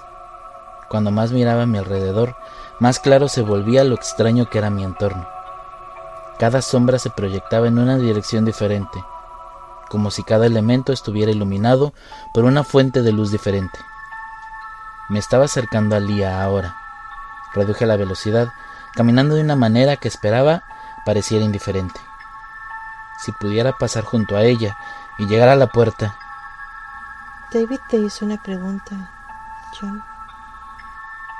Cuando 0.88 1.10
más 1.10 1.32
miraba 1.32 1.62
a 1.62 1.66
mi 1.66 1.76
alrededor, 1.76 2.36
más 2.78 3.00
claro 3.00 3.28
se 3.28 3.42
volvía 3.42 3.82
lo 3.82 3.96
extraño 3.96 4.48
que 4.48 4.58
era 4.58 4.70
mi 4.70 4.84
entorno. 4.84 5.28
Cada 6.38 6.62
sombra 6.62 7.00
se 7.00 7.10
proyectaba 7.10 7.66
en 7.66 7.78
una 7.78 7.98
dirección 7.98 8.44
diferente, 8.44 9.04
como 9.88 10.12
si 10.12 10.22
cada 10.22 10.46
elemento 10.46 10.92
estuviera 10.92 11.32
iluminado 11.32 11.92
por 12.32 12.44
una 12.44 12.62
fuente 12.62 13.02
de 13.02 13.10
luz 13.10 13.32
diferente. 13.32 13.78
Me 15.08 15.18
estaba 15.18 15.46
acercando 15.46 15.96
a 15.96 16.00
Lía 16.00 16.42
ahora. 16.42 16.76
Reduje 17.54 17.86
la 17.86 17.96
velocidad, 17.96 18.52
caminando 18.94 19.34
de 19.34 19.42
una 19.42 19.56
manera 19.56 19.96
que 19.96 20.06
esperaba 20.06 20.62
pareciera 21.04 21.44
indiferente. 21.44 22.00
Si 23.24 23.32
pudiera 23.32 23.76
pasar 23.76 24.04
junto 24.04 24.36
a 24.36 24.42
ella 24.42 24.76
y 25.18 25.26
llegar 25.26 25.48
a 25.48 25.56
la 25.56 25.66
puerta, 25.66 26.16
David 27.52 27.80
te 27.88 27.96
hizo 27.96 28.24
una 28.24 28.40
pregunta, 28.40 28.94
John. 29.78 30.02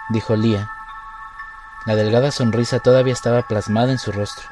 Dijo 0.08 0.34
Lía. 0.34 0.68
La 1.86 1.94
delgada 1.94 2.32
sonrisa 2.32 2.80
todavía 2.80 3.12
estaba 3.12 3.42
plasmada 3.42 3.92
en 3.92 3.98
su 3.98 4.10
rostro. 4.10 4.48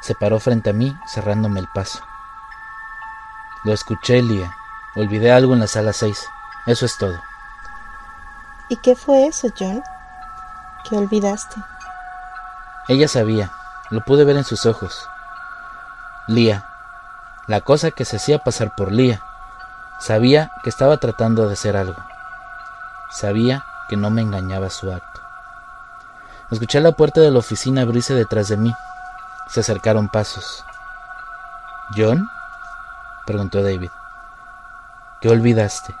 Se 0.00 0.14
paró 0.14 0.40
frente 0.40 0.70
a 0.70 0.72
mí, 0.72 0.98
cerrándome 1.06 1.60
el 1.60 1.68
paso. 1.68 2.00
Lo 3.64 3.74
escuché, 3.74 4.22
Lía. 4.22 4.56
Olvidé 4.96 5.32
algo 5.32 5.52
en 5.52 5.60
la 5.60 5.66
sala 5.66 5.92
6. 5.92 6.28
Eso 6.66 6.86
es 6.86 6.96
todo. 6.96 7.20
¿Y 8.70 8.76
qué 8.78 8.96
fue 8.96 9.26
eso, 9.26 9.48
John? 9.58 9.82
¿Qué 10.88 10.96
olvidaste? 10.96 11.56
Ella 12.88 13.06
sabía. 13.06 13.52
Lo 13.90 14.00
pude 14.00 14.24
ver 14.24 14.36
en 14.36 14.44
sus 14.44 14.64
ojos. 14.64 15.06
Lía. 16.26 16.66
La 17.46 17.60
cosa 17.60 17.90
que 17.90 18.04
se 18.04 18.16
hacía 18.16 18.38
pasar 18.38 18.74
por 18.74 18.90
Lía 18.92 19.22
Sabía 19.98 20.50
que 20.62 20.70
estaba 20.70 20.98
tratando 20.98 21.46
de 21.46 21.54
hacer 21.54 21.76
algo. 21.76 21.96
Sabía 23.10 23.64
que 23.88 23.96
no 23.96 24.10
me 24.10 24.22
engañaba 24.22 24.68
su 24.68 24.92
acto. 24.92 25.20
Escuché 26.50 26.80
la 26.80 26.92
puerta 26.92 27.20
de 27.20 27.30
la 27.30 27.38
oficina 27.38 27.82
abrirse 27.82 28.12
detrás 28.14 28.48
de 28.48 28.56
mí. 28.56 28.74
Se 29.48 29.60
acercaron 29.60 30.08
pasos. 30.08 30.64
¿John? 31.96 32.28
preguntó 33.24 33.62
David. 33.62 33.90
¿Qué 35.20 35.30
olvidaste? 35.30 35.94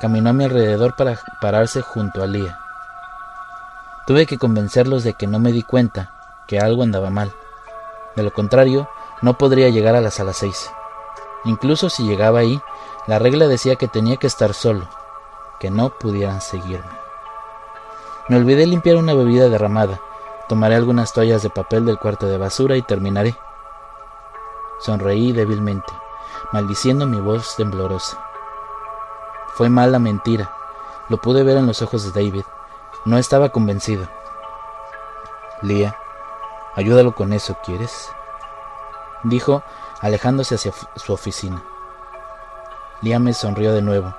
Caminó 0.00 0.30
a 0.30 0.32
mi 0.32 0.44
alrededor 0.44 0.96
para 0.96 1.16
pararse 1.40 1.80
junto 1.80 2.22
a 2.22 2.26
Lía. 2.26 2.58
Tuve 4.06 4.26
que 4.26 4.38
convencerlos 4.38 5.04
de 5.04 5.14
que 5.14 5.28
no 5.28 5.38
me 5.38 5.52
di 5.52 5.62
cuenta 5.62 6.10
que 6.48 6.58
algo 6.58 6.82
andaba 6.82 7.10
mal. 7.10 7.32
De 8.16 8.22
lo 8.22 8.32
contrario, 8.32 8.88
no 9.22 9.38
podría 9.38 9.68
llegar 9.68 9.94
a 9.94 10.00
la 10.00 10.10
sala 10.10 10.32
6. 10.32 10.70
Incluso 11.44 11.90
si 11.90 12.04
llegaba 12.04 12.40
ahí, 12.40 12.60
la 13.06 13.18
regla 13.18 13.48
decía 13.48 13.76
que 13.76 13.88
tenía 13.88 14.16
que 14.16 14.26
estar 14.26 14.54
solo, 14.54 14.88
que 15.58 15.70
no 15.70 15.90
pudieran 15.90 16.40
seguirme. 16.40 17.02
Me 18.28 18.36
olvidé 18.36 18.66
limpiar 18.66 18.96
una 18.96 19.14
bebida 19.14 19.48
derramada, 19.48 20.00
tomaré 20.48 20.76
algunas 20.76 21.12
toallas 21.12 21.42
de 21.42 21.50
papel 21.50 21.84
del 21.84 21.98
cuarto 21.98 22.26
de 22.26 22.38
basura 22.38 22.76
y 22.76 22.82
terminaré. 22.82 23.36
Sonreí 24.78 25.32
débilmente, 25.32 25.92
maldiciendo 26.52 27.06
mi 27.06 27.20
voz 27.20 27.56
temblorosa. 27.56 28.22
Fue 29.54 29.68
mala 29.68 29.98
mentira, 29.98 30.52
lo 31.08 31.18
pude 31.18 31.42
ver 31.42 31.56
en 31.56 31.66
los 31.66 31.82
ojos 31.82 32.04
de 32.04 32.22
David. 32.22 32.44
No 33.04 33.18
estaba 33.18 33.48
convencido. 33.50 34.06
Lía, 35.60 35.96
ayúdalo 36.74 37.14
con 37.14 37.32
eso, 37.32 37.56
¿quieres? 37.64 38.10
Dijo 39.24 39.62
alejándose 40.00 40.56
hacia 40.56 40.72
su 40.96 41.12
oficina. 41.12 41.62
Liam 43.02 43.22
me 43.22 43.34
sonrió 43.34 43.72
de 43.72 43.82
nuevo. 43.82 44.14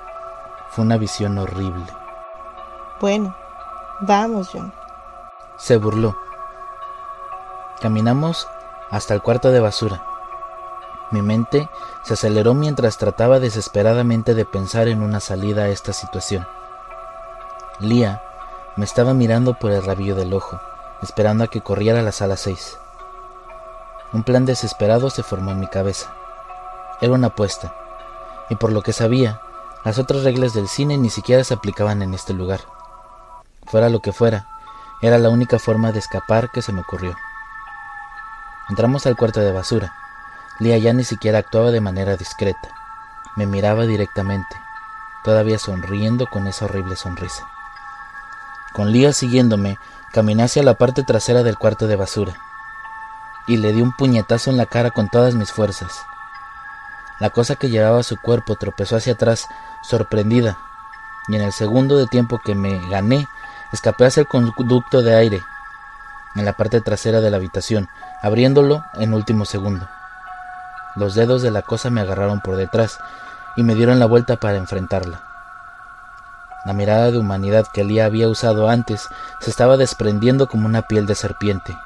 Fue 0.69 0.83
una 0.83 0.97
visión 0.97 1.37
horrible. 1.37 1.85
Bueno, 2.99 3.35
vamos, 4.01 4.49
John. 4.51 4.73
Se 5.57 5.77
burló. 5.77 6.17
Caminamos 7.81 8.47
hasta 8.89 9.13
el 9.13 9.21
cuarto 9.21 9.51
de 9.51 9.59
basura. 9.59 10.03
Mi 11.11 11.21
mente 11.21 11.69
se 12.03 12.13
aceleró 12.15 12.53
mientras 12.53 12.97
trataba 12.97 13.39
desesperadamente 13.39 14.33
de 14.33 14.45
pensar 14.45 14.87
en 14.87 15.01
una 15.01 15.19
salida 15.19 15.63
a 15.63 15.69
esta 15.69 15.93
situación. 15.93 16.47
Lía 17.79 18.21
me 18.75 18.85
estaba 18.85 19.13
mirando 19.13 19.53
por 19.53 19.71
el 19.71 19.83
rabillo 19.83 20.15
del 20.15 20.33
ojo, 20.33 20.59
esperando 21.03 21.43
a 21.43 21.47
que 21.47 21.61
corriera 21.61 22.01
la 22.01 22.11
sala 22.11 22.37
6. 22.37 22.77
Un 24.13 24.23
plan 24.23 24.45
desesperado 24.45 25.09
se 25.09 25.21
formó 25.21 25.51
en 25.51 25.59
mi 25.59 25.67
cabeza. 25.67 26.13
Era 27.01 27.13
una 27.13 27.27
apuesta, 27.27 27.75
y 28.49 28.55
por 28.55 28.71
lo 28.71 28.81
que 28.81 28.93
sabía, 28.93 29.41
las 29.83 29.99
otras 29.99 30.23
reglas 30.23 30.53
del 30.53 30.69
cine 30.69 30.97
ni 30.97 31.09
siquiera 31.09 31.43
se 31.43 31.53
aplicaban 31.53 32.01
en 32.01 32.13
este 32.13 32.33
lugar. 32.33 32.61
Fuera 33.65 33.89
lo 33.89 33.99
que 33.99 34.13
fuera, 34.13 34.47
era 35.01 35.17
la 35.17 35.29
única 35.29 35.59
forma 35.59 35.91
de 35.91 35.99
escapar 35.99 36.49
que 36.51 36.61
se 36.61 36.71
me 36.71 36.81
ocurrió. 36.81 37.15
Entramos 38.69 39.05
al 39.05 39.17
cuarto 39.17 39.41
de 39.41 39.51
basura. 39.51 39.93
Lía 40.59 40.77
ya 40.77 40.93
ni 40.93 41.03
siquiera 41.03 41.39
actuaba 41.39 41.71
de 41.71 41.81
manera 41.81 42.15
discreta. 42.15 42.69
Me 43.35 43.45
miraba 43.45 43.85
directamente, 43.85 44.55
todavía 45.25 45.59
sonriendo 45.59 46.27
con 46.27 46.47
esa 46.47 46.65
horrible 46.65 46.95
sonrisa. 46.95 47.45
Con 48.73 48.91
Lía 48.91 49.11
siguiéndome, 49.11 49.77
caminé 50.13 50.43
hacia 50.43 50.61
la 50.61 50.75
parte 50.75 51.03
trasera 51.03 51.41
del 51.41 51.57
cuarto 51.57 51.87
de 51.87 51.95
basura 51.95 52.33
y 53.47 53.57
le 53.57 53.73
di 53.73 53.81
un 53.81 53.91
puñetazo 53.91 54.51
en 54.51 54.57
la 54.57 54.67
cara 54.67 54.91
con 54.91 55.09
todas 55.09 55.33
mis 55.33 55.51
fuerzas. 55.51 55.91
La 57.19 57.31
cosa 57.31 57.55
que 57.55 57.69
llevaba 57.69 58.03
su 58.03 58.17
cuerpo 58.17 58.55
tropezó 58.55 58.95
hacia 58.95 59.13
atrás, 59.13 59.47
sorprendida, 59.81 60.57
y 61.27 61.35
en 61.35 61.41
el 61.41 61.51
segundo 61.51 61.97
de 61.97 62.05
tiempo 62.05 62.39
que 62.39 62.53
me 62.53 62.79
gané, 62.89 63.27
escapé 63.71 64.05
hacia 64.05 64.21
el 64.21 64.27
conducto 64.27 65.01
de 65.01 65.15
aire, 65.15 65.41
en 66.35 66.45
la 66.45 66.53
parte 66.53 66.79
trasera 66.79 67.19
de 67.19 67.31
la 67.31 67.37
habitación, 67.37 67.89
abriéndolo 68.21 68.83
en 68.93 69.13
último 69.13 69.45
segundo. 69.45 69.89
Los 70.95 71.15
dedos 71.15 71.41
de 71.41 71.49
la 71.49 71.63
cosa 71.63 71.89
me 71.89 72.01
agarraron 72.01 72.39
por 72.39 72.55
detrás 72.55 72.99
y 73.55 73.63
me 73.63 73.73
dieron 73.73 73.99
la 73.99 74.05
vuelta 74.05 74.37
para 74.37 74.57
enfrentarla. 74.57 75.32
La 76.65 76.71
mirada 76.71 77.11
de 77.11 77.17
humanidad 77.17 77.67
que 77.73 77.83
Lía 77.83 78.05
había 78.05 78.29
usado 78.29 78.69
antes 78.69 79.09
se 79.39 79.49
estaba 79.49 79.75
desprendiendo 79.75 80.47
como 80.47 80.65
una 80.65 80.83
piel 80.83 81.05
de 81.05 81.15
serpiente. 81.15 81.77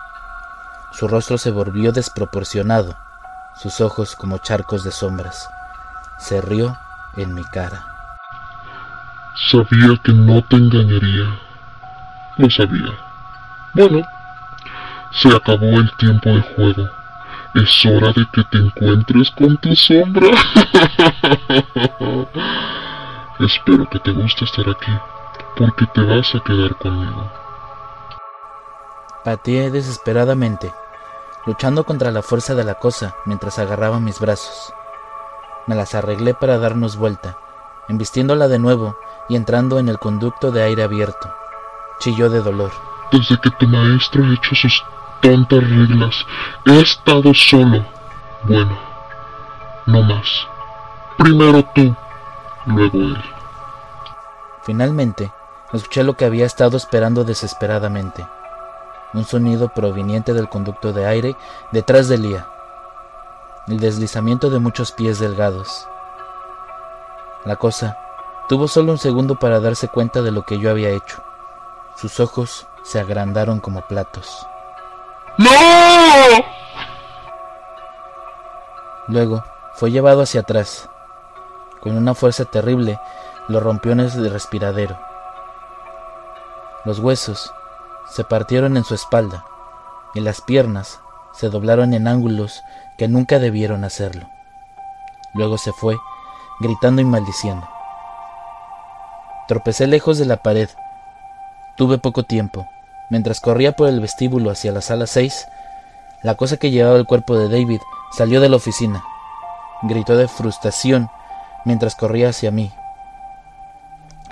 Su 0.91 1.07
rostro 1.07 1.39
se 1.39 1.49
volvió 1.49 1.91
desproporcionado, 1.91 2.95
sus 3.55 3.81
ojos 3.81 4.15
como 4.15 4.37
charcos 4.37 4.83
de 4.83 4.91
sombras. 4.91 5.49
Se 6.19 6.41
rió 6.41 6.77
en 7.15 7.33
mi 7.33 7.43
cara. 7.43 7.87
Sabía 9.49 9.97
que 10.03 10.13
no 10.13 10.43
te 10.43 10.57
engañaría. 10.57 11.39
Lo 12.37 12.49
sabía. 12.49 12.93
Bueno, 13.73 14.05
se 15.11 15.29
acabó 15.29 15.79
el 15.79 15.91
tiempo 15.97 16.29
de 16.29 16.41
juego. 16.55 16.87
Es 17.55 17.85
hora 17.85 18.13
de 18.13 18.27
que 18.31 18.43
te 18.43 18.59
encuentres 18.59 19.31
con 19.31 19.57
tu 19.57 19.75
sombra. 19.75 20.27
Espero 23.39 23.87
que 23.89 23.99
te 23.99 24.11
guste 24.11 24.45
estar 24.45 24.67
aquí, 24.69 24.91
porque 25.55 25.85
te 25.87 26.01
vas 26.01 26.33
a 26.35 26.39
quedar 26.39 26.75
conmigo. 26.77 27.31
Pateé 29.23 29.71
desesperadamente 29.71 30.73
luchando 31.45 31.85
contra 31.85 32.11
la 32.11 32.21
fuerza 32.21 32.55
de 32.55 32.63
la 32.63 32.75
cosa 32.75 33.15
mientras 33.25 33.57
agarraba 33.59 33.99
mis 33.99 34.19
brazos. 34.19 34.73
Me 35.65 35.75
las 35.75 35.95
arreglé 35.95 36.33
para 36.33 36.57
darnos 36.57 36.97
vuelta 36.97 37.37
embistiéndola 37.87 38.47
de 38.47 38.59
nuevo 38.59 38.97
y 39.29 39.35
entrando 39.35 39.79
en 39.79 39.89
el 39.89 39.99
conducto 39.99 40.51
de 40.51 40.63
aire 40.63 40.83
abierto. 40.83 41.33
Chilló 41.99 42.29
de 42.29 42.41
dolor. 42.41 42.71
Desde 43.11 43.39
que 43.39 43.49
tu 43.51 43.67
maestro 43.67 44.23
ha 44.23 44.33
hecho 44.33 44.55
sus 44.55 44.83
tontas 45.21 45.63
reglas, 45.69 46.25
he 46.65 46.79
estado 46.81 47.33
solo. 47.33 47.85
Bueno, 48.43 48.77
no 49.85 50.03
más. 50.03 50.27
Primero 51.17 51.63
tú, 51.73 51.95
luego 52.67 52.99
él. 52.99 53.17
Finalmente, 54.63 55.31
escuché 55.73 56.03
lo 56.03 56.15
que 56.15 56.25
había 56.25 56.45
estado 56.45 56.77
esperando 56.77 57.23
desesperadamente. 57.23 58.27
Un 59.13 59.25
sonido 59.25 59.69
proveniente 59.69 60.33
del 60.33 60.49
conducto 60.49 60.93
de 60.93 61.05
aire 61.05 61.35
detrás 61.71 62.09
de 62.09 62.17
Lía. 62.17 62.47
El 63.67 63.79
deslizamiento 63.79 64.49
de 64.49 64.59
muchos 64.59 64.91
pies 64.91 65.19
delgados. 65.19 65.87
La 67.45 67.55
cosa 67.55 67.97
tuvo 68.49 68.67
solo 68.67 68.91
un 68.91 68.97
segundo 68.97 69.35
para 69.35 69.59
darse 69.59 69.87
cuenta 69.87 70.21
de 70.21 70.31
lo 70.31 70.43
que 70.43 70.59
yo 70.59 70.69
había 70.69 70.89
hecho. 70.89 71.23
Sus 71.95 72.19
ojos 72.19 72.67
se 72.83 72.99
agrandaron 72.99 73.59
como 73.59 73.81
platos. 73.81 74.45
¡No! 75.37 75.49
Luego 79.07 79.43
fue 79.75 79.91
llevado 79.91 80.21
hacia 80.21 80.41
atrás. 80.41 80.89
Con 81.81 81.95
una 81.95 82.13
fuerza 82.13 82.45
terrible, 82.45 82.99
los 83.47 83.63
rompiones 83.63 84.15
del 84.15 84.31
respiradero. 84.31 84.97
Los 86.85 86.99
huesos 86.99 87.53
se 88.09 88.23
partieron 88.23 88.77
en 88.77 88.83
su 88.83 88.95
espalda 88.95 89.45
y 90.13 90.21
las 90.21 90.41
piernas 90.41 90.99
se 91.33 91.49
doblaron 91.49 91.93
en 91.93 92.07
ángulos 92.07 92.63
que 92.97 93.07
nunca 93.07 93.39
debieron 93.39 93.83
hacerlo. 93.83 94.27
Luego 95.33 95.57
se 95.57 95.71
fue, 95.71 95.97
gritando 96.59 97.01
y 97.01 97.05
maldiciendo. 97.05 97.67
Tropecé 99.47 99.87
lejos 99.87 100.17
de 100.17 100.25
la 100.25 100.37
pared. 100.37 100.69
Tuve 101.75 101.99
poco 101.99 102.23
tiempo. 102.23 102.67
Mientras 103.09 103.39
corría 103.39 103.73
por 103.73 103.87
el 103.87 104.01
vestíbulo 104.01 104.49
hacia 104.49 104.71
la 104.71 104.81
sala 104.81 105.07
6, 105.07 105.47
la 106.23 106.35
cosa 106.35 106.57
que 106.57 106.71
llevaba 106.71 106.97
el 106.97 107.05
cuerpo 107.05 107.37
de 107.37 107.47
David 107.47 107.81
salió 108.11 108.41
de 108.41 108.49
la 108.49 108.57
oficina. 108.57 109.03
Gritó 109.83 110.17
de 110.17 110.27
frustración 110.27 111.09
mientras 111.67 111.95
corría 111.95 112.29
hacia 112.29 112.49
mí. 112.49 112.71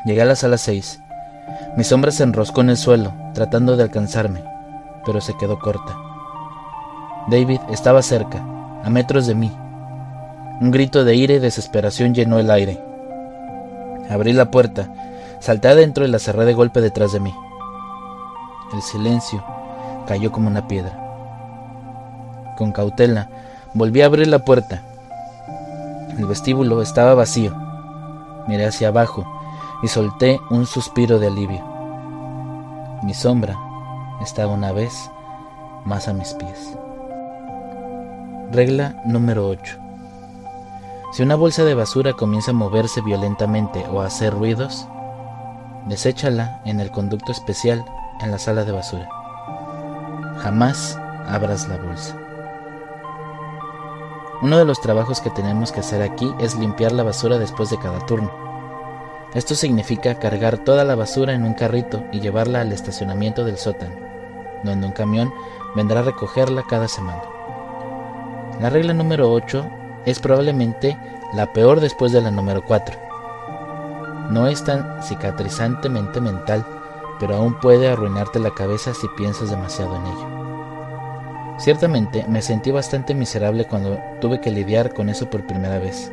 Llegué 0.06 0.22
a 0.22 0.26
la 0.26 0.38
sala 0.38 0.58
6. 0.58 1.02
Mi 1.76 1.84
sombra 1.84 2.12
se 2.12 2.24
enroscó 2.24 2.62
en 2.62 2.70
el 2.70 2.78
suelo, 2.78 3.12
tratando 3.34 3.76
de 3.76 3.84
alcanzarme, 3.84 4.42
pero 5.06 5.20
se 5.20 5.36
quedó 5.36 5.60
corta. 5.60 5.98
David 7.28 7.60
estaba 7.70 8.02
cerca, 8.02 8.42
a 8.84 8.90
metros 8.90 9.28
de 9.28 9.36
mí. 9.36 9.52
Un 10.62 10.72
grito 10.72 11.04
de 11.04 11.16
ira 11.16 11.34
y 11.34 11.40
desesperación 11.40 12.14
llenó 12.14 12.40
el 12.40 12.50
aire. 12.50 12.82
Abrí 14.10 14.32
la 14.32 14.50
puerta, 14.50 14.88
salté 15.42 15.68
adentro 15.68 16.06
y 16.06 16.08
la 16.08 16.20
cerré 16.20 16.46
de 16.46 16.54
golpe 16.54 16.80
detrás 16.80 17.12
de 17.12 17.20
mí. 17.20 17.36
El 18.74 18.82
silencio 18.82 19.44
cayó 20.08 20.32
como 20.32 20.48
una 20.48 20.70
piedra. 20.70 20.98
Con 22.58 22.72
cautela, 22.72 23.28
volví 23.74 24.02
a 24.02 24.06
abrir 24.06 24.28
la 24.28 24.40
puerta. 24.40 24.84
El 26.18 26.26
vestíbulo 26.28 26.82
estaba 26.82 27.14
vacío. 27.14 27.54
Miré 28.48 28.68
hacia 28.68 28.88
abajo 28.88 29.26
y 29.84 29.90
solté 29.90 30.40
un 30.50 30.66
suspiro 30.66 31.20
de 31.20 31.28
alivio. 31.28 31.64
Mi 33.04 33.14
sombra 33.14 33.58
estaba 34.22 34.54
una 34.54 34.72
vez 34.72 35.12
más 35.84 36.08
a 36.08 36.14
mis 36.14 36.34
pies. 36.34 36.78
Regla 38.52 39.02
número 39.06 39.48
8. 39.48 39.78
Si 41.12 41.22
una 41.22 41.36
bolsa 41.36 41.66
de 41.66 41.74
basura 41.74 42.14
comienza 42.14 42.52
a 42.52 42.54
moverse 42.54 43.02
violentamente 43.02 43.86
o 43.92 44.02
a 44.02 44.06
hacer 44.06 44.34
ruidos, 44.34 44.88
deséchala 45.88 46.62
en 46.64 46.80
el 46.80 46.92
conducto 46.92 47.34
especial 47.34 47.84
en 48.22 48.32
la 48.32 48.40
sala 48.40 48.64
de 48.64 48.72
basura. 48.72 49.10
Jamás 50.38 50.98
abras 51.28 51.68
la 51.68 51.78
bolsa. 51.78 52.18
Uno 54.42 54.58
de 54.58 54.66
los 54.66 54.82
trabajos 54.82 55.22
que 55.22 55.30
tenemos 55.30 55.72
que 55.72 55.80
hacer 55.80 56.02
aquí 56.02 56.34
es 56.40 56.56
limpiar 56.56 56.92
la 56.92 57.04
basura 57.04 57.38
después 57.38 57.70
de 57.70 57.78
cada 57.80 58.06
turno. 58.06 58.32
Esto 59.34 59.56
significa 59.56 60.20
cargar 60.20 60.58
toda 60.58 60.84
la 60.84 60.96
basura 60.96 61.34
en 61.34 61.44
un 61.44 61.54
carrito 61.54 62.04
y 62.12 62.20
llevarla 62.20 62.62
al 62.62 62.72
estacionamiento 62.72 63.46
del 63.46 63.58
sótano, 63.58 63.96
donde 64.64 64.88
un 64.88 64.94
camión 64.94 65.34
vendrá 65.76 66.02
a 66.02 66.04
recogerla 66.04 66.64
cada 66.70 66.88
semana. 66.88 67.24
La 68.60 68.70
regla 68.70 68.94
número 68.94 69.32
8 69.32 69.66
es 70.06 70.20
probablemente 70.20 70.98
la 71.34 71.52
peor 71.54 71.80
después 71.80 72.12
de 72.12 72.22
la 72.22 72.32
número 72.32 72.64
4. 72.64 72.98
No 74.30 74.48
es 74.48 74.64
tan 74.64 75.02
cicatrizantemente 75.04 76.20
mental, 76.20 76.66
pero 77.20 77.36
aún 77.36 77.60
puede 77.60 77.90
arruinarte 77.90 78.40
la 78.40 78.52
cabeza 78.52 78.94
si 78.94 79.08
piensas 79.18 79.50
demasiado 79.50 79.96
en 79.96 80.06
ello. 80.06 80.35
Ciertamente 81.58 82.26
me 82.28 82.42
sentí 82.42 82.72
bastante 82.72 83.14
miserable 83.14 83.66
cuando 83.66 83.98
tuve 84.20 84.42
que 84.42 84.52
lidiar 84.52 84.94
con 84.94 85.10
eso 85.10 85.30
por 85.30 85.48
primera 85.48 85.80
vez, 85.80 86.12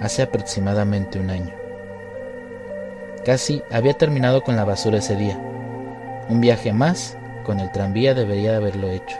hace 0.00 0.22
aproximadamente 0.22 1.18
un 1.18 1.30
año. 1.30 1.54
Casi 3.24 3.62
había 3.70 3.94
terminado 3.94 4.42
con 4.42 4.56
la 4.56 4.64
basura 4.64 4.98
ese 4.98 5.16
día. 5.16 5.38
Un 6.28 6.40
viaje 6.40 6.72
más 6.72 7.16
con 7.44 7.60
el 7.60 7.70
tranvía 7.72 8.14
debería 8.14 8.56
haberlo 8.56 8.88
hecho. 8.88 9.16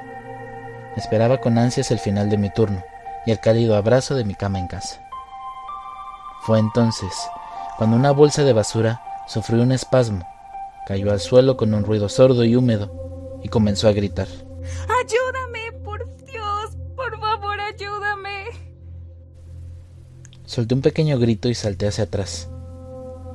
Esperaba 0.97 1.39
con 1.39 1.59
ansias 1.59 1.91
el 1.91 1.99
final 1.99 2.31
de 2.31 2.39
mi 2.39 2.51
turno 2.51 2.83
y 3.27 3.31
el 3.31 3.41
cálido 3.41 3.77
abrazo 3.77 4.15
de 4.15 4.25
mi 4.25 4.35
cama 4.35 4.59
en 4.59 4.67
casa. 4.67 5.01
Fue 6.43 6.59
entonces 6.59 7.13
cuando 7.77 7.97
una 7.97 8.13
bolsa 8.13 8.45
de 8.45 8.53
basura 8.53 9.03
sufrió 9.27 9.63
un 9.63 9.73
espasmo, 9.73 10.27
cayó 10.87 11.13
al 11.13 11.21
suelo 11.21 11.57
con 11.57 11.75
un 11.75 11.85
ruido 11.85 12.09
sordo 12.09 12.45
y 12.45 12.57
húmedo 12.57 12.91
y 13.43 13.49
comenzó 13.49 13.89
a 13.89 13.93
gritar. 13.93 14.29
¡Ayúdame, 15.01 15.73
por 15.83 16.05
Dios! 16.25 16.77
¡Por 16.97 17.19
favor, 17.19 17.61
ayúdame! 17.61 18.47
Solté 20.45 20.75
un 20.75 20.83
pequeño 20.83 21.19
grito 21.19 21.49
y 21.49 21.55
salté 21.55 21.87
hacia 21.87 22.05
atrás. 22.05 22.49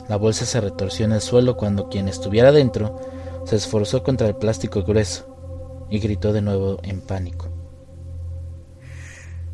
La 0.08 0.16
bolsa 0.16 0.46
se 0.46 0.62
retorció 0.62 1.06
en 1.06 1.12
el 1.12 1.22
suelo 1.22 1.58
cuando 1.58 1.90
quien 1.90 2.08
estuviera 2.08 2.52
dentro 2.52 3.00
se 3.46 3.56
esforzó 3.56 4.04
contra 4.04 4.28
el 4.28 4.36
plástico 4.36 4.84
grueso 4.84 5.88
y 5.90 6.00
gritó 6.00 6.34
de 6.34 6.42
nuevo 6.42 6.80
en 6.84 7.02
pánico. 7.02 7.48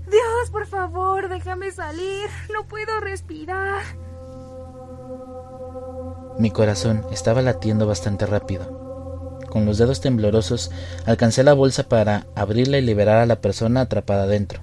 Dios, 0.09 0.51
por 0.51 0.65
favor, 0.67 1.29
déjame 1.29 1.71
salir. 1.71 2.29
No 2.53 2.67
puedo 2.67 2.99
respirar. 2.99 3.83
Mi 6.37 6.51
corazón 6.51 7.05
estaba 7.11 7.41
latiendo 7.41 7.87
bastante 7.87 8.25
rápido. 8.25 8.84
Con 9.55 9.65
los 9.65 9.77
dedos 9.77 10.01
temblorosos 10.01 10.69
alcancé 11.05 11.41
la 11.41 11.53
bolsa 11.53 11.87
para 11.87 12.27
abrirla 12.35 12.77
y 12.77 12.81
liberar 12.81 13.19
a 13.19 13.25
la 13.25 13.39
persona 13.39 13.79
atrapada 13.79 14.27
dentro. 14.27 14.59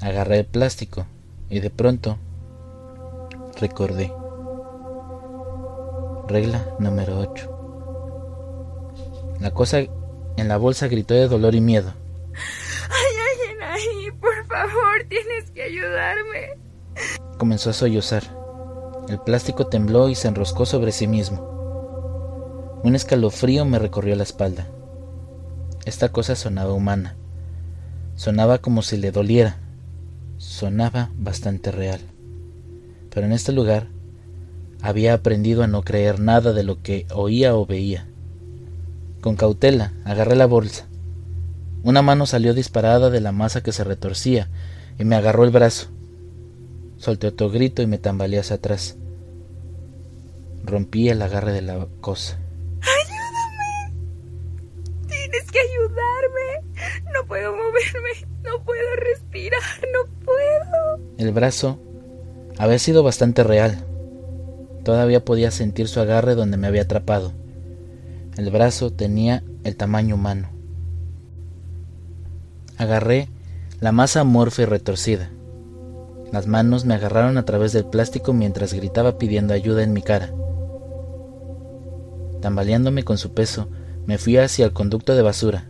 Agarré 0.00 0.38
el 0.38 0.44
plástico 0.44 1.06
y 1.50 1.58
de 1.58 1.68
pronto 1.68 2.18
recordé. 3.60 4.12
Regla 6.28 6.64
número 6.78 7.18
8. 7.18 7.50
La 9.40 9.50
cosa 9.50 9.80
en 9.80 10.46
la 10.46 10.56
bolsa 10.56 10.86
gritó 10.86 11.14
de 11.14 11.26
dolor 11.26 11.56
y 11.56 11.60
miedo. 11.60 11.92
Hay 12.90 13.16
alguien 13.32 13.62
ahí, 13.64 14.10
por 14.20 14.46
favor, 14.46 15.04
tienes 15.08 15.50
que 15.50 15.64
ayudarme. 15.64 16.60
Comenzó 17.38 17.70
a 17.70 17.72
sollozar. 17.72 18.22
El 19.08 19.18
plástico 19.18 19.66
tembló 19.66 20.08
y 20.08 20.14
se 20.14 20.28
enroscó 20.28 20.64
sobre 20.64 20.92
sí 20.92 21.08
mismo. 21.08 21.57
Un 22.84 22.94
escalofrío 22.94 23.64
me 23.64 23.80
recorrió 23.80 24.14
la 24.14 24.22
espalda. 24.22 24.68
Esta 25.84 26.10
cosa 26.10 26.36
sonaba 26.36 26.72
humana. 26.72 27.16
Sonaba 28.14 28.58
como 28.58 28.82
si 28.82 28.96
le 28.96 29.10
doliera. 29.10 29.58
Sonaba 30.36 31.10
bastante 31.16 31.72
real. 31.72 32.00
Pero 33.10 33.26
en 33.26 33.32
este 33.32 33.50
lugar 33.50 33.88
había 34.80 35.12
aprendido 35.12 35.64
a 35.64 35.66
no 35.66 35.82
creer 35.82 36.20
nada 36.20 36.52
de 36.52 36.62
lo 36.62 36.80
que 36.80 37.06
oía 37.12 37.56
o 37.56 37.66
veía. 37.66 38.06
Con 39.20 39.34
cautela 39.34 39.92
agarré 40.04 40.36
la 40.36 40.46
bolsa. 40.46 40.86
Una 41.82 42.02
mano 42.02 42.26
salió 42.26 42.54
disparada 42.54 43.10
de 43.10 43.20
la 43.20 43.32
masa 43.32 43.60
que 43.60 43.72
se 43.72 43.82
retorcía 43.82 44.48
y 45.00 45.04
me 45.04 45.16
agarró 45.16 45.44
el 45.44 45.50
brazo. 45.50 45.88
Solté 46.96 47.26
otro 47.26 47.50
grito 47.50 47.82
y 47.82 47.88
me 47.88 47.98
tambaleé 47.98 48.38
hacia 48.38 48.56
atrás. 48.56 48.96
Rompí 50.64 51.08
el 51.08 51.22
agarre 51.22 51.52
de 51.52 51.62
la 51.62 51.88
cosa. 52.00 52.38
No 57.12 57.26
puedo 57.26 57.52
moverme, 57.52 58.26
no 58.44 58.62
puedo 58.64 58.96
respirar, 58.96 59.60
no 59.92 60.24
puedo. 60.24 61.00
El 61.18 61.32
brazo 61.32 61.80
había 62.58 62.78
sido 62.78 63.02
bastante 63.02 63.42
real. 63.42 63.84
Todavía 64.84 65.24
podía 65.24 65.50
sentir 65.50 65.88
su 65.88 66.00
agarre 66.00 66.34
donde 66.34 66.56
me 66.56 66.66
había 66.66 66.82
atrapado. 66.82 67.32
El 68.36 68.50
brazo 68.50 68.92
tenía 68.92 69.42
el 69.64 69.76
tamaño 69.76 70.14
humano. 70.14 70.50
Agarré 72.76 73.28
la 73.80 73.92
masa 73.92 74.20
amorfa 74.20 74.62
y 74.62 74.66
retorcida. 74.66 75.30
Las 76.32 76.46
manos 76.46 76.84
me 76.84 76.94
agarraron 76.94 77.36
a 77.38 77.44
través 77.44 77.72
del 77.72 77.86
plástico 77.86 78.32
mientras 78.32 78.72
gritaba 78.74 79.18
pidiendo 79.18 79.54
ayuda 79.54 79.82
en 79.82 79.92
mi 79.92 80.02
cara. 80.02 80.32
Tambaleándome 82.40 83.02
con 83.02 83.18
su 83.18 83.34
peso, 83.34 83.68
me 84.08 84.16
fui 84.16 84.38
hacia 84.38 84.64
el 84.64 84.72
conducto 84.72 85.14
de 85.14 85.20
basura 85.20 85.66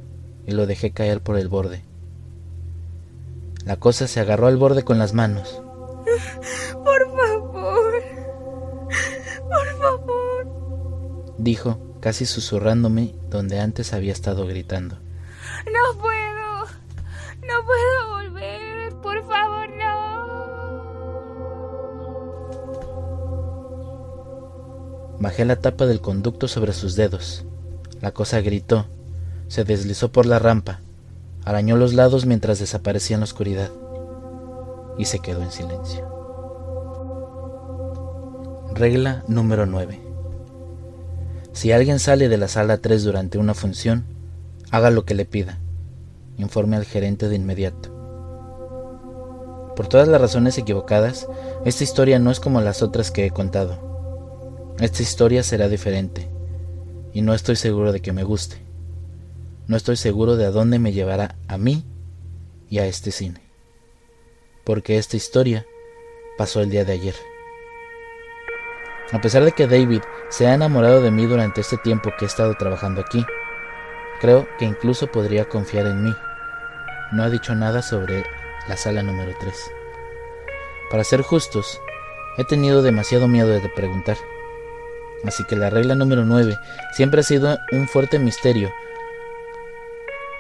y 0.46 0.52
lo 0.52 0.68
dejé 0.68 0.92
caer 0.92 1.20
por 1.20 1.36
el 1.36 1.48
borde. 1.48 1.82
La 3.64 3.80
cosa 3.80 4.06
se 4.06 4.20
agarró 4.20 4.46
al 4.46 4.56
borde 4.56 4.84
con 4.84 4.96
las 4.96 5.12
manos. 5.12 5.60
Por 6.72 7.16
favor. 7.16 7.94
Por 9.42 9.66
favor. 9.80 11.34
Dijo, 11.36 11.80
casi 11.98 12.26
susurrándome 12.26 13.16
donde 13.28 13.58
antes 13.58 13.92
había 13.92 14.12
estado 14.12 14.46
gritando. 14.46 14.98
No 15.66 15.98
puedo. 15.98 16.66
No 17.42 17.64
puedo 17.66 18.10
volver. 18.10 18.94
Por 19.02 19.26
favor, 19.26 19.68
no. 19.70 19.98
Bajé 25.18 25.44
la 25.44 25.56
tapa 25.56 25.86
del 25.86 26.00
conducto 26.00 26.46
sobre 26.46 26.72
sus 26.72 26.94
dedos. 26.94 27.44
La 28.00 28.12
cosa 28.12 28.40
gritó, 28.40 28.86
se 29.48 29.64
deslizó 29.64 30.12
por 30.12 30.26
la 30.26 30.38
rampa, 30.38 30.80
arañó 31.44 31.76
los 31.76 31.94
lados 31.94 32.26
mientras 32.26 32.58
desaparecía 32.58 33.14
en 33.14 33.20
la 33.20 33.24
oscuridad 33.24 33.70
y 34.98 35.06
se 35.06 35.18
quedó 35.20 35.42
en 35.42 35.50
silencio. 35.50 36.06
Regla 38.74 39.24
número 39.26 39.66
9. 39.66 40.00
Si 41.52 41.72
alguien 41.72 41.98
sale 41.98 42.28
de 42.28 42.36
la 42.36 42.46
sala 42.46 42.78
3 42.78 43.02
durante 43.02 43.38
una 43.38 43.54
función, 43.54 44.04
haga 44.70 44.90
lo 44.90 45.04
que 45.04 45.14
le 45.14 45.24
pida. 45.24 45.58
Informe 46.36 46.76
al 46.76 46.84
gerente 46.84 47.28
de 47.28 47.34
inmediato. 47.34 47.88
Por 49.74 49.88
todas 49.88 50.06
las 50.06 50.20
razones 50.20 50.58
equivocadas, 50.58 51.26
esta 51.64 51.82
historia 51.82 52.18
no 52.18 52.30
es 52.30 52.38
como 52.38 52.60
las 52.60 52.82
otras 52.82 53.10
que 53.10 53.26
he 53.26 53.30
contado. 53.30 54.74
Esta 54.78 55.02
historia 55.02 55.42
será 55.42 55.68
diferente, 55.68 56.28
y 57.12 57.22
no 57.22 57.34
estoy 57.34 57.56
seguro 57.56 57.92
de 57.92 58.00
que 58.00 58.12
me 58.12 58.24
guste. 58.24 58.56
No 59.66 59.76
estoy 59.76 59.96
seguro 59.96 60.36
de 60.36 60.46
a 60.46 60.50
dónde 60.50 60.78
me 60.78 60.92
llevará 60.92 61.36
a 61.46 61.58
mí 61.58 61.84
y 62.68 62.78
a 62.78 62.86
este 62.86 63.10
cine. 63.10 63.42
Porque 64.64 64.98
esta 64.98 65.16
historia 65.16 65.66
pasó 66.36 66.60
el 66.60 66.70
día 66.70 66.84
de 66.84 66.92
ayer. 66.92 67.14
A 69.12 69.20
pesar 69.20 69.44
de 69.44 69.52
que 69.52 69.66
David 69.66 70.02
se 70.28 70.46
ha 70.46 70.54
enamorado 70.54 71.00
de 71.00 71.10
mí 71.10 71.26
durante 71.26 71.62
este 71.62 71.78
tiempo 71.78 72.10
que 72.18 72.24
he 72.24 72.28
estado 72.28 72.54
trabajando 72.54 73.00
aquí, 73.00 73.24
creo 74.20 74.46
que 74.58 74.66
incluso 74.66 75.06
podría 75.06 75.46
confiar 75.46 75.86
en 75.86 76.04
mí. 76.04 76.14
No 77.12 77.22
ha 77.22 77.30
dicho 77.30 77.54
nada 77.54 77.80
sobre 77.80 78.24
la 78.68 78.76
sala 78.76 79.02
número 79.02 79.32
3. 79.40 79.54
Para 80.90 81.04
ser 81.04 81.22
justos, 81.22 81.80
he 82.36 82.44
tenido 82.44 82.82
demasiado 82.82 83.28
miedo 83.28 83.48
de 83.48 83.68
preguntar. 83.68 84.16
Así 85.24 85.44
que 85.44 85.56
la 85.56 85.70
regla 85.70 85.94
número 85.94 86.24
9 86.24 86.58
siempre 86.92 87.20
ha 87.20 87.24
sido 87.24 87.58
un 87.72 87.88
fuerte 87.88 88.18
misterio 88.18 88.72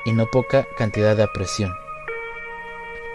y 0.04 0.12
no 0.12 0.26
poca 0.26 0.66
cantidad 0.76 1.16
de 1.16 1.24
apresión. 1.24 1.72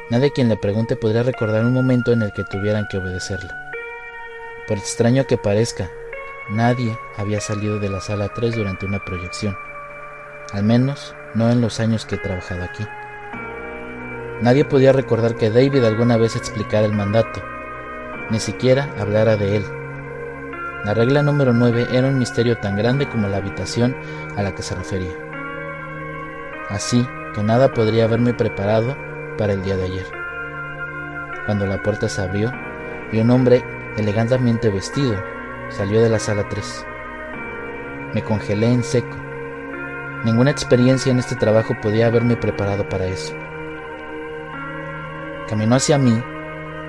Nadie 0.10 0.32
quien 0.32 0.50
le 0.50 0.58
pregunte 0.58 0.96
podría 0.96 1.24
recordar 1.24 1.64
un 1.64 1.74
momento 1.74 2.12
en 2.12 2.22
el 2.22 2.34
que 2.34 2.44
tuvieran 2.44 2.88
que 2.90 2.98
obedecerla. 2.98 3.58
Por 4.68 4.78
extraño 4.78 5.26
que 5.26 5.38
parezca, 5.38 5.90
nadie 6.50 6.98
había 7.16 7.40
salido 7.40 7.80
de 7.80 7.90
la 7.90 8.02
sala 8.02 8.30
3 8.30 8.56
durante 8.56 8.86
una 8.86 9.04
proyección, 9.04 9.58
al 10.52 10.64
menos 10.64 11.16
no 11.34 11.50
en 11.50 11.62
los 11.62 11.80
años 11.80 12.06
que 12.06 12.16
he 12.16 12.20
trabajado 12.20 12.64
aquí. 12.64 12.86
Nadie 14.42 14.66
podía 14.66 14.92
recordar 14.92 15.36
que 15.36 15.50
David 15.50 15.86
alguna 15.86 16.18
vez 16.18 16.36
explicara 16.36 16.86
el 16.86 16.94
mandato, 16.94 17.42
ni 18.30 18.40
siquiera 18.40 18.94
hablara 19.00 19.38
de 19.38 19.58
él 19.58 19.83
la 20.84 20.94
regla 20.94 21.24
número 21.24 21.54
9 21.54 21.88
era 21.94 22.10
un 22.10 22.20
misterio 22.20 22.58
tan 22.58 22.76
grande 22.76 23.08
como 23.08 23.30
la 23.30 23.38
habitación 23.38 23.96
a 24.36 24.44
la 24.44 24.54
que 24.54 24.64
se 24.64 24.76
refería. 24.76 25.14
Así 26.70 27.08
que 27.34 27.42
nada 27.42 27.74
podría 27.74 28.04
haberme 28.04 28.34
preparado 28.34 28.98
para 29.38 29.54
el 29.54 29.64
día 29.64 29.78
de 29.78 29.86
ayer. 29.86 30.06
Cuando 31.46 31.66
la 31.66 31.82
puerta 31.82 32.10
se 32.10 32.22
abrió 32.22 32.52
y 33.14 33.20
un 33.20 33.30
hombre 33.32 33.64
elegantemente 33.96 34.70
vestido 34.70 35.16
salió 35.70 36.02
de 36.02 36.10
la 36.10 36.20
sala 36.20 36.50
3. 36.50 36.86
Me 38.14 38.22
congelé 38.22 38.68
en 38.68 38.84
seco. 38.84 39.18
Ninguna 40.26 40.52
experiencia 40.52 41.12
en 41.12 41.20
este 41.20 41.36
trabajo 41.36 41.76
podía 41.82 42.08
haberme 42.08 42.36
preparado 42.36 42.90
para 42.90 43.06
eso. 43.06 43.34
Caminó 45.48 45.76
hacia 45.76 45.98
mí 45.98 46.22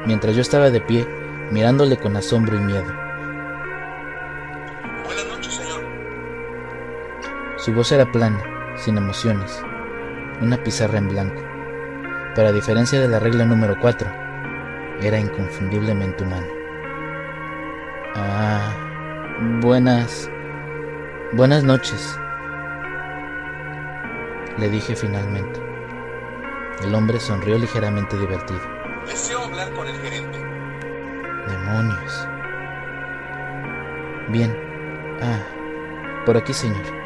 mientras 0.05 0.35
yo 0.35 0.43
estaba 0.43 0.71
de 0.71 0.81
pie 0.81 1.07
mirándole 1.51 1.97
con 1.97 2.17
asombro 2.17 2.57
y 2.57 2.61
miedo. 2.61 3.04
Su 7.65 7.73
voz 7.73 7.91
era 7.93 8.05
plana, 8.13 8.43
sin 8.77 8.99
emociones, 8.99 9.65
una 10.43 10.63
pizarra 10.63 10.99
en 10.99 11.09
blanco, 11.09 11.43
pero 12.35 12.49
a 12.49 12.53
diferencia 12.53 13.01
de 13.01 13.09
la 13.09 13.19
regla 13.19 13.47
número 13.47 13.75
4, 13.81 14.07
era 15.01 15.19
inconfundiblemente 15.19 16.25
humano. 16.25 16.47
Ah, 18.17 18.71
buenas... 19.63 20.31
Buenas 21.33 21.65
noches, 21.65 22.21
le 24.59 24.69
dije 24.69 24.95
finalmente. 24.95 25.59
El 26.83 26.95
hombre 26.95 27.19
sonrió 27.19 27.57
ligeramente 27.57 28.19
divertido. 28.19 28.61
Deseo 29.07 29.43
hablar 29.43 29.73
con 29.73 29.89
el 29.89 29.97
gerente. 30.03 30.39
Demonios. 31.49 32.29
Bien. 34.29 34.55
Ah, 35.23 35.41
por 36.27 36.37
aquí, 36.37 36.53
señor. 36.53 37.04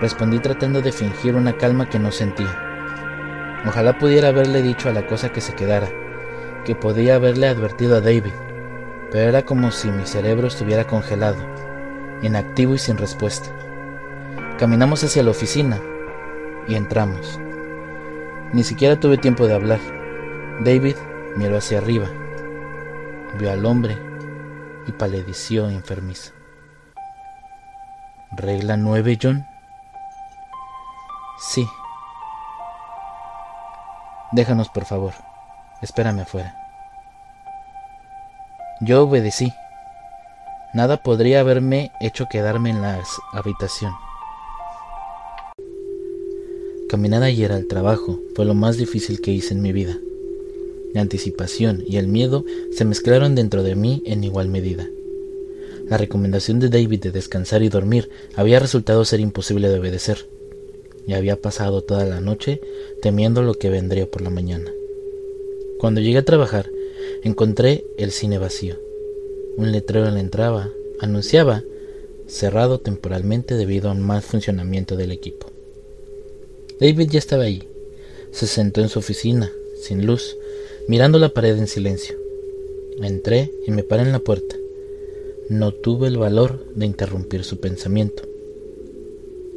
Respondí 0.00 0.38
tratando 0.38 0.80
de 0.80 0.92
fingir 0.92 1.34
una 1.34 1.56
calma 1.56 1.88
que 1.88 1.98
no 1.98 2.12
sentía. 2.12 2.64
Ojalá 3.66 3.98
pudiera 3.98 4.28
haberle 4.28 4.62
dicho 4.62 4.88
a 4.88 4.92
la 4.92 5.06
cosa 5.06 5.32
que 5.32 5.40
se 5.40 5.54
quedara, 5.54 5.88
que 6.64 6.76
podía 6.76 7.16
haberle 7.16 7.48
advertido 7.48 7.96
a 7.96 8.00
David, 8.00 8.32
pero 9.10 9.28
era 9.28 9.42
como 9.44 9.72
si 9.72 9.90
mi 9.90 10.06
cerebro 10.06 10.46
estuviera 10.46 10.86
congelado, 10.86 11.38
inactivo 12.22 12.74
y 12.74 12.78
sin 12.78 12.96
respuesta. 12.96 13.50
Caminamos 14.58 15.02
hacia 15.02 15.22
la 15.22 15.30
oficina 15.30 15.80
y 16.68 16.76
entramos. 16.76 17.40
Ni 18.52 18.62
siquiera 18.62 19.00
tuve 19.00 19.18
tiempo 19.18 19.46
de 19.46 19.54
hablar. 19.54 19.80
David 20.60 20.96
miró 21.36 21.58
hacia 21.58 21.78
arriba, 21.78 22.06
vio 23.38 23.50
al 23.50 23.66
hombre 23.66 23.98
y 24.86 24.92
palideció 24.92 25.68
enfermizo. 25.68 26.32
Regla 28.36 28.76
9, 28.76 29.18
John. 29.20 29.57
Sí. 31.38 31.68
Déjanos, 34.32 34.68
por 34.68 34.84
favor. 34.84 35.14
Espérame 35.80 36.20
afuera. 36.20 36.54
Yo 38.80 39.04
obedecí. 39.04 39.52
Nada 40.74 41.02
podría 41.02 41.40
haberme 41.40 41.92
hecho 42.00 42.26
quedarme 42.30 42.70
en 42.70 42.82
la 42.82 43.00
habitación. 43.32 43.92
Caminar 46.88 47.22
ayer 47.22 47.52
al 47.52 47.66
trabajo 47.66 48.18
fue 48.34 48.44
lo 48.44 48.54
más 48.54 48.76
difícil 48.76 49.20
que 49.20 49.30
hice 49.30 49.54
en 49.54 49.62
mi 49.62 49.72
vida. 49.72 49.96
La 50.94 51.02
anticipación 51.02 51.84
y 51.86 51.98
el 51.98 52.08
miedo 52.08 52.44
se 52.72 52.84
mezclaron 52.84 53.34
dentro 53.34 53.62
de 53.62 53.76
mí 53.76 54.02
en 54.06 54.24
igual 54.24 54.48
medida. 54.48 54.86
La 55.88 55.98
recomendación 55.98 56.60
de 56.60 56.68
David 56.68 57.00
de 57.00 57.12
descansar 57.12 57.62
y 57.62 57.68
dormir 57.68 58.10
había 58.36 58.58
resultado 58.58 59.04
ser 59.04 59.20
imposible 59.20 59.68
de 59.68 59.78
obedecer 59.78 60.37
y 61.08 61.14
había 61.14 61.40
pasado 61.40 61.82
toda 61.82 62.04
la 62.04 62.20
noche 62.20 62.60
temiendo 63.00 63.42
lo 63.42 63.54
que 63.54 63.70
vendría 63.70 64.08
por 64.08 64.20
la 64.20 64.28
mañana. 64.30 64.70
Cuando 65.78 66.02
llegué 66.02 66.18
a 66.18 66.24
trabajar, 66.24 66.70
encontré 67.24 67.84
el 67.96 68.12
cine 68.12 68.36
vacío. 68.38 68.76
Un 69.56 69.72
letrero 69.72 70.06
en 70.06 70.14
la 70.14 70.20
entrada 70.20 70.70
anunciaba 71.00 71.64
cerrado 72.26 72.78
temporalmente 72.78 73.54
debido 73.54 73.88
a 73.88 73.92
un 73.92 74.02
mal 74.02 74.20
funcionamiento 74.20 74.96
del 74.96 75.10
equipo. 75.10 75.46
David 76.78 77.08
ya 77.10 77.18
estaba 77.18 77.44
ahí. 77.44 77.66
Se 78.30 78.46
sentó 78.46 78.82
en 78.82 78.90
su 78.90 78.98
oficina, 78.98 79.50
sin 79.80 80.04
luz, 80.04 80.36
mirando 80.88 81.18
la 81.18 81.30
pared 81.30 81.56
en 81.56 81.68
silencio. 81.68 82.16
Entré 83.00 83.50
y 83.66 83.70
me 83.70 83.82
paré 83.82 84.02
en 84.02 84.12
la 84.12 84.18
puerta. 84.18 84.56
No 85.48 85.72
tuve 85.72 86.08
el 86.08 86.18
valor 86.18 86.66
de 86.74 86.84
interrumpir 86.84 87.44
su 87.44 87.58
pensamiento. 87.60 88.24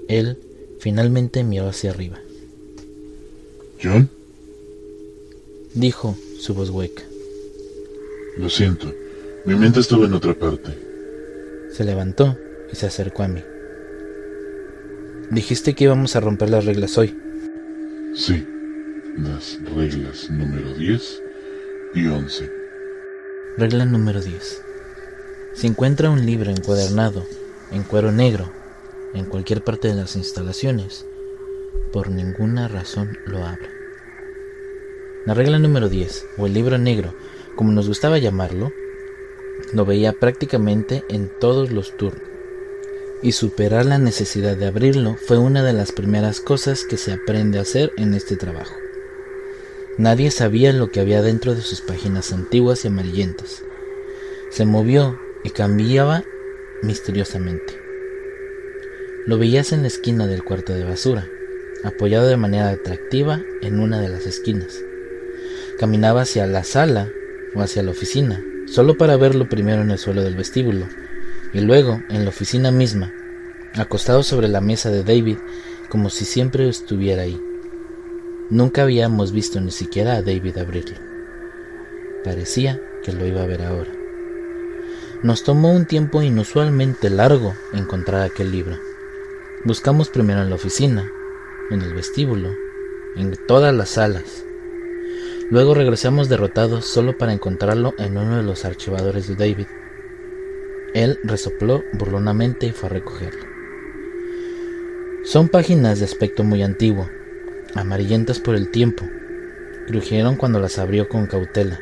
Él 0.07 0.37
Finalmente 0.81 1.43
miró 1.43 1.67
hacia 1.67 1.91
arriba. 1.91 2.17
¿John? 3.83 4.09
Dijo 5.75 6.17
su 6.39 6.55
voz 6.55 6.71
hueca. 6.71 7.03
Lo 8.39 8.49
siento, 8.49 8.91
mi 9.45 9.53
mente 9.53 9.79
estaba 9.79 10.07
en 10.07 10.13
otra 10.13 10.33
parte. 10.33 10.75
Se 11.71 11.83
levantó 11.83 12.35
y 12.73 12.75
se 12.75 12.87
acercó 12.87 13.21
a 13.21 13.27
mí. 13.27 13.43
Dijiste 15.29 15.75
que 15.75 15.83
íbamos 15.83 16.15
a 16.15 16.19
romper 16.19 16.49
las 16.49 16.65
reglas 16.65 16.97
hoy. 16.97 17.15
Sí, 18.15 18.43
las 19.19 19.59
reglas 19.75 20.31
número 20.31 20.73
10, 20.73 21.21
y 21.93 22.07
11. 22.07 22.51
Regla 23.55 23.85
número 23.85 24.19
10. 24.19 24.63
Si 25.53 25.67
encuentra 25.67 26.09
un 26.09 26.25
libro 26.25 26.49
encuadernado 26.49 27.23
en 27.71 27.83
cuero 27.83 28.11
negro 28.11 28.60
en 29.13 29.25
cualquier 29.25 29.63
parte 29.63 29.87
de 29.87 29.95
las 29.95 30.15
instalaciones, 30.15 31.05
por 31.91 32.09
ninguna 32.09 32.67
razón 32.67 33.17
lo 33.25 33.39
abra. 33.39 33.69
La 35.25 35.33
regla 35.33 35.59
número 35.59 35.89
10, 35.89 36.25
o 36.37 36.47
el 36.47 36.53
libro 36.53 36.77
negro, 36.77 37.13
como 37.55 37.71
nos 37.71 37.87
gustaba 37.87 38.17
llamarlo, 38.17 38.71
lo 39.73 39.85
veía 39.85 40.13
prácticamente 40.13 41.03
en 41.09 41.29
todos 41.39 41.71
los 41.71 41.95
turnos. 41.97 42.23
Y 43.21 43.33
superar 43.33 43.85
la 43.85 43.99
necesidad 43.99 44.57
de 44.57 44.65
abrirlo 44.65 45.15
fue 45.15 45.37
una 45.37 45.63
de 45.63 45.73
las 45.73 45.91
primeras 45.91 46.41
cosas 46.41 46.85
que 46.85 46.97
se 46.97 47.13
aprende 47.13 47.59
a 47.59 47.61
hacer 47.61 47.91
en 47.97 48.15
este 48.15 48.35
trabajo. 48.35 48.73
Nadie 49.97 50.31
sabía 50.31 50.73
lo 50.73 50.89
que 50.89 51.01
había 51.01 51.21
dentro 51.21 51.53
de 51.53 51.61
sus 51.61 51.81
páginas 51.81 52.33
antiguas 52.33 52.83
y 52.83 52.87
amarillentas. 52.87 53.63
Se 54.49 54.65
movió 54.65 55.19
y 55.43 55.51
cambiaba 55.51 56.23
misteriosamente. 56.81 57.80
Lo 59.25 59.37
veías 59.37 59.71
en 59.71 59.81
la 59.81 59.87
esquina 59.87 60.25
del 60.25 60.43
cuarto 60.43 60.73
de 60.73 60.83
basura, 60.83 61.27
apoyado 61.83 62.27
de 62.27 62.37
manera 62.37 62.69
atractiva 62.69 63.41
en 63.61 63.79
una 63.79 64.01
de 64.01 64.09
las 64.09 64.25
esquinas. 64.25 64.81
Caminaba 65.77 66.21
hacia 66.21 66.47
la 66.47 66.63
sala 66.63 67.09
o 67.53 67.61
hacia 67.61 67.83
la 67.83 67.91
oficina, 67.91 68.43
solo 68.65 68.97
para 68.97 69.17
verlo 69.17 69.47
primero 69.47 69.83
en 69.83 69.91
el 69.91 69.99
suelo 69.99 70.23
del 70.23 70.35
vestíbulo, 70.35 70.87
y 71.53 71.59
luego 71.59 72.01
en 72.09 72.23
la 72.23 72.29
oficina 72.29 72.71
misma, 72.71 73.13
acostado 73.75 74.23
sobre 74.23 74.47
la 74.47 74.59
mesa 74.59 74.89
de 74.89 75.03
David, 75.03 75.37
como 75.89 76.09
si 76.09 76.25
siempre 76.25 76.67
estuviera 76.67 77.21
ahí. 77.21 77.39
Nunca 78.49 78.81
habíamos 78.81 79.31
visto 79.31 79.61
ni 79.61 79.71
siquiera 79.71 80.15
a 80.15 80.21
David 80.23 80.57
abrirlo. 80.57 80.97
Parecía 82.23 82.81
que 83.03 83.13
lo 83.13 83.25
iba 83.25 83.43
a 83.43 83.47
ver 83.47 83.61
ahora. 83.61 83.91
Nos 85.21 85.43
tomó 85.43 85.71
un 85.71 85.85
tiempo 85.85 86.23
inusualmente 86.23 87.11
largo 87.11 87.53
encontrar 87.73 88.23
aquel 88.23 88.51
libro. 88.51 88.77
Buscamos 89.63 90.09
primero 90.09 90.41
en 90.41 90.49
la 90.49 90.55
oficina, 90.55 91.11
en 91.69 91.83
el 91.83 91.93
vestíbulo, 91.93 92.49
en 93.15 93.35
todas 93.47 93.71
las 93.71 93.89
salas. 93.89 94.43
Luego 95.51 95.75
regresamos 95.75 96.29
derrotados 96.29 96.85
solo 96.85 97.15
para 97.15 97.31
encontrarlo 97.31 97.93
en 97.99 98.17
uno 98.17 98.37
de 98.37 98.43
los 98.43 98.65
archivadores 98.65 99.27
de 99.27 99.35
David. 99.35 99.67
Él 100.95 101.19
resopló 101.23 101.83
burlonamente 101.93 102.65
y 102.65 102.71
fue 102.71 102.89
a 102.89 102.93
recogerlo. 102.93 103.45
Son 105.25 105.47
páginas 105.47 105.99
de 105.99 106.05
aspecto 106.05 106.43
muy 106.43 106.63
antiguo, 106.63 107.07
amarillentas 107.75 108.39
por 108.39 108.55
el 108.55 108.71
tiempo. 108.71 109.05
Crujieron 109.85 110.37
cuando 110.37 110.59
las 110.59 110.79
abrió 110.79 111.07
con 111.07 111.27
cautela. 111.27 111.79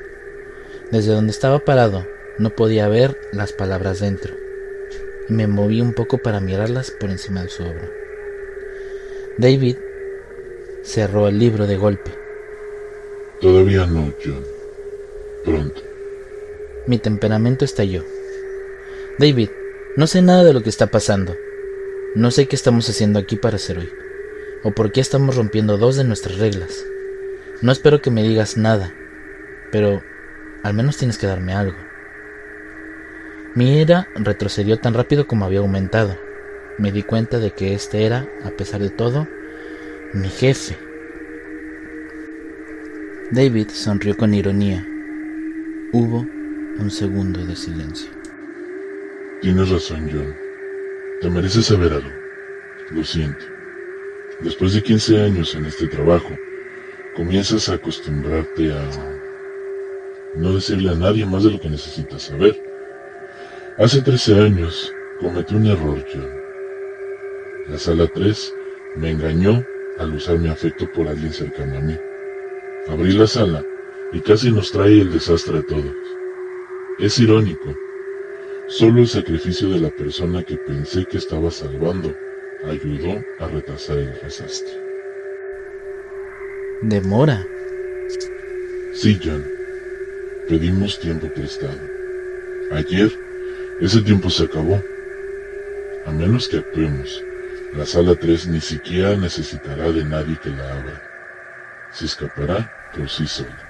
Desde 0.92 1.14
donde 1.14 1.32
estaba 1.32 1.60
parado 1.60 2.06
no 2.40 2.50
podía 2.50 2.90
ver 2.90 3.18
las 3.32 3.54
palabras 3.54 4.02
dentro. 4.02 4.39
Me 5.30 5.48
moví 5.48 5.80
un 5.82 5.94
poco 5.94 6.18
para 6.18 6.40
mirarlas 6.40 6.92
por 6.92 7.10
encima 7.10 7.44
de 7.44 7.50
su 7.50 7.64
obra. 7.64 7.90
David 9.38 9.78
cerró 10.84 11.28
el 11.28 11.40
libro 11.40 11.68
de 11.68 11.78
golpe. 11.78 12.12
Todavía 13.40 13.86
no, 13.86 14.14
John. 14.24 14.44
Pronto. 15.46 15.82
Mi 16.88 16.98
temperamento 16.98 17.64
estalló. 17.64 18.04
David, 19.18 19.50
no 19.96 20.08
sé 20.08 20.22
nada 20.22 20.44
de 20.44 20.54
lo 20.54 20.64
que 20.64 20.70
está 20.70 20.88
pasando. 20.88 21.36
No 22.16 22.32
sé 22.32 22.48
qué 22.48 22.56
estamos 22.56 22.90
haciendo 22.90 23.20
aquí 23.20 23.36
para 23.36 23.56
hacer 23.56 23.78
hoy 23.78 23.90
o 24.64 24.72
por 24.72 24.92
qué 24.92 25.02
estamos 25.02 25.36
rompiendo 25.36 25.78
dos 25.78 25.96
de 25.96 26.04
nuestras 26.04 26.38
reglas. 26.38 26.86
No 27.62 27.72
espero 27.72 28.02
que 28.02 28.12
me 28.12 28.24
digas 28.24 28.58
nada, 28.58 28.94
pero 29.72 30.02
al 30.64 30.74
menos 30.74 30.98
tienes 30.98 31.18
que 31.18 31.28
darme 31.28 31.54
algo. 31.54 31.78
Mi 33.56 33.80
ira 33.82 34.08
retrocedió 34.16 34.78
tan 34.78 34.94
rápido 34.94 35.26
como 35.26 35.46
había 35.46 35.60
aumentado. 35.60 36.16
Me 36.78 36.92
di 36.92 37.02
cuenta 37.04 37.40
de 37.40 37.52
que 37.52 37.74
este 37.74 38.06
era, 38.06 38.28
a 38.44 38.52
pesar 38.52 38.80
de 38.80 38.92
todo, 38.92 39.28
mi 40.14 40.30
jefe. 40.30 40.78
David 43.32 43.70
sonrió 43.70 44.16
con 44.16 44.34
ironía. 44.34 44.86
Hubo 45.92 46.28
un 46.80 46.92
segundo 46.92 47.44
de 47.46 47.56
silencio. 47.56 48.12
Tienes 49.42 49.70
razón, 49.70 50.10
John. 50.12 50.36
Te 51.22 51.30
mereces 51.30 51.66
saber 51.66 51.94
algo. 51.94 52.10
Lo 52.92 53.04
siento. 53.04 53.46
Después 54.42 54.74
de 54.74 54.84
15 54.84 55.22
años 55.22 55.56
en 55.56 55.66
este 55.66 55.88
trabajo, 55.88 56.30
comienzas 57.16 57.68
a 57.70 57.74
acostumbrarte 57.74 58.72
a 58.72 58.90
no 60.36 60.54
decirle 60.54 60.92
a 60.92 60.96
nadie 60.96 61.26
más 61.26 61.44
de 61.44 61.52
lo 61.52 61.60
que 61.60 61.70
necesitas 61.70 62.22
saber. 62.24 62.69
Hace 63.80 64.02
13 64.02 64.42
años 64.42 64.94
cometí 65.22 65.56
un 65.56 65.66
error, 65.66 66.04
John. 66.14 66.30
La 67.70 67.80
sala 67.80 68.08
3 68.14 68.54
me 68.98 69.12
engañó 69.12 69.66
al 69.98 70.16
usar 70.16 70.38
mi 70.38 70.50
afecto 70.50 70.86
por 70.92 71.08
alguien 71.08 71.32
cercano 71.32 71.78
a 71.78 71.80
mí. 71.80 71.98
Abrí 72.90 73.14
la 73.14 73.26
sala 73.26 73.64
y 74.12 74.20
casi 74.20 74.52
nos 74.52 74.74
trae 74.74 75.00
el 75.00 75.14
desastre 75.14 75.60
a 75.60 75.62
todos. 75.62 75.96
Es 77.00 77.20
irónico. 77.20 77.74
Solo 78.68 79.00
el 79.00 79.08
sacrificio 79.08 79.70
de 79.70 79.80
la 79.80 79.92
persona 79.92 80.44
que 80.44 80.58
pensé 80.58 81.06
que 81.06 81.18
estaba 81.18 81.50
salvando 81.50 82.14
ayudó 82.66 83.24
a 83.40 83.48
retrasar 83.48 83.98
el 83.98 84.14
desastre. 84.22 84.74
¿Demora? 86.82 87.48
Sí, 88.92 89.18
John. 89.24 89.46
Pedimos 90.50 91.00
tiempo 91.00 91.30
prestado. 91.34 91.80
Ayer, 92.72 93.29
ese 93.82 94.02
tiempo 94.02 94.30
se 94.30 94.44
acabó. 94.44 94.82
A 96.06 96.12
menos 96.12 96.48
que 96.48 96.58
actuemos, 96.58 97.24
la 97.76 97.86
sala 97.86 98.16
3 98.16 98.48
ni 98.48 98.62
siquiera 98.62 99.16
necesitará 99.16 99.92
de 99.92 100.04
nadie 100.04 100.38
que 100.44 100.50
la 100.50 100.80
abra. 100.80 101.02
Se 101.94 102.06
escapará 102.06 102.72
por 102.96 103.10
sí 103.10 103.28
sola. 103.28 103.70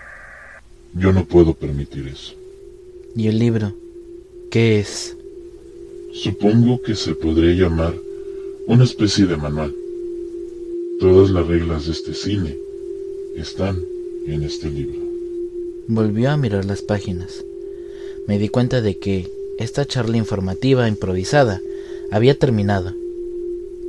Yo 0.94 1.14
no 1.14 1.26
puedo 1.26 1.54
permitir 1.54 2.08
eso. 2.08 2.34
¿Y 3.16 3.28
el 3.28 3.40
libro? 3.40 3.74
¿Qué 4.50 4.80
es? 4.80 5.16
Supongo 6.14 6.82
que 6.82 6.96
se 6.96 7.14
podría 7.14 7.54
llamar 7.54 7.94
una 8.66 8.84
especie 8.84 9.26
de 9.26 9.38
manual. 9.38 9.76
Todas 11.00 11.30
las 11.30 11.46
reglas 11.48 11.86
de 11.86 11.92
este 11.92 12.14
cine 12.14 12.58
están 13.36 13.80
en 14.26 14.44
este 14.44 14.70
libro. 14.70 15.00
Volvió 15.88 16.32
a 16.32 16.38
mirar 16.38 16.66
las 16.66 16.82
páginas. 16.82 17.44
Me 18.28 18.38
di 18.38 18.50
cuenta 18.50 18.82
de 18.82 18.98
que 18.98 19.39
esta 19.60 19.86
charla 19.86 20.18
informativa 20.18 20.88
improvisada 20.88 21.62
había 22.12 22.38
terminado. 22.38 22.94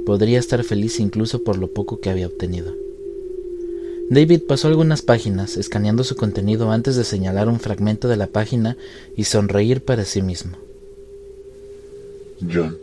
Podría 0.04 0.38
estar 0.38 0.62
feliz 0.64 1.00
incluso 1.00 1.42
por 1.42 1.56
lo 1.56 1.68
poco 1.68 2.00
que 2.00 2.10
había 2.10 2.26
obtenido. 2.26 2.74
David 4.10 4.42
pasó 4.46 4.68
algunas 4.68 5.02
páginas 5.02 5.56
escaneando 5.56 6.04
su 6.04 6.16
contenido 6.16 6.70
antes 6.70 6.96
de 6.96 7.04
señalar 7.04 7.48
un 7.48 7.60
fragmento 7.60 8.08
de 8.08 8.16
la 8.16 8.26
página 8.26 8.76
y 9.16 9.24
sonreír 9.24 9.82
para 9.82 10.04
sí 10.04 10.20
mismo. 10.20 10.58
John, 12.52 12.76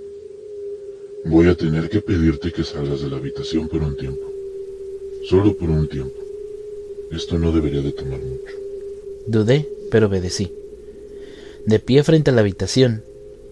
Voy 1.30 1.50
a 1.50 1.56
tener 1.56 1.90
que 1.90 2.00
pedirte 2.00 2.54
que 2.54 2.64
salgas 2.64 3.02
de 3.02 3.10
la 3.10 3.18
habitación 3.18 3.68
por 3.68 3.82
un 3.82 3.98
tiempo. 3.98 4.22
Solo 5.28 5.54
por 5.58 5.70
un 5.70 5.86
tiempo. 5.90 6.16
Esto 7.12 7.38
no 7.38 7.52
debería 7.52 7.82
de 7.82 7.92
tomar 7.92 8.20
mucho. 8.20 8.56
Dudé, 9.28 9.68
pero 9.92 10.08
obedecí. 10.08 10.50
De 11.68 11.80
pie 11.80 12.02
frente 12.02 12.32
a 12.32 12.34
la 12.34 12.40
habitación, 12.40 13.04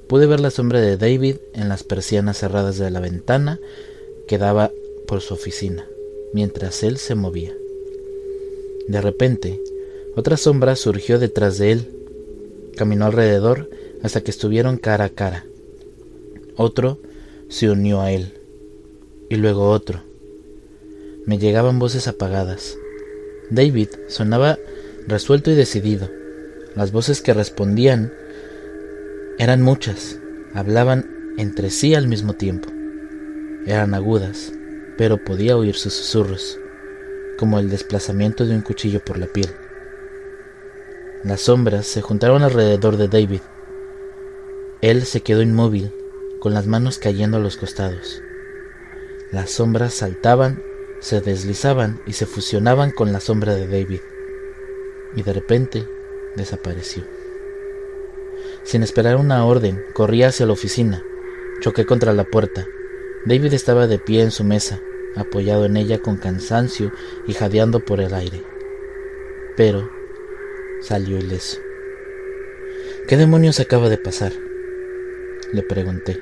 pude 0.08 0.26
ver 0.26 0.40
la 0.40 0.50
sombra 0.50 0.80
de 0.80 0.96
David 0.96 1.36
en 1.54 1.68
las 1.68 1.84
persianas 1.84 2.38
cerradas 2.38 2.78
de 2.78 2.90
la 2.90 3.02
ventana 3.02 3.60
que 4.26 4.38
daba 4.38 4.72
por 5.06 5.20
su 5.20 5.34
oficina, 5.34 5.86
mientras 6.32 6.82
él 6.84 6.96
se 6.96 7.16
movía. 7.16 7.54
De 8.88 9.02
repente, 9.02 9.62
otra 10.16 10.38
sombra 10.38 10.78
surgió 10.78 11.20
detrás 11.20 11.58
de 11.58 11.74
él. 11.74 11.90
Caminó 12.78 13.08
alrededor 13.08 13.70
hasta 14.02 14.22
que 14.22 14.32
estuvieron 14.32 14.78
cara 14.78 15.04
a 15.04 15.10
cara. 15.10 15.46
Otro 16.56 17.00
se 17.50 17.70
unió 17.70 18.00
a 18.00 18.14
él, 18.14 18.32
y 19.30 19.36
luego 19.36 19.72
otro. 19.72 20.04
Me 21.26 21.38
llegaban 21.38 21.80
voces 21.80 22.08
apagadas. 22.08 22.78
David 23.50 23.90
sonaba 24.08 24.58
resuelto 25.06 25.52
y 25.52 25.56
decidido. 25.56 26.10
Las 26.76 26.92
voces 26.92 27.22
que 27.22 27.34
respondían 27.34 28.12
eran 29.38 29.62
muchas, 29.62 30.20
hablaban 30.54 31.34
entre 31.38 31.70
sí 31.70 31.96
al 31.96 32.10
mismo 32.10 32.34
tiempo. 32.34 32.70
Eran 33.66 33.94
agudas, 33.94 34.52
pero 34.98 35.24
podía 35.24 35.56
oír 35.56 35.76
sus 35.76 35.94
susurros, 35.94 36.60
como 37.38 37.60
el 37.60 37.70
desplazamiento 37.70 38.46
de 38.46 38.56
un 38.56 38.62
cuchillo 38.62 39.00
por 39.00 39.18
la 39.18 39.28
piel. 39.28 39.50
Las 41.24 41.42
sombras 41.42 41.88
se 41.88 42.02
juntaron 42.02 42.44
alrededor 42.44 42.98
de 42.98 43.08
David. 43.08 43.42
Él 44.82 45.06
se 45.06 45.22
quedó 45.22 45.42
inmóvil, 45.42 45.94
con 46.42 46.54
las 46.54 46.68
manos 46.68 47.00
cayendo 47.00 47.38
a 47.38 47.40
los 47.40 47.56
costados. 47.56 48.22
Las 49.32 49.50
sombras 49.50 49.94
saltaban, 49.94 50.62
se 51.00 51.22
deslizaban 51.22 52.02
y 52.06 52.14
se 52.14 52.26
fusionaban 52.26 52.92
con 52.92 53.14
la 53.14 53.22
sombra 53.22 53.56
de 53.56 53.68
David. 53.68 54.02
Y 55.16 55.24
de 55.24 55.34
repente 55.34 55.88
desapareció. 56.36 57.04
Sin 58.64 58.84
esperar 58.84 59.18
una 59.18 59.46
orden, 59.46 59.84
corrí 59.94 60.24
hacia 60.24 60.46
la 60.46 60.54
oficina. 60.54 61.04
Choqué 61.62 61.86
contra 61.86 62.14
la 62.14 62.24
puerta. 62.24 62.68
David 63.26 63.54
estaba 63.54 63.88
de 63.88 64.00
pie 64.00 64.24
en 64.24 64.32
su 64.32 64.44
mesa, 64.44 64.82
apoyado 65.16 65.66
en 65.66 65.78
ella 65.78 66.00
con 66.00 66.18
cansancio 66.18 66.92
y 67.28 67.34
jadeando 67.34 67.80
por 67.80 68.02
el 68.02 68.14
aire. 68.14 68.44
Pero 69.56 69.90
salió 70.82 71.18
ileso. 71.18 71.60
¿Qué 73.08 73.18
demonios 73.18 73.60
acaba 73.60 73.90
de 73.90 73.98
pasar? 73.98 74.34
Le 75.54 75.62
pregunté. 75.62 76.20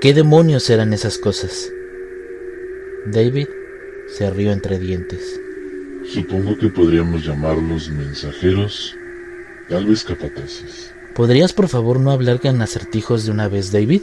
¿Qué 0.00 0.14
demonios 0.14 0.70
eran 0.70 0.92
esas 0.92 1.18
cosas? 1.18 1.72
David 3.06 3.48
se 4.06 4.30
rió 4.30 4.52
entre 4.52 4.78
dientes. 4.78 5.40
Supongo 6.04 6.56
que 6.56 6.68
podríamos 6.68 7.24
llamarlos 7.24 7.90
mensajeros, 7.90 8.96
tal 9.68 9.86
vez 9.86 10.02
capataces. 10.02 10.92
¿Podrías 11.14 11.52
por 11.52 11.68
favor 11.68 12.00
no 12.00 12.10
hablar 12.10 12.40
con 12.40 12.60
acertijos 12.62 13.24
de 13.24 13.32
una 13.32 13.48
vez, 13.48 13.70
David? 13.70 14.02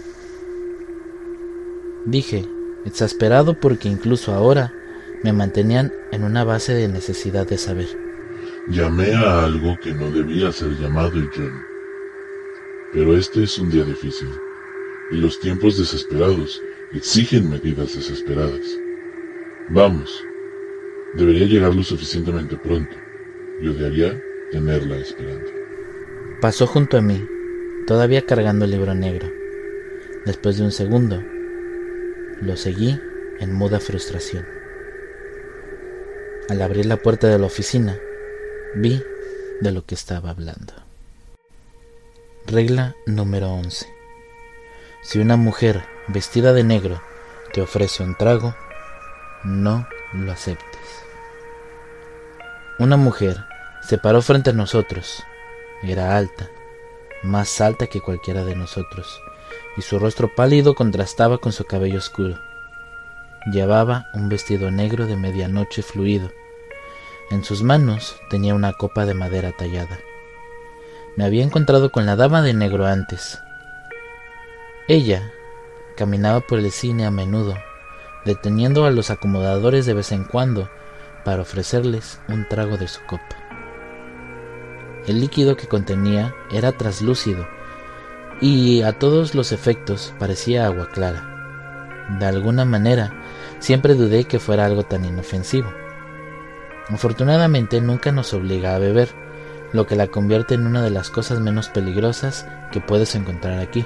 Dije, 2.05 2.45
exasperado 2.85 3.59
porque 3.59 3.89
incluso 3.89 4.33
ahora 4.33 4.73
me 5.23 5.33
mantenían 5.33 5.91
en 6.11 6.23
una 6.23 6.43
base 6.43 6.73
de 6.73 6.87
necesidad 6.87 7.47
de 7.47 7.57
saber. 7.57 7.87
Llamé 8.69 9.13
a 9.13 9.45
algo 9.45 9.77
que 9.81 9.93
no 9.93 10.11
debía 10.11 10.51
ser 10.51 10.77
llamado 10.79 11.19
John. 11.35 11.61
Pero 12.93 13.17
este 13.17 13.43
es 13.43 13.57
un 13.57 13.69
día 13.69 13.83
difícil, 13.83 14.29
y 15.11 15.15
los 15.15 15.39
tiempos 15.39 15.77
desesperados 15.77 16.61
exigen 16.93 17.49
medidas 17.49 17.95
desesperadas. 17.95 18.77
Vamos, 19.69 20.23
debería 21.17 21.47
llegar 21.47 21.75
lo 21.75 21.83
suficientemente 21.83 22.55
pronto. 22.57 22.95
Yo 23.61 23.71
odiaría 23.71 24.21
tenerla 24.51 24.97
esperando. 24.97 25.49
Pasó 26.39 26.67
junto 26.67 26.97
a 26.97 27.01
mí, 27.01 27.27
todavía 27.87 28.25
cargando 28.25 28.65
el 28.65 28.71
libro 28.71 28.93
negro. 28.93 29.27
Después 30.25 30.57
de 30.57 30.63
un 30.63 30.71
segundo, 30.71 31.23
lo 32.41 32.55
seguí 32.55 32.99
en 33.39 33.53
muda 33.53 33.79
frustración. 33.79 34.45
Al 36.49 36.61
abrir 36.61 36.85
la 36.85 36.97
puerta 36.97 37.27
de 37.27 37.39
la 37.39 37.47
oficina, 37.47 37.97
vi 38.75 39.01
de 39.59 39.71
lo 39.71 39.85
que 39.85 39.95
estaba 39.95 40.29
hablando. 40.29 40.73
Regla 42.45 42.95
número 43.05 43.51
11. 43.51 43.87
Si 45.01 45.19
una 45.19 45.35
mujer 45.35 45.83
vestida 46.07 46.53
de 46.53 46.63
negro 46.63 47.01
te 47.51 47.61
ofrece 47.61 48.03
un 48.03 48.15
trago, 48.15 48.55
no 49.43 49.87
lo 50.13 50.31
aceptes. 50.31 50.76
Una 52.79 52.97
mujer 52.97 53.45
se 53.81 53.97
paró 53.97 54.21
frente 54.21 54.51
a 54.51 54.53
nosotros. 54.53 55.23
Era 55.83 56.17
alta, 56.17 56.49
más 57.23 57.61
alta 57.61 57.87
que 57.87 58.01
cualquiera 58.01 58.43
de 58.43 58.55
nosotros, 58.55 59.21
y 59.77 59.81
su 59.81 59.99
rostro 59.99 60.33
pálido 60.35 60.75
contrastaba 60.75 61.37
con 61.37 61.51
su 61.51 61.65
cabello 61.65 61.99
oscuro. 61.99 62.39
Llevaba 63.51 64.07
un 64.13 64.29
vestido 64.29 64.71
negro 64.71 65.05
de 65.05 65.15
medianoche 65.15 65.81
fluido 65.81 66.31
en 67.29 67.43
sus 67.43 67.61
manos 67.61 68.15
tenía 68.29 68.55
una 68.55 68.71
copa 68.71 69.05
de 69.05 69.13
madera 69.13 69.51
tallada. 69.51 69.99
Me 71.17 71.25
había 71.25 71.43
encontrado 71.43 71.91
con 71.91 72.05
la 72.05 72.15
dama 72.15 72.41
de 72.41 72.53
negro 72.53 72.85
antes. 72.85 73.41
Ella 74.87 75.29
caminaba 75.97 76.39
por 76.39 76.59
el 76.59 76.71
cine 76.71 77.05
a 77.05 77.11
menudo, 77.11 77.55
deteniendo 78.23 78.85
a 78.85 78.91
los 78.91 79.09
acomodadores 79.09 79.85
de 79.85 79.93
vez 79.93 80.13
en 80.13 80.23
cuando 80.23 80.69
para 81.27 81.41
ofrecerles 81.41 82.21
un 82.29 82.47
trago 82.47 82.77
de 82.77 82.87
su 82.87 83.01
copa. 83.01 83.35
El 85.07 85.19
líquido 85.19 85.57
que 85.57 85.67
contenía 85.67 86.33
era 86.49 86.71
traslúcido 86.71 87.45
y 88.39 88.81
a 88.83 88.97
todos 88.97 89.35
los 89.35 89.51
efectos 89.51 90.13
parecía 90.19 90.65
agua 90.65 90.87
clara. 90.87 92.07
De 92.17 92.25
alguna 92.25 92.63
manera, 92.63 93.11
siempre 93.59 93.95
dudé 93.95 94.23
que 94.23 94.39
fuera 94.39 94.65
algo 94.65 94.83
tan 94.83 95.03
inofensivo. 95.03 95.69
Afortunadamente 96.87 97.81
nunca 97.81 98.13
nos 98.13 98.33
obliga 98.33 98.73
a 98.73 98.79
beber, 98.79 99.09
lo 99.73 99.85
que 99.85 99.97
la 99.97 100.07
convierte 100.07 100.53
en 100.55 100.65
una 100.65 100.81
de 100.81 100.91
las 100.91 101.09
cosas 101.09 101.41
menos 101.41 101.67
peligrosas 101.67 102.47
que 102.71 102.79
puedes 102.79 103.15
encontrar 103.15 103.59
aquí. 103.59 103.85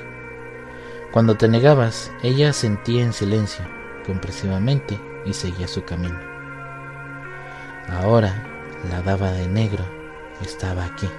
Cuando 1.11 1.37
te 1.37 1.47
negabas, 1.47 2.11
ella 2.21 2.53
sentía 2.53 3.03
en 3.03 3.13
silencio, 3.13 3.65
compresivamente, 4.05 5.01
y 5.25 5.33
seguía 5.33 5.67
su 5.67 5.83
camino. 5.85 6.30
Ahora, 7.91 8.33
la 8.89 9.01
dama 9.01 9.31
de 9.31 9.47
negro 9.47 9.83
estaba 10.41 10.85
aquí. 10.85 11.09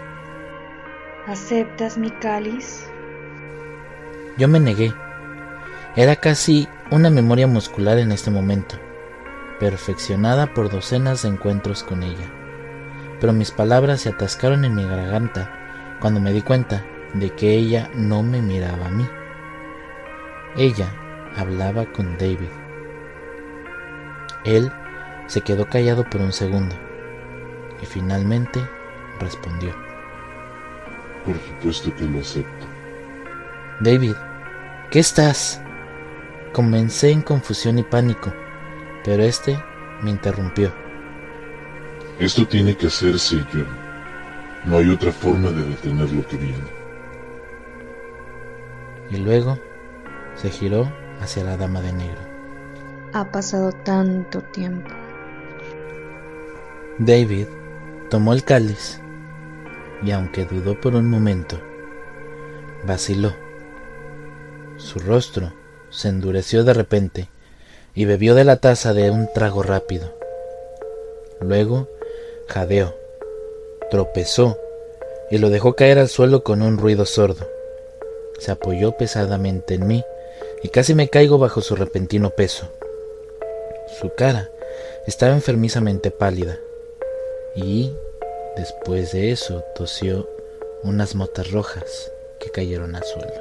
¿Aceptas 1.27 1.99
mi 1.99 2.11
cáliz? 2.11 2.91
Yo 4.39 4.49
me 4.49 4.59
negué. 4.59 4.93
Era 5.97 6.17
casi 6.17 6.67
una 6.91 7.11
memoria 7.11 7.47
muscular 7.47 7.99
en 7.99 8.11
este 8.11 8.31
momento 8.31 8.77
perfeccionada 9.61 10.55
por 10.55 10.71
docenas 10.71 11.23
de 11.23 11.29
encuentros 11.29 11.85
con 11.85 12.03
ella. 12.03 12.33
Pero 13.21 13.33
mis 13.33 13.51
palabras 13.51 14.01
se 14.01 14.09
atascaron 14.09 14.65
en 14.65 14.75
mi 14.75 14.85
garganta 14.85 15.53
cuando 16.01 16.19
me 16.19 16.33
di 16.33 16.43
cuenta 16.43 16.85
de 17.15 17.31
que 17.31 17.53
ella 17.53 17.91
no 17.95 18.23
me 18.23 18.41
miraba 18.41 18.87
a 18.87 18.91
mí. 18.91 19.07
Ella 20.57 20.89
hablaba 21.37 21.85
con 21.93 22.17
David. 22.19 22.49
Él 24.45 24.73
se 25.33 25.41
quedó 25.41 25.65
callado 25.67 26.05
por 26.05 26.21
un 26.21 26.31
segundo 26.31 26.77
y 27.81 27.87
finalmente 27.87 28.61
respondió. 29.19 29.75
Por 31.25 31.37
supuesto 31.37 31.97
que 31.97 32.05
lo 32.05 32.21
acepto. 32.21 32.67
David, 33.81 34.15
¿qué 34.91 34.99
estás? 34.99 35.63
Comencé 36.53 37.13
en 37.13 37.23
confusión 37.23 37.79
y 37.79 37.83
pánico 37.83 38.31
pero 39.05 39.23
este 39.23 39.59
me 40.03 40.11
interrumpió. 40.11 40.71
Esto 42.19 42.47
tiene 42.47 42.77
que 42.77 42.89
hacerse, 42.89 43.43
John. 43.51 43.67
No 44.67 44.77
hay 44.77 44.91
otra 44.91 45.11
forma 45.11 45.51
de 45.51 45.65
detener 45.65 46.13
lo 46.13 46.27
que 46.27 46.37
viene. 46.37 46.83
Y 49.11 49.17
luego 49.17 49.59
se 50.35 50.51
giró 50.51 50.93
hacia 51.23 51.43
la 51.43 51.57
dama 51.57 51.81
de 51.81 51.95
negro. 51.95 52.21
Ha 53.15 53.25
pasado 53.31 53.73
tanto 53.73 54.43
tiempo. 54.43 55.02
David 56.99 57.47
tomó 58.11 58.35
el 58.35 58.45
cáliz 58.45 59.01
y 60.05 60.11
aunque 60.11 60.45
dudó 60.45 60.79
por 60.79 60.95
un 60.95 61.09
momento, 61.09 61.59
vaciló. 62.85 63.35
Su 64.77 64.99
rostro 64.99 65.55
se 65.89 66.09
endureció 66.09 66.65
de 66.65 66.75
repente 66.75 67.29
y 67.95 68.05
bebió 68.05 68.35
de 68.35 68.45
la 68.45 68.57
taza 68.57 68.93
de 68.93 69.11
un 69.11 69.33
trago 69.33 69.63
rápido. 69.63 70.13
Luego 71.41 71.89
jadeó, 72.47 72.95
tropezó 73.91 74.59
y 75.31 75.39
lo 75.39 75.49
dejó 75.49 75.75
caer 75.75 75.99
al 75.99 76.09
suelo 76.09 76.45
con 76.45 76.61
un 76.61 76.77
ruido 76.77 77.07
sordo. 77.07 77.49
Se 78.39 78.51
apoyó 78.53 78.99
pesadamente 78.99 79.75
en 79.75 79.87
mí 79.87 80.05
y 80.63 80.69
casi 80.69 80.95
me 80.95 81.09
caigo 81.09 81.39
bajo 81.39 81.63
su 81.63 81.75
repentino 81.75 82.31
peso. 82.31 82.69
Su 83.99 84.15
cara 84.15 84.51
estaba 85.07 85.33
enfermizamente 85.33 86.11
pálida 86.11 86.59
y, 87.55 87.93
después 88.57 89.13
de 89.13 89.31
eso, 89.31 89.63
tosió 89.75 90.29
unas 90.83 91.15
motas 91.15 91.51
rojas 91.51 92.11
que 92.41 92.51
cayeron 92.51 92.95
al 92.97 93.05
suelo. 93.05 93.33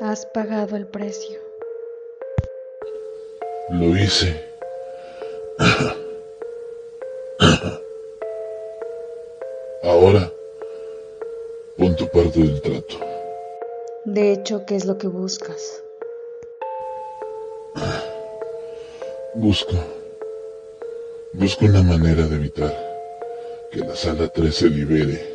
Has 0.00 0.26
pagado 0.26 0.76
el 0.76 0.86
precio. 0.86 1.38
Lo 3.70 3.96
hice. 3.96 4.44
Ahora, 9.82 10.32
pon 11.76 11.96
tu 11.96 12.08
parte 12.08 12.40
del 12.40 12.60
trato. 12.60 12.96
De 14.04 14.32
hecho, 14.32 14.64
¿qué 14.66 14.76
es 14.76 14.84
lo 14.84 14.98
que 14.98 15.06
buscas? 15.06 15.82
Busco. 19.34 19.76
Busco 21.32 21.64
una 21.64 21.82
manera 21.82 22.26
de 22.26 22.36
evitar 22.36 22.91
que 23.72 23.80
la 23.80 23.96
sala 23.96 24.28
3 24.28 24.54
se 24.54 24.68
libere. 24.68 25.32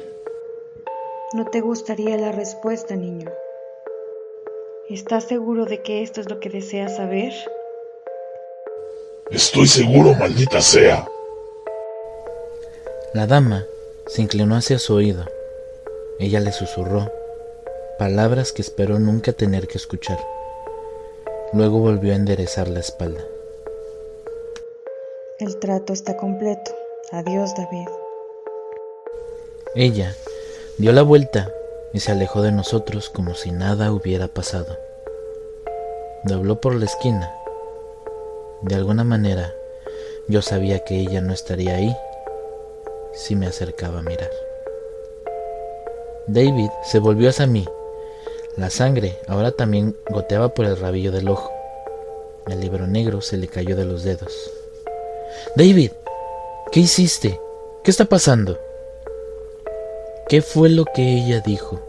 ¿No 1.33 1.45
te 1.45 1.59
gustaría 1.59 2.15
la 2.17 2.31
respuesta, 2.31 2.95
niño? 2.95 3.31
¿Estás 4.89 5.23
seguro 5.23 5.65
de 5.65 5.81
que 5.81 6.03
esto 6.03 6.21
es 6.21 6.29
lo 6.29 6.39
que 6.39 6.49
deseas 6.49 6.97
saber? 6.97 7.33
Estoy 9.31 9.65
seguro, 9.67 10.13
maldita 10.13 10.61
sea. 10.61 11.07
La 13.13 13.25
dama 13.25 13.65
se 14.05 14.21
inclinó 14.21 14.55
hacia 14.55 14.77
su 14.77 14.93
oído. 14.93 15.25
Ella 16.19 16.39
le 16.39 16.51
susurró, 16.51 17.11
palabras 17.97 18.51
que 18.51 18.61
esperó 18.61 18.99
nunca 18.99 19.33
tener 19.33 19.67
que 19.67 19.79
escuchar. 19.79 20.19
Luego 21.53 21.79
volvió 21.79 22.13
a 22.13 22.17
enderezar 22.17 22.67
la 22.67 22.81
espalda. 22.81 23.25
El 25.39 25.57
trato 25.57 25.91
está 25.91 26.15
completo. 26.17 26.71
Adiós, 27.11 27.53
David. 27.55 27.88
Ella 29.80 30.15
dio 30.80 30.91
la 30.91 31.03
vuelta 31.03 31.53
y 31.93 31.99
se 31.99 32.11
alejó 32.11 32.41
de 32.41 32.51
nosotros 32.51 33.11
como 33.11 33.36
si 33.36 33.51
nada 33.51 33.91
hubiera 33.91 34.28
pasado. 34.28 34.75
Dobló 36.23 36.59
por 36.59 36.73
la 36.73 36.86
esquina. 36.86 37.32
De 38.63 38.73
alguna 38.73 39.03
manera, 39.03 39.53
yo 40.28 40.41
sabía 40.41 40.80
que 40.80 40.95
ella 40.95 41.21
no 41.21 41.32
estaría 41.32 41.75
ahí 41.75 41.95
si 43.13 43.36
me 43.36 43.45
acercaba 43.45 43.99
a 43.99 44.01
mirar. 44.01 44.32
David 46.25 46.71
se 46.84 46.97
volvió 46.97 47.30
hacia 47.30 47.45
mí. 47.45 47.63
La 48.55 48.71
sangre 48.71 49.19
ahora 49.28 49.51
también 49.51 49.95
goteaba 50.09 50.55
por 50.55 50.65
el 50.65 50.80
rabillo 50.80 51.11
del 51.11 51.30
ojo. 51.30 51.51
El 52.47 52.61
libro 52.61 52.88
negro 52.88 53.21
se 53.21 53.38
le 53.38 53.47
cayó 53.47 53.75
de 53.75 53.86
los 53.86 54.01
dedos. 54.01 54.34
David, 55.55 55.91
¿qué 56.71 56.80
hiciste? 56.80 57.39
¿Qué 57.84 57.91
está 57.91 58.05
pasando? 58.05 58.57
¿Qué 60.30 60.41
fue 60.41 60.67
lo 60.67 60.84
que 60.84 61.03
ella 61.03 61.39
dijo? 61.39 61.80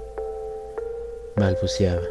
balbuceaba. 1.34 2.02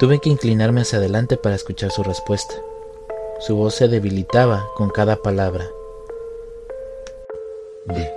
Tuve 0.00 0.18
que 0.18 0.30
inclinarme 0.30 0.80
hacia 0.80 0.98
adelante 0.98 1.36
para 1.36 1.54
escuchar 1.54 1.92
su 1.92 2.02
respuesta. 2.02 2.54
Su 3.38 3.54
voz 3.54 3.74
se 3.76 3.86
debilitaba 3.86 4.68
con 4.74 4.90
cada 4.90 5.22
palabra. 5.22 5.70
Ve. 7.86 8.12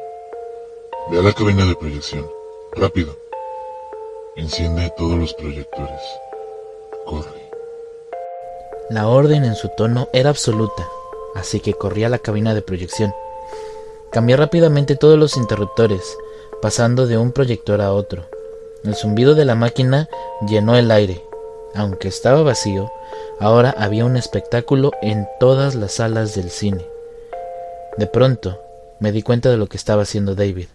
Ve 1.11 1.19
a 1.19 1.21
la 1.21 1.33
cabina 1.33 1.63
de 1.63 1.75
proyección. 1.75 2.27
Rápido. 2.71 3.15
Enciende 4.35 4.91
todos 4.97 5.19
los 5.19 5.33
proyectores. 5.35 6.01
Corre. 7.05 7.51
La 8.89 9.07
orden 9.09 9.45
en 9.45 9.55
su 9.55 9.69
tono 9.69 10.09
era 10.11 10.31
absoluta, 10.31 10.87
así 11.35 11.59
que 11.59 11.73
corrí 11.73 12.03
a 12.03 12.09
la 12.09 12.17
cabina 12.17 12.55
de 12.55 12.63
proyección. 12.63 13.13
Cambié 14.13 14.37
rápidamente 14.37 14.95
todos 14.95 15.17
los 15.17 15.37
interruptores, 15.37 16.19
pasando 16.61 17.07
de 17.07 17.17
un 17.17 17.31
proyector 17.31 17.81
a 17.81 17.93
otro. 17.93 18.25
El 18.83 18.93
zumbido 18.93 19.33
de 19.33 19.43
la 19.43 19.55
máquina 19.55 20.07
llenó 20.47 20.75
el 20.75 20.91
aire. 20.91 21.23
Aunque 21.73 22.09
estaba 22.09 22.43
vacío, 22.43 22.91
ahora 23.39 23.73
había 23.75 24.05
un 24.05 24.15
espectáculo 24.15 24.91
en 25.01 25.27
todas 25.39 25.73
las 25.73 25.93
salas 25.93 26.35
del 26.35 26.51
cine. 26.51 26.85
De 27.97 28.05
pronto, 28.05 28.61
me 28.99 29.11
di 29.11 29.23
cuenta 29.23 29.49
de 29.49 29.57
lo 29.57 29.67
que 29.67 29.77
estaba 29.77 30.03
haciendo 30.03 30.35
David. 30.35 30.67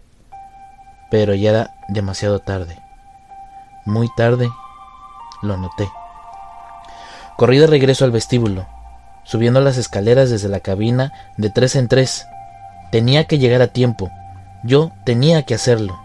Pero 1.09 1.33
ya 1.33 1.51
era 1.51 1.75
demasiado 1.87 2.39
tarde. 2.39 2.77
Muy 3.85 4.09
tarde, 4.17 4.49
lo 5.41 5.55
noté. 5.55 5.89
Corrí 7.37 7.57
de 7.57 7.67
regreso 7.67 8.03
al 8.03 8.11
vestíbulo, 8.11 8.67
subiendo 9.23 9.61
las 9.61 9.77
escaleras 9.77 10.29
desde 10.29 10.49
la 10.49 10.59
cabina 10.59 11.13
de 11.37 11.49
tres 11.49 11.77
en 11.77 11.87
tres 11.87 12.25
Tenía 12.91 13.25
que 13.25 13.37
llegar 13.37 13.61
a 13.61 13.67
tiempo. 13.67 14.09
Yo 14.63 14.91
tenía 15.03 15.43
que 15.43 15.53
hacerlo. 15.53 15.99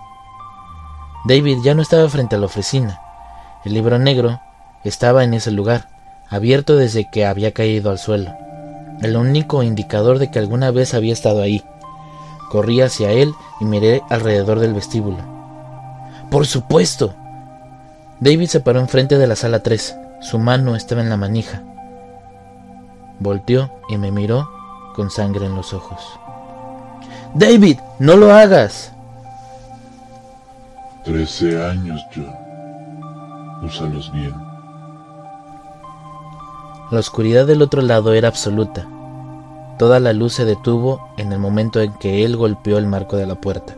David 1.24 1.58
ya 1.64 1.74
no 1.74 1.80
estaba 1.80 2.08
frente 2.08 2.36
a 2.36 2.38
la 2.38 2.46
oficina. 2.46 3.00
El 3.64 3.72
libro 3.72 3.98
negro 3.98 4.40
estaba 4.84 5.24
en 5.24 5.32
ese 5.32 5.50
lugar, 5.50 5.88
abierto 6.28 6.76
desde 6.76 7.08
que 7.10 7.24
había 7.24 7.52
caído 7.52 7.90
al 7.90 7.98
suelo. 7.98 8.34
El 9.00 9.16
único 9.16 9.62
indicador 9.62 10.18
de 10.18 10.30
que 10.30 10.38
alguna 10.38 10.70
vez 10.70 10.92
había 10.92 11.14
estado 11.14 11.40
ahí. 11.40 11.64
Corrí 12.50 12.82
hacia 12.82 13.10
él 13.10 13.32
y 13.60 13.64
miré 13.64 14.02
alrededor 14.10 14.60
del 14.60 14.74
vestíbulo. 14.74 15.18
¡Por 16.30 16.46
supuesto! 16.46 17.14
David 18.20 18.48
se 18.48 18.60
paró 18.60 18.80
enfrente 18.80 19.16
de 19.16 19.26
la 19.26 19.36
sala 19.36 19.60
3. 19.60 19.96
Su 20.20 20.38
mano 20.38 20.76
estaba 20.76 21.00
en 21.00 21.08
la 21.08 21.16
manija. 21.16 21.62
Volteó 23.18 23.70
y 23.88 23.96
me 23.96 24.10
miró 24.10 24.48
con 24.94 25.10
sangre 25.10 25.46
en 25.46 25.54
los 25.54 25.72
ojos. 25.72 26.20
David, 27.34 27.80
no 27.98 28.16
lo 28.16 28.32
hagas. 28.32 28.92
Trece 31.02 31.60
años, 31.64 32.00
John. 32.14 32.32
Úsalos 33.60 34.12
bien. 34.12 34.32
La 36.92 37.00
oscuridad 37.00 37.44
del 37.44 37.62
otro 37.62 37.82
lado 37.82 38.12
era 38.12 38.28
absoluta. 38.28 38.86
Toda 39.78 39.98
la 39.98 40.12
luz 40.12 40.34
se 40.34 40.44
detuvo 40.44 41.08
en 41.16 41.32
el 41.32 41.40
momento 41.40 41.80
en 41.80 41.92
que 41.94 42.24
él 42.24 42.36
golpeó 42.36 42.78
el 42.78 42.86
marco 42.86 43.16
de 43.16 43.26
la 43.26 43.34
puerta. 43.34 43.74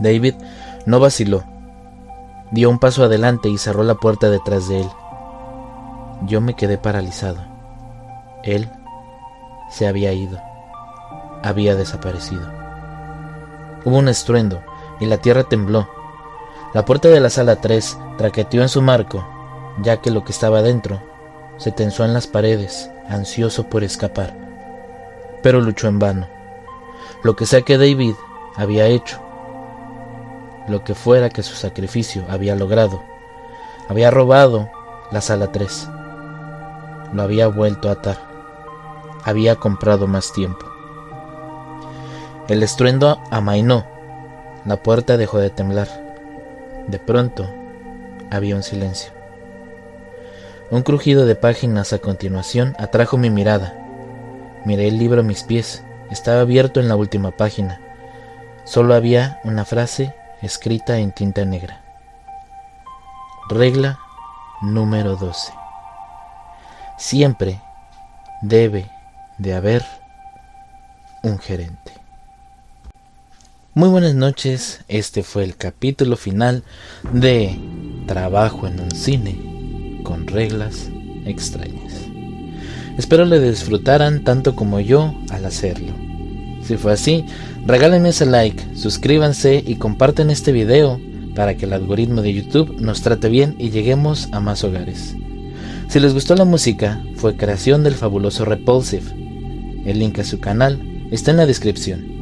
David 0.00 0.34
no 0.86 0.98
vaciló. 0.98 1.44
Dio 2.50 2.68
un 2.68 2.80
paso 2.80 3.04
adelante 3.04 3.48
y 3.48 3.58
cerró 3.58 3.84
la 3.84 3.94
puerta 3.94 4.28
detrás 4.28 4.66
de 4.66 4.80
él. 4.80 4.88
Yo 6.26 6.40
me 6.40 6.54
quedé 6.54 6.78
paralizado. 6.78 7.38
Él 8.42 8.68
se 9.70 9.86
había 9.86 10.12
ido 10.12 10.47
había 11.42 11.74
desaparecido. 11.74 12.46
Hubo 13.84 13.96
un 13.98 14.08
estruendo 14.08 14.62
y 15.00 15.06
la 15.06 15.18
tierra 15.18 15.44
tembló. 15.44 15.88
La 16.74 16.84
puerta 16.84 17.08
de 17.08 17.20
la 17.20 17.30
sala 17.30 17.56
3 17.56 17.98
traqueteó 18.18 18.62
en 18.62 18.68
su 18.68 18.82
marco, 18.82 19.26
ya 19.80 19.98
que 19.98 20.10
lo 20.10 20.24
que 20.24 20.32
estaba 20.32 20.62
dentro 20.62 21.00
se 21.56 21.72
tensó 21.72 22.04
en 22.04 22.12
las 22.12 22.26
paredes, 22.26 22.90
ansioso 23.08 23.64
por 23.64 23.84
escapar. 23.84 24.34
Pero 25.42 25.60
luchó 25.60 25.88
en 25.88 25.98
vano. 25.98 26.28
Lo 27.22 27.36
que 27.36 27.46
sea 27.46 27.62
que 27.62 27.78
David 27.78 28.14
había 28.56 28.86
hecho, 28.86 29.20
lo 30.68 30.84
que 30.84 30.94
fuera 30.94 31.30
que 31.30 31.42
su 31.42 31.54
sacrificio 31.54 32.24
había 32.28 32.54
logrado, 32.54 33.02
había 33.88 34.10
robado 34.10 34.70
la 35.10 35.20
sala 35.20 35.50
3. 35.50 35.88
Lo 37.12 37.22
había 37.22 37.48
vuelto 37.48 37.88
a 37.88 37.92
atar. 37.92 38.18
Había 39.24 39.56
comprado 39.56 40.06
más 40.06 40.32
tiempo. 40.32 40.66
El 42.48 42.62
estruendo 42.62 43.22
amainó. 43.30 43.84
La 44.64 44.82
puerta 44.82 45.18
dejó 45.18 45.38
de 45.38 45.50
temblar. 45.50 45.88
De 46.86 46.98
pronto, 46.98 47.46
había 48.30 48.56
un 48.56 48.62
silencio. 48.62 49.12
Un 50.70 50.82
crujido 50.82 51.26
de 51.26 51.34
páginas 51.34 51.92
a 51.92 51.98
continuación 51.98 52.74
atrajo 52.78 53.18
mi 53.18 53.28
mirada. 53.28 53.74
Miré 54.64 54.88
el 54.88 54.98
libro 54.98 55.20
a 55.20 55.24
mis 55.24 55.42
pies. 55.42 55.84
Estaba 56.10 56.40
abierto 56.40 56.80
en 56.80 56.88
la 56.88 56.96
última 56.96 57.32
página. 57.32 57.82
Solo 58.64 58.94
había 58.94 59.40
una 59.44 59.66
frase 59.66 60.14
escrita 60.40 60.96
en 60.98 61.12
tinta 61.12 61.44
negra. 61.44 61.82
Regla 63.50 63.98
número 64.62 65.16
12. 65.16 65.52
Siempre 66.96 67.60
debe 68.40 68.90
de 69.36 69.54
haber 69.54 69.84
un 71.22 71.38
gerente. 71.38 71.97
Muy 73.78 73.90
buenas 73.90 74.16
noches, 74.16 74.80
este 74.88 75.22
fue 75.22 75.44
el 75.44 75.54
capítulo 75.54 76.16
final 76.16 76.64
de 77.12 77.56
Trabajo 78.08 78.66
en 78.66 78.80
un 78.80 78.90
cine 78.90 80.00
con 80.02 80.26
reglas 80.26 80.90
extrañas. 81.24 81.92
Espero 82.98 83.24
le 83.24 83.38
disfrutaran 83.38 84.24
tanto 84.24 84.56
como 84.56 84.80
yo 84.80 85.14
al 85.30 85.44
hacerlo. 85.44 85.92
Si 86.60 86.76
fue 86.76 86.92
así, 86.92 87.24
regálenme 87.66 88.08
ese 88.08 88.26
like, 88.26 88.74
suscríbanse 88.74 89.62
y 89.64 89.76
comparten 89.76 90.30
este 90.30 90.50
video 90.50 91.00
para 91.36 91.56
que 91.56 91.66
el 91.66 91.72
algoritmo 91.72 92.20
de 92.20 92.34
YouTube 92.34 92.80
nos 92.80 93.02
trate 93.02 93.28
bien 93.28 93.54
y 93.60 93.70
lleguemos 93.70 94.28
a 94.32 94.40
más 94.40 94.64
hogares. 94.64 95.14
Si 95.86 96.00
les 96.00 96.14
gustó 96.14 96.34
la 96.34 96.44
música, 96.44 97.00
fue 97.14 97.36
creación 97.36 97.84
del 97.84 97.94
fabuloso 97.94 98.44
Repulsive. 98.44 99.12
El 99.86 100.00
link 100.00 100.18
a 100.18 100.24
su 100.24 100.40
canal 100.40 100.82
está 101.12 101.30
en 101.30 101.36
la 101.36 101.46
descripción. 101.46 102.17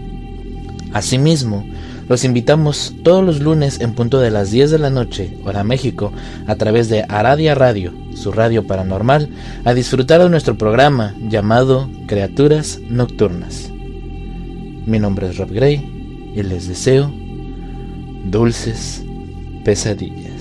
Asimismo, 0.97 1.66
los 2.09 2.24
invitamos 2.24 2.94
todos 3.05 3.23
los 3.23 3.40
lunes 3.40 3.82
en 3.82 3.93
punto 3.93 4.18
de 4.18 4.31
las 4.31 4.51
10 4.51 4.70
de 4.70 4.78
la 4.78 4.89
noche, 4.89 5.36
hora 5.44 5.62
México, 5.62 6.10
a 6.47 6.55
través 6.55 6.89
de 6.89 7.05
Aradia 7.06 7.55
Radio, 7.55 7.93
su 8.14 8.32
radio 8.32 8.66
paranormal, 8.66 9.28
a 9.66 9.74
disfrutar 9.74 10.23
de 10.23 10.31
nuestro 10.31 10.56
programa 10.56 11.14
llamado 11.20 11.90
Criaturas 12.06 12.81
Nocturnas. 12.89 13.70
Mi 14.86 14.98
nombre 14.98 15.28
es 15.28 15.36
Rob 15.36 15.51
Gray 15.51 16.32
y 16.35 16.43
les 16.43 16.66
deseo 16.66 17.12
dulces 18.31 19.05
pesadillas. 19.66 20.36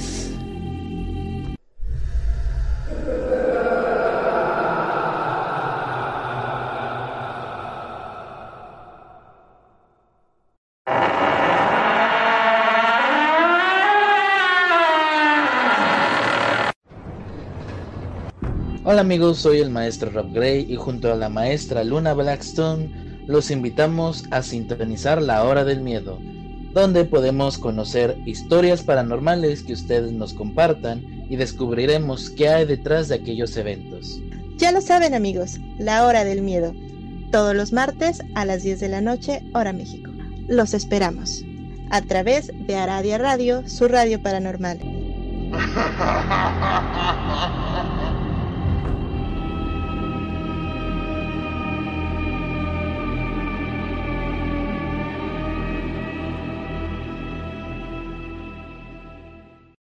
Hola 18.95 19.01
amigos, 19.01 19.39
soy 19.39 19.59
el 19.59 19.71
maestro 19.71 20.09
Rob 20.09 20.31
Gray 20.31 20.71
y 20.71 20.77
junto 20.77 21.11
a 21.11 21.17
la 21.17 21.27
maestra 21.27 21.83
Luna 21.83 22.13
Blackstone 22.13 23.19
los 23.27 23.51
invitamos 23.51 24.23
a 24.31 24.41
sintonizar 24.41 25.21
La 25.21 25.43
Hora 25.43 25.65
del 25.65 25.81
Miedo, 25.81 26.17
donde 26.71 27.03
podemos 27.03 27.57
conocer 27.57 28.17
historias 28.25 28.83
paranormales 28.83 29.63
que 29.63 29.73
ustedes 29.73 30.13
nos 30.13 30.33
compartan 30.33 31.03
y 31.29 31.35
descubriremos 31.35 32.29
qué 32.29 32.47
hay 32.47 32.65
detrás 32.65 33.09
de 33.09 33.15
aquellos 33.15 33.57
eventos. 33.57 34.21
Ya 34.55 34.71
lo 34.71 34.79
saben 34.79 35.13
amigos, 35.13 35.59
La 35.77 36.05
Hora 36.05 36.23
del 36.23 36.41
Miedo, 36.41 36.73
todos 37.33 37.53
los 37.53 37.73
martes 37.73 38.23
a 38.33 38.45
las 38.45 38.63
10 38.63 38.79
de 38.79 38.87
la 38.87 39.01
noche, 39.01 39.43
hora 39.53 39.73
México. 39.73 40.09
los 40.47 40.73
esperamos 40.73 41.43
a 41.89 42.01
través 42.01 42.49
de 42.65 42.77
Aradia 42.77 43.17
Radio, 43.17 43.67
su 43.67 43.89
radio 43.89 44.23
paranormal. 44.23 44.79